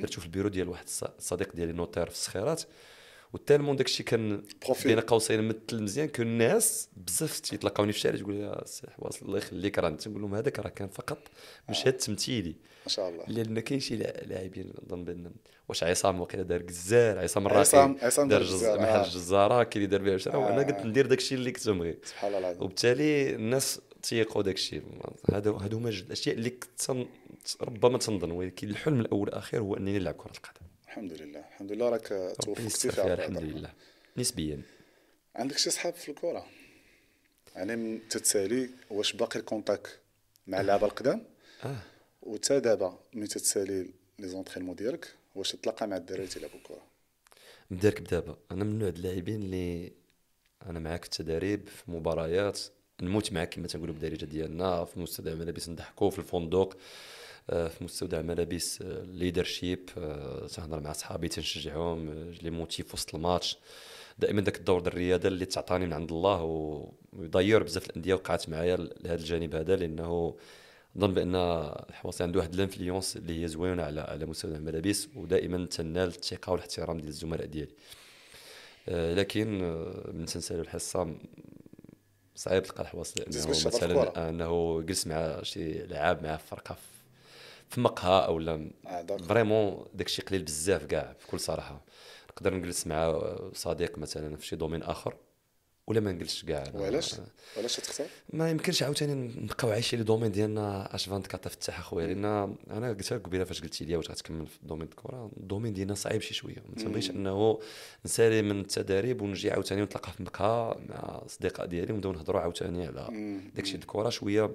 [0.00, 2.62] درتو في البيرو ديال واحد الص- الصديق ديالي notaire في الصخيرات
[3.32, 4.42] و tellement داكشي كان.
[4.88, 9.22] بين قوسين مثل مزيان كان الناس بزاف تيتلاقاوني في الشارع تقول لي يا سي حواس
[9.22, 11.18] الله يخليك راه تنقول لهم هذاك راه كان فقط
[11.70, 12.56] مشهد تمثيلي
[12.86, 13.24] ما شاء الله.
[13.28, 15.32] لأن كاين شي لا- لاعبين نظن بأن
[15.68, 18.54] واش عصام وقيلا دار جزار عصام الراقي عصام- عصام دار دار جز...
[18.54, 19.04] جزار، محل آه.
[19.04, 20.64] الجزاره كاين اللي دار بها شرا وأنا آه.
[20.64, 22.62] قلت ندير داكشي اللي كنت نبغي سبحان الله العظيم.
[22.62, 24.80] وبالتالي الناس تيقوا داكشي.
[25.30, 27.06] هادو هادو هما جوج الاشياء اللي كنت.
[27.60, 28.30] ربما تنظن.
[28.30, 30.66] ولكن الحلم الأول والأخير هو أنني نلعب كرة القدم.
[30.86, 31.40] الحمد لله.
[31.40, 33.42] الحمد لله راك توفقتي فيها الحمد.
[33.42, 33.70] لله.
[34.16, 34.62] نسبيا.
[35.36, 36.46] عندك شي صحاب في الكرة؟
[37.56, 39.88] يعني تتسالي واش باقي ال contact
[40.46, 41.22] مع اللعابة القدام
[41.64, 41.76] آه.
[42.22, 46.82] وتا دابا ملي تتسالي les entraînements ديالك واش تتلاقى مع الدراري تيلعبوا الكرة
[47.70, 48.36] مدارك بدابا.
[48.50, 49.92] أنا من نوع اللاعبين اللي
[50.66, 52.60] أنا معاك في التدريب في مباريات
[53.02, 56.76] نموت معاك كما تنقولوا بالدارجه ديالنا في مستودع الملابس نضحكوا في الفندق
[57.50, 59.86] آه، في مستودع الملابس leadership
[60.54, 63.58] تنهضر مع صحابي تنشجعهم آه، les motive وسط الماتش.
[64.18, 66.42] دائما ذاك الدور ديال الرياضة اللي تعطاني من عند الله
[67.12, 70.36] ويضير بزاف الأندية وقعت معايا لهذا الجانب هذا لأنه
[70.96, 71.34] نظن بأن
[71.88, 76.52] الحواصلي عنده واحد ال influence اللي هي زوينة على على مستوى الملابس ودائما تنال الثقة
[76.52, 77.72] والاحترام ديال الزملاء ديالي.
[78.88, 81.14] آه، لكن آه، من تنسالي الحصة
[82.36, 83.66] صعيب تلقى الحواس تزوج لأنه.
[83.66, 86.76] مثلا أنه جلس مع شي لعاب مع فرقة
[87.70, 88.70] في- مقهى أو لا.
[89.02, 89.22] داك.
[89.22, 91.80] vraiment داكشي قليل بزاف كاع بكل صراحة.
[92.30, 93.22] نقدر نجلس مع
[93.54, 95.14] صديق مثلا في شي domaine آخر.
[95.86, 96.64] ولا ما نجلسش كاع.
[96.74, 97.14] وعلاش؟
[97.56, 102.24] علاش تختار؟ ما يمكنش عاوتاني نبقاو عايشين les domaines ديالنا H24 فتح أخويا لأن
[102.70, 105.72] أنا قلت لك قبيلة فاش قلتي لي واش غتكمل في ال domaine الكره ال domaine
[105.72, 106.62] ديالنا صعيب شي شوية.
[106.68, 107.60] ما تنبغيش أنه
[108.04, 113.08] نسالي من التدريب ونجي عاوتاني نتلاقى في مقهى مع أصدقاء ديالي ونبداو نهضروا عاوتاني على
[113.54, 114.50] داكشي الكره شوية.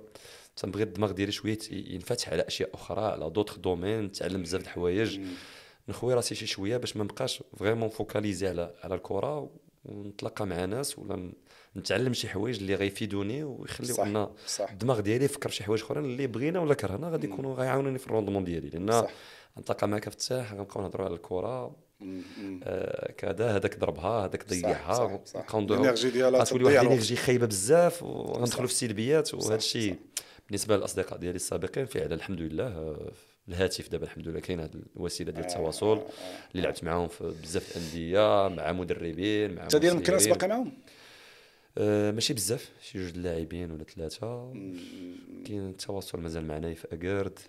[0.55, 5.19] تنبغي الدماغ ديالي شوية ينفتح على أشياء أخرى على d'autres domaines نتعلم بزاف د الحوايج.
[5.89, 9.49] نخوي راسي شي شوية باش ما نبقاش vraiment focalisé على على الكره
[9.87, 11.31] ونتلاقى مع ناس ولا
[11.77, 14.71] نتعلم شي حوايج اللي غيفيدوني ويخليو أن صح.
[14.71, 18.07] الدماغ ديالي يفكر في شي حوايج أخرين اللي بغينا ولا كرهنا غادي يكونوا غيعاونوني في
[18.07, 19.07] ال rendement ديالي لأن.
[19.59, 21.75] نتلاقى معك فتاح غنبقاو نهضروا على الكرة.
[22.63, 25.03] آه كذا هذاك ضربها هذاك ضيعها.
[25.35, 26.85] ونبقاو ندويو- ال énergie ديالها واحد.
[26.85, 28.03] ال énergie خايبة بزاف.
[28.03, 29.95] وغندخلوا في السلبيات وهذا الشيء
[30.47, 33.11] بالنسبة للأصدقاء ديالي السابقين فعلا الحمد لله آه،
[33.49, 33.89] الهاتف.
[33.89, 36.01] دابا الحمد لله كاين هذه الوسيلة ديال التواصل.
[36.51, 39.99] اللي لعبت معاهم في بزاف الأندية مع مدربين مع انت ديال.
[39.99, 40.73] باقي معاهم؟
[41.77, 42.71] آه ماشي بزاف.
[42.81, 44.53] شي جوج لاعبين ولا ثلاثة.
[45.45, 47.39] كاين التواصل مازال معنا في اكارد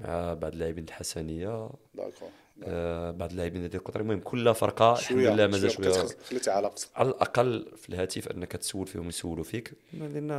[0.00, 1.70] مع بعض اللاعبين الحسنية.
[1.94, 2.28] داكور.
[2.64, 4.00] آه بعض اللاعبين ديال القطر.
[4.00, 8.86] المهم كل فرقة الحمد لله مازال شوية خليتي علاقتك على الأقل في الهاتف أنك تسول
[8.86, 9.72] فيهم يسولوا فيك.
[9.92, 10.30] لأن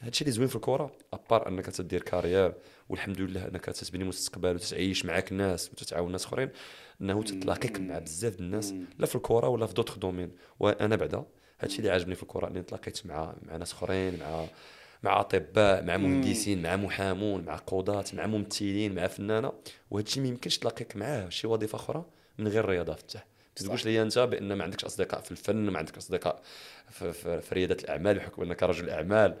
[0.00, 2.54] هادشي اللي زوين في الكرة à part أنك تدير carrière
[2.88, 6.50] والحمد لله أنك تتبني مستقبل وتتعيش معاك ناس وتتعاون ناس أخرين
[7.00, 10.30] إنه تتلاقيك مع بزاف الناس لا في الكرة ولا في d'autres domaines.
[10.60, 11.24] وأنا بعدا
[11.60, 14.46] هادشي اللي عاجبني في الكرة إني تلاقيت مع مع ناس أخرين مع
[15.02, 19.52] مع أطباء مع مهندسين مع محامون مع قضاة مع ممثلين مع فنانة.
[19.90, 22.04] وهذا الشيء ما يمكنش تلاقيك معاه شي وظيفة أخرى
[22.38, 23.26] من غير الرياضة فتح.
[23.60, 26.42] ما تقولش لي أنت بأن ما عندكش أصدقاء في الفن ما عندكش أصدقاء
[26.90, 29.36] في, في, في ريادة الأعمال بحكم أنك رجل أعمال.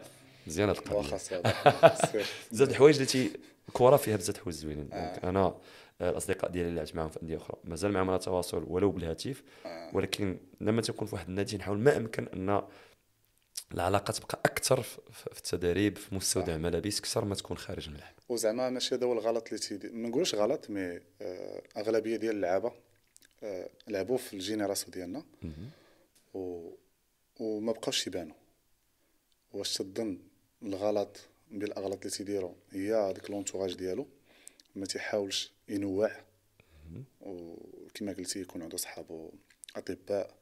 [0.46, 1.16] مزيان هاد القضية.
[2.52, 3.30] بزاف الحوايج اللي
[3.68, 4.88] الكره فيها بزاف الحوايج زوينين.
[4.88, 5.54] donc أنا
[6.00, 9.42] آه، الأصدقاء ديالي اللي لعبت معاهم في أندية أخرى مازال معاهم على تواصل ولو بالهاتف.
[9.92, 12.62] ولكن لما تكون في واحد النادي نحاول ما أمكن أن
[13.74, 18.94] العلاقة تبقى أكثر في التدريب في مستودع الملابس أكثر ما تكون خارج الملعب وزعما ماشي
[18.94, 22.72] هذا هو الغلط اللي تيدير ما نقولش غلط mais آه، أغلبية ديال اللعابة
[23.42, 25.24] آه، لعبوا في ال génération ديالنا.
[26.34, 26.70] و...
[27.40, 28.34] وما بقاوش يبانوا.
[29.52, 30.18] واش تظن
[30.62, 34.06] الغلط من الاغلاط اللي تيديروا هي هذاك l'entourage ديالو؟
[34.74, 36.10] ما تيحاولش ينوع؟
[37.94, 39.30] كما قلتي يكون عنده صحابو
[39.76, 40.34] أطباء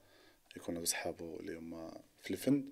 [0.56, 2.64] يكون عنده صحابو اللي هما في الفن.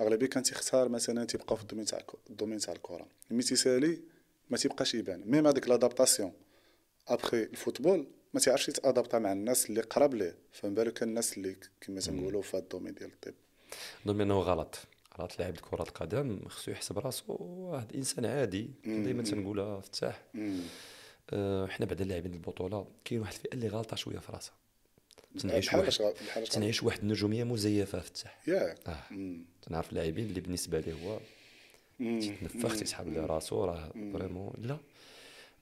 [0.00, 4.00] أغلبية كان تيختار مثلا تيبقى في ال domaine تاع ال domaine تاع الكره ملي تيسالي
[4.50, 5.22] ما تيبقاش يبان.
[5.26, 6.32] même هذيك l'adaptation
[7.08, 10.36] après ال football ما تيعرفش يت adapta مع الناس اللي قراب ليه.
[10.52, 13.34] فما بالك الناس اللي كما تنقولوا في هذا ال domaine ديال الطب.
[14.06, 14.78] نظن انه غلط.
[15.18, 18.70] غلط لاعب كرة القدم خصو يحسب راسو واحد إنسان عادي.
[18.84, 20.22] دائما تنقولها فتاح
[21.30, 24.54] أه حنا بعد اللاعبين البطولة كاين واحد الفئة اللي غالطه شوية في راسها.
[25.36, 25.90] تنعيش واحد
[26.50, 29.02] تنعيش واحد النجوميه مزيفة فتاح ياك آه.
[29.62, 31.20] تنعرف اللاعبين اللي بالنسبة ليه هو
[31.98, 34.78] تيتنفخ تيسحب على راسو راه vraiment لا.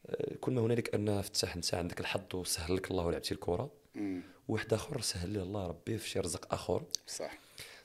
[0.06, 3.70] آه، كل ما هنالك أن فتح أنت عندك الحظ وسهل لك الله ولعبتي الكرة.
[4.48, 6.82] واحد آخر سهل لي الله ربي في شي رزق آخر.
[7.06, 7.38] صح.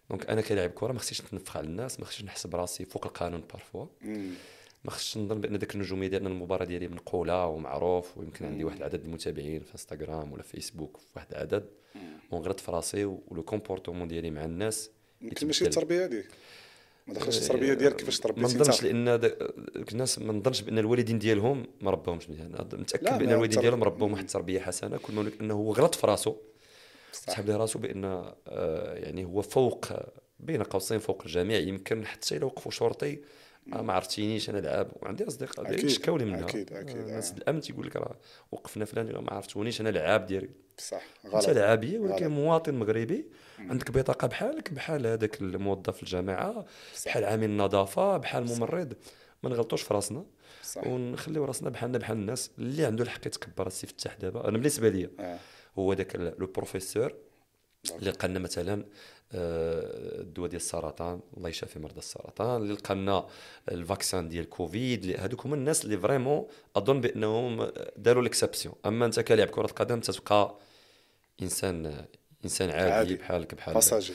[0.09, 3.41] donc أنا كلاعب كرة ما خصنيش نتنفخ على الناس ما خصنيش نحسب راسي فوق القانون
[3.41, 3.85] parfois
[4.83, 9.05] ما خصنيش نظن بأن داك النجوميه ديالنا المباراة ديالي منقوله ومعروف ويمكن عندي واحد العدد
[9.05, 11.65] المتابعين في انستغرام ولا فيسبوك في واحد العدد.
[12.31, 14.89] ونغلط في راسي و le comportement ديالي مع الناس
[15.21, 16.27] يمكن ماشي التربية هذيك
[17.07, 19.07] ما دخلش التربية ديالك كيفاش تربيتي ما نظنش لأن
[19.91, 24.23] الناس ما نظنش بأن الوالدين ديالهم ما رباهمش مزيان متأكد بأن الوالدين ديالهم رباهم واحد
[24.23, 24.97] التربية حسنة.
[24.97, 26.35] كل ما إنه هو غلط في راسو
[27.11, 28.05] سحب لي راسو بأن
[28.47, 29.85] آه، يعني هو فوق
[30.39, 31.59] بين قوسين فوق الجميع.
[31.59, 33.19] يمكن حتى إلا وقفوا شرطي
[33.73, 36.43] ما عرفتينيش أنا لعاب وعندي أصدقاء ديالي شكاو لي منها.
[36.43, 38.15] أكيد أكيد الناس الأمن تيقول لك راه
[38.51, 40.49] وقفنا فلان ما عرفتونيش أنا لعاب ديالي.
[40.77, 43.25] صح غلط انت لعاب ولكن مواطن مغربي
[43.59, 46.65] عندك بطاقة بحالك بحال هذاك الموظف الجامعة
[47.05, 48.93] بحال عامل النظافه بحال ممرض.
[49.43, 50.25] ما نغلطوش في راسنا.
[50.85, 53.67] ونخليو راسنا بحالنا بحال الناس اللي عنده الحق يتكبر.
[53.67, 54.47] السي فتاح دابا.
[54.47, 55.39] أنا بالنسبة لي آه.
[55.79, 57.13] هو ذاك le professeur
[57.99, 58.85] اللي قالنا مثلا آه،
[59.33, 62.61] الدواء ديال السرطان الله يشافي مرضى السرطان.
[62.61, 63.27] اللي لقى
[63.71, 69.19] ال vaccin ديال كوفيد هذوك هما الناس اللي vraiment أظن بأنهم داروا ليكسبسيون أما أنت
[69.19, 70.55] كلاعب كرة القدم تتبقى
[71.41, 72.05] إنسان
[72.45, 73.15] إنسان عادي, عادي.
[73.15, 74.13] بحالك بحال باساجي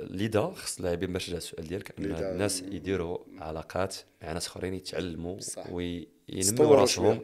[0.00, 1.98] لذا خص اللاعبين باش جا السؤال ديالك.
[1.98, 5.38] أن الناس يديروا علاقات مع ناس أخرين يتعلموا
[5.70, 7.20] وينموا راسهم.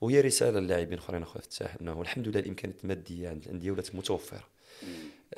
[0.00, 4.48] وهي رسالة للاعبين اخرين أخويا فتاح إنه الحمد لله الامكانيات المادية عند الأندية ولات متوفرة.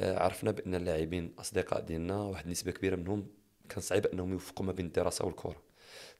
[0.01, 3.27] عرفنا بأن اللاعبين أصدقاء ديالنا واحد النسبة كبيرة منهم
[3.69, 5.63] كان صعيب أنهم يوفقوا ما بين الدراسة والكره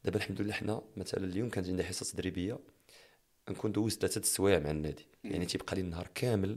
[0.05, 2.59] دابا الحمد لله حنا مثلا اليوم كانت عندنا حصه تدريبية
[3.51, 5.07] نكون دوزت ثلاثة السوايع مع النادي.
[5.25, 6.57] يعني تيبقى لي النهار كامل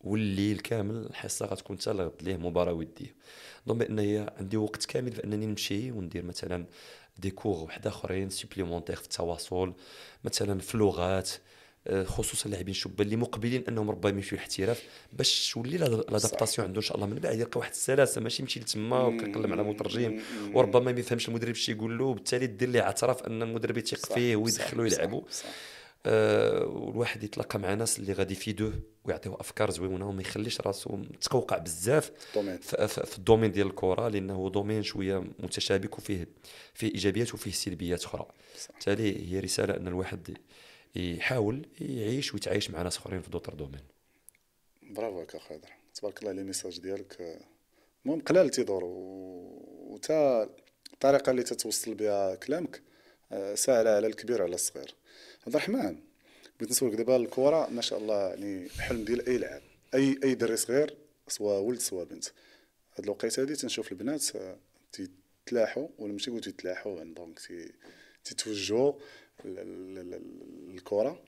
[0.00, 3.14] والليل كامل الحصة غتكون حتى لغد ليه مباراة ودية.
[3.66, 6.66] donc بأن هي عندي وقت كامل فانني نمشي وندير مثلا
[7.18, 9.74] des cours واحد آخرين supplémentaires في التواصل
[10.24, 11.38] مثلا في اللغات آه،
[12.04, 14.82] خصوصا اللاعبين الشبان اللي مقبلين أنهم ربما يمشيو الاحتراف
[15.12, 17.06] باش تولي l'adaptation عنده إن شاء الله.
[17.06, 20.20] من بعد يلقى واحد السلاسة ماشي يمشي لتما وكيقلب على مترجم
[20.54, 22.04] وربما ما يفهمش المدرب شي يقول له.
[22.04, 25.22] وبالتالي دير ليه اعتراف أن المدرب يثق فيه ويدخلو يلعبوا
[26.06, 28.72] آه والواحد يتلاقى مع ناس اللي غادي يفيدوه
[29.04, 32.10] ويعطيوه أفكار زوينة وما يخليش راسو متقوقع بزاف
[32.60, 36.28] في, في ال domaine ديال الكرة لأنه domaine شوية متشابك وفيه
[36.74, 38.26] فيه إيجابيات وفيه سلبيات أخرى.
[38.70, 40.36] بالتالي هي رسالة أن الواحد
[40.96, 43.80] يحاول يعيش ويتعايش مع ناس اخرين في d'autres domaines.
[44.82, 45.72] برافو عليك خضر.
[45.94, 47.40] تبارك الله les messages ديالك
[48.04, 50.50] المهم قلال تيدور وتا
[50.92, 52.82] الطريقة اللي تتوصل بها كلامك
[53.32, 54.94] آه، سهله على الكبير على الصغير.
[55.46, 55.98] عبد الرحمن
[56.60, 59.62] بغيت نسولك دابا الكره ما شاء الله يعني حلم ديال أي لاعب
[59.94, 60.96] أي أي دري صغير
[61.28, 62.24] سواء ولد سواء بنت.
[62.94, 64.56] هاد الوقيتة هادي تنشوف البنات آه،
[64.92, 67.40] تيتلاحوا ولا ماشي يقولوا تيتلاحوا يعني donc
[68.24, 68.92] تيتوجهوا.
[69.44, 71.22] الكره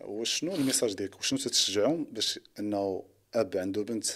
[0.00, 4.06] وشنو ال message ديالك؟ وشنو تتشجعهم باش إنه أب عنده بنت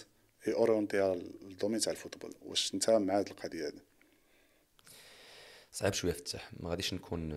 [0.48, 3.80] orienter يها لل domaine تاع ال football؟ واش أنت مع هذه القضية هذه
[5.72, 6.50] صعيب شوية فتح.
[6.60, 7.28] ما غاديش نكون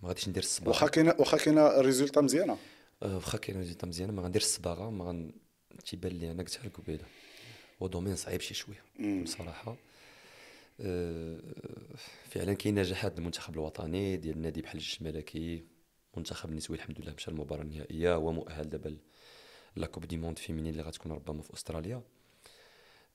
[0.00, 0.68] ما غاديش ندير الصباغة.
[0.68, 2.58] واخا كاينة واخا كاينة résultat مزيانة؟
[3.02, 5.32] أه، واخا كاينة résultat مزيانة ما غندير الصباغة ما غن
[5.86, 7.04] تيبان لي أنا قلتها لك قبيله
[7.82, 8.82] هو domaine صعيب شي شوية
[9.22, 9.76] بصراحة.
[12.28, 15.64] فعلا كاين نجاحات المنتخب الوطني ديال النادي بحال الجيش الملكي
[16.16, 18.98] منتخب النسوي الحمد لله مشى المباراة النهائية هو مؤهل دابا
[19.76, 22.02] la Coupe du monde féminine اللي غتكون ربما في أستراليا.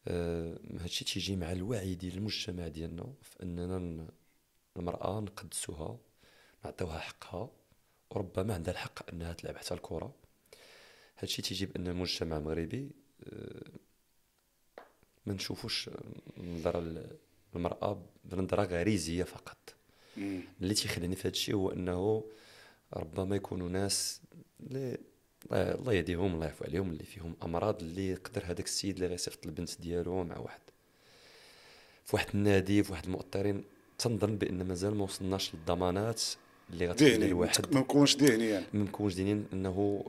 [0.08, 4.08] أه هادشي تيجي مع الوعي ديال المجتمع ديالنا في أننا
[4.78, 6.00] المرأة نقدسوها
[6.66, 7.50] نعطيوها حقها
[8.10, 10.16] وربما عندها الحق أنها تلعب حتى الكرة.
[11.20, 12.92] هادشي تيجي بأن المجتمع المغربي
[13.24, 13.64] أه
[15.26, 15.90] ما نشوفوش
[16.38, 16.80] النظره
[17.56, 19.58] المرأة بنظرة غريزية فقط.
[20.62, 22.24] اللي تيخليني في هذا الشيء هو إنه
[22.94, 24.22] ربما يكونوا ناس
[24.60, 24.98] اللي
[25.52, 29.82] الله يهديهم الله يعفو عليهم اللي فيهم أمراض اللي يقدر هذاك السيد اللي غيصيفط البنت
[29.82, 30.60] ديالو مع واحد.
[32.06, 33.64] في واحد النادي في واحد المؤطرين
[33.98, 36.22] تنظن بأن مازال ما وصلناش للضمانات
[36.70, 40.06] اللي غتخلي الواحد ما نكونش دهنيا ما نكونش دهنيا إنه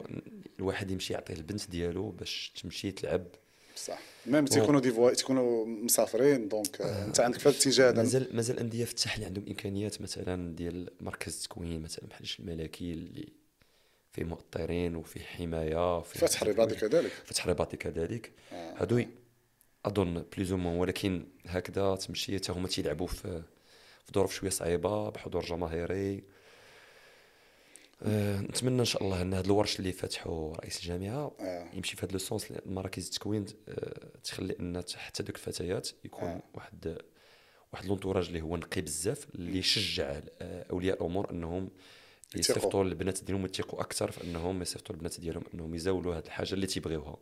[0.59, 3.25] الواحد يمشي يعطيه البنت ديالو باش تمشي تلعب.
[3.77, 7.97] بصح même تيكونوا des fois تيكونوا مسافرين donc آه، انت عندك في هذا الاتجاه هذا.
[7.97, 12.93] مازال مازال أندية في الساحل اللي عندهم إمكانيات مثلا ديال مركز تكوين مثلا بحال الملكي
[12.93, 13.29] اللي
[14.13, 17.11] فيه مؤطرين وفيه حماية وفيه فتح الرباطي كذلك.
[17.25, 18.33] فتح الرباطي كذلك.
[18.53, 18.75] آه.
[18.77, 19.05] هادو
[19.85, 23.43] أظن plus ou moins ولكن هكذا تمشي حتى هما تيلعبوا في
[24.05, 26.25] في ظروف شوية صعيبة بحضور جماهيري.
[28.05, 31.69] أه نتمنى إن شاء الله إن هذا الورش اللي فتحوا رئيس الجامعة آه.
[31.75, 36.43] يمشي في هذا le sens مراكز التكوين أه تخلي إن حتى دوك الفتيات يكون آه.
[36.55, 36.99] واحد
[37.75, 41.71] واحد l'entourage اللي هو نقي بزاف اللي يشجع آه، أولياء الأمور إنهم
[42.37, 42.57] يثقوا.
[42.57, 46.67] يصيفطوا البنات ديالهم ويثقوا أكثر في إنهم يصيفطوا البنات ديالهم إنهم يزاولوا هذه الحاجة اللي
[46.67, 47.17] تيبغيوها.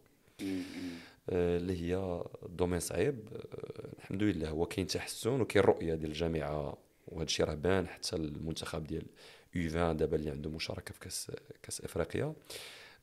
[1.30, 6.78] آه، اللي هي domaine صعيب آه، الحمد لله هو كاين تحسن وكاين رؤية ديال الجامعة
[7.08, 9.06] وهذا الشيء راه بان حتى المنتخب ديال
[9.54, 12.34] U 20 دابا اللي عنده مشاركة في كأس كأس إفريقيا.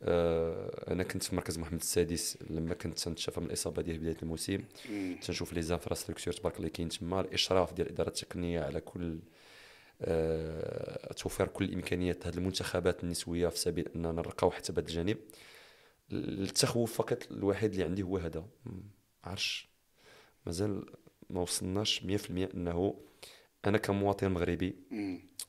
[0.04, 4.64] آه، أنا كنت في مركز محمد السادس لما كنت تنتشافى من الإصابة ديال بداية الموسم.
[5.22, 9.20] تنشوف les infrastructures تبارك الله كاين تما الإشراف ديال الإدارة التقنية على كل
[10.02, 15.18] آه، توفير كل الإمكانيات هذه المنتخبات النسوية في سبيل أننا نرقاو حتى بهذا الجانب.
[16.12, 18.46] التخوف فقط الوحيد اللي عندي هو هذا.
[18.66, 18.82] ما
[19.24, 19.70] عرفش
[20.46, 20.86] مازال
[21.30, 22.06] ما وصلناش 100%
[22.56, 23.00] أنه
[23.66, 24.76] أنا كمواطن مغربي.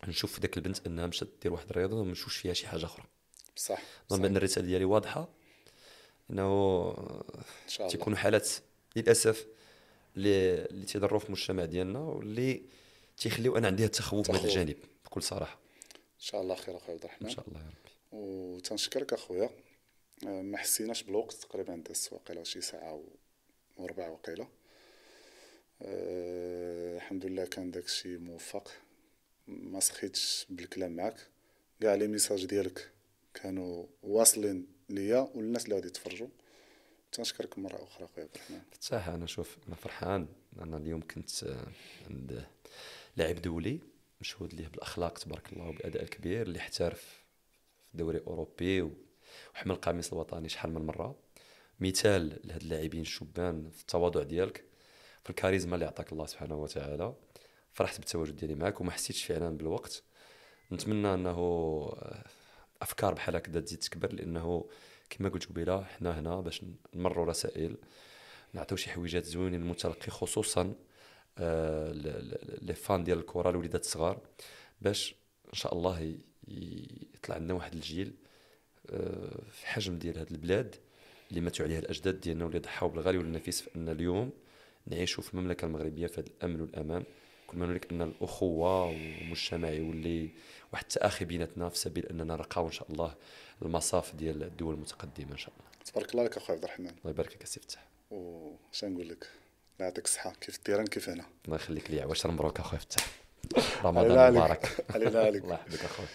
[0.09, 3.05] نشوف ذاك البنت أنها مشات دير واحد الرياضة وما نشوفش فيها شي حاجة أخرى.
[3.57, 4.23] صح نظن.
[4.23, 5.29] بان الرسالة ديالي واضحة
[6.31, 7.99] إنه إن شاء الله.
[7.99, 8.51] تيكونوا حالات
[8.97, 9.47] للأسف
[10.17, 12.63] اللي اللي تيضروا في المجتمع ديالنا واللي
[13.17, 14.45] تيخليو أنا عندي التخوف من هذا.
[14.45, 15.59] الجانب بكل صراحة.
[15.95, 17.29] إن شاء الله خير أخويا عبد الرحمن.
[17.29, 17.93] إن شاء الله يا ربي.
[18.13, 19.51] وتنشكرك أخويا.
[20.27, 23.03] آه، ما حسيناش بالوقت تقريبا داز واقيلا شي ساعة
[23.77, 24.47] وربع واقيلا.
[25.83, 28.71] أه الحمد لله كان داكشي موفق.
[29.49, 31.17] ما سخيتش بالكلام معك
[31.81, 32.91] كاع لي ميساج ديالك
[33.35, 36.29] كانوا واصلين ليا وللناس اللي غادي يتفرجوا.
[37.13, 38.61] تنشكرك مرة أخرى أخويا عبد الرحمن.
[38.81, 40.27] بصح أنا شوف أنا فرحان.
[40.61, 41.67] أنا اليوم كنت آه،
[42.11, 42.47] عند
[43.17, 43.79] لاعب دولي
[44.21, 47.03] مشهود ليه بالأخلاق تبارك الله وبأداء الكبير اللي احترف
[47.91, 48.93] في دوري اوروبي و-
[49.55, 51.17] وحمل القميص الوطني شحال من مرة.
[51.81, 54.65] مثال لهاد اللاعبين الشبان في التواضع ديالك.
[55.25, 57.15] في الكاريزما اللي عطاك الله سبحانه وتعالى
[57.73, 60.03] فرحت بالتواجد ديالي معك وما حسيتش فعلا بالوقت.
[60.73, 62.25] نتمنى أنه آه،
[62.83, 64.69] أفكار بحال هكذا تزيد تكبر لأنه
[65.11, 66.65] كما قلت قبيلة حنا هنا باش
[66.95, 67.77] نمروا رسائل
[68.55, 70.75] نعطيو شي حويجات زوينين للمتلقي خصوصا
[71.39, 71.93] آه،
[72.63, 74.21] لي فان ديال الكرة الوليدات الصغار
[74.81, 75.15] باش
[75.49, 76.19] إن شاء الله
[76.49, 78.15] يطلع لنا واحد الجيل
[78.91, 80.77] آه، في حجم ديال هذه البلاد
[81.31, 84.33] اللي ماتوا عليها الأجداد ديالنا واللي ضحاو بالغالي والنفيس في أن اليوم
[84.87, 87.05] نعيشوا في المملكة المغربية في هذا الأمن والأمان.
[87.47, 90.31] كل ما نقول لك أن الأخوة والمجتمع يولي
[90.73, 93.15] واحد التأخي بيناتنا في سبيل أننا نرقاو إن شاء الله
[93.63, 95.71] المصاف ديال الدول المتقدمة إن شاء الله.
[95.85, 96.87] تبارك الله لك اخويا عبد الرحمن.
[96.87, 99.23] الله يبارك فيك السي فتح وش نقول لك؟
[99.77, 100.33] الله يعطيك الصحة.
[100.41, 103.07] كيف التيران كيف هنا؟ الله يخليك لي عواش مبروك اخويا فتح
[103.85, 104.33] رمضان.
[104.35, 104.67] مبارك.
[104.97, 106.09] الله يحفظك اخويا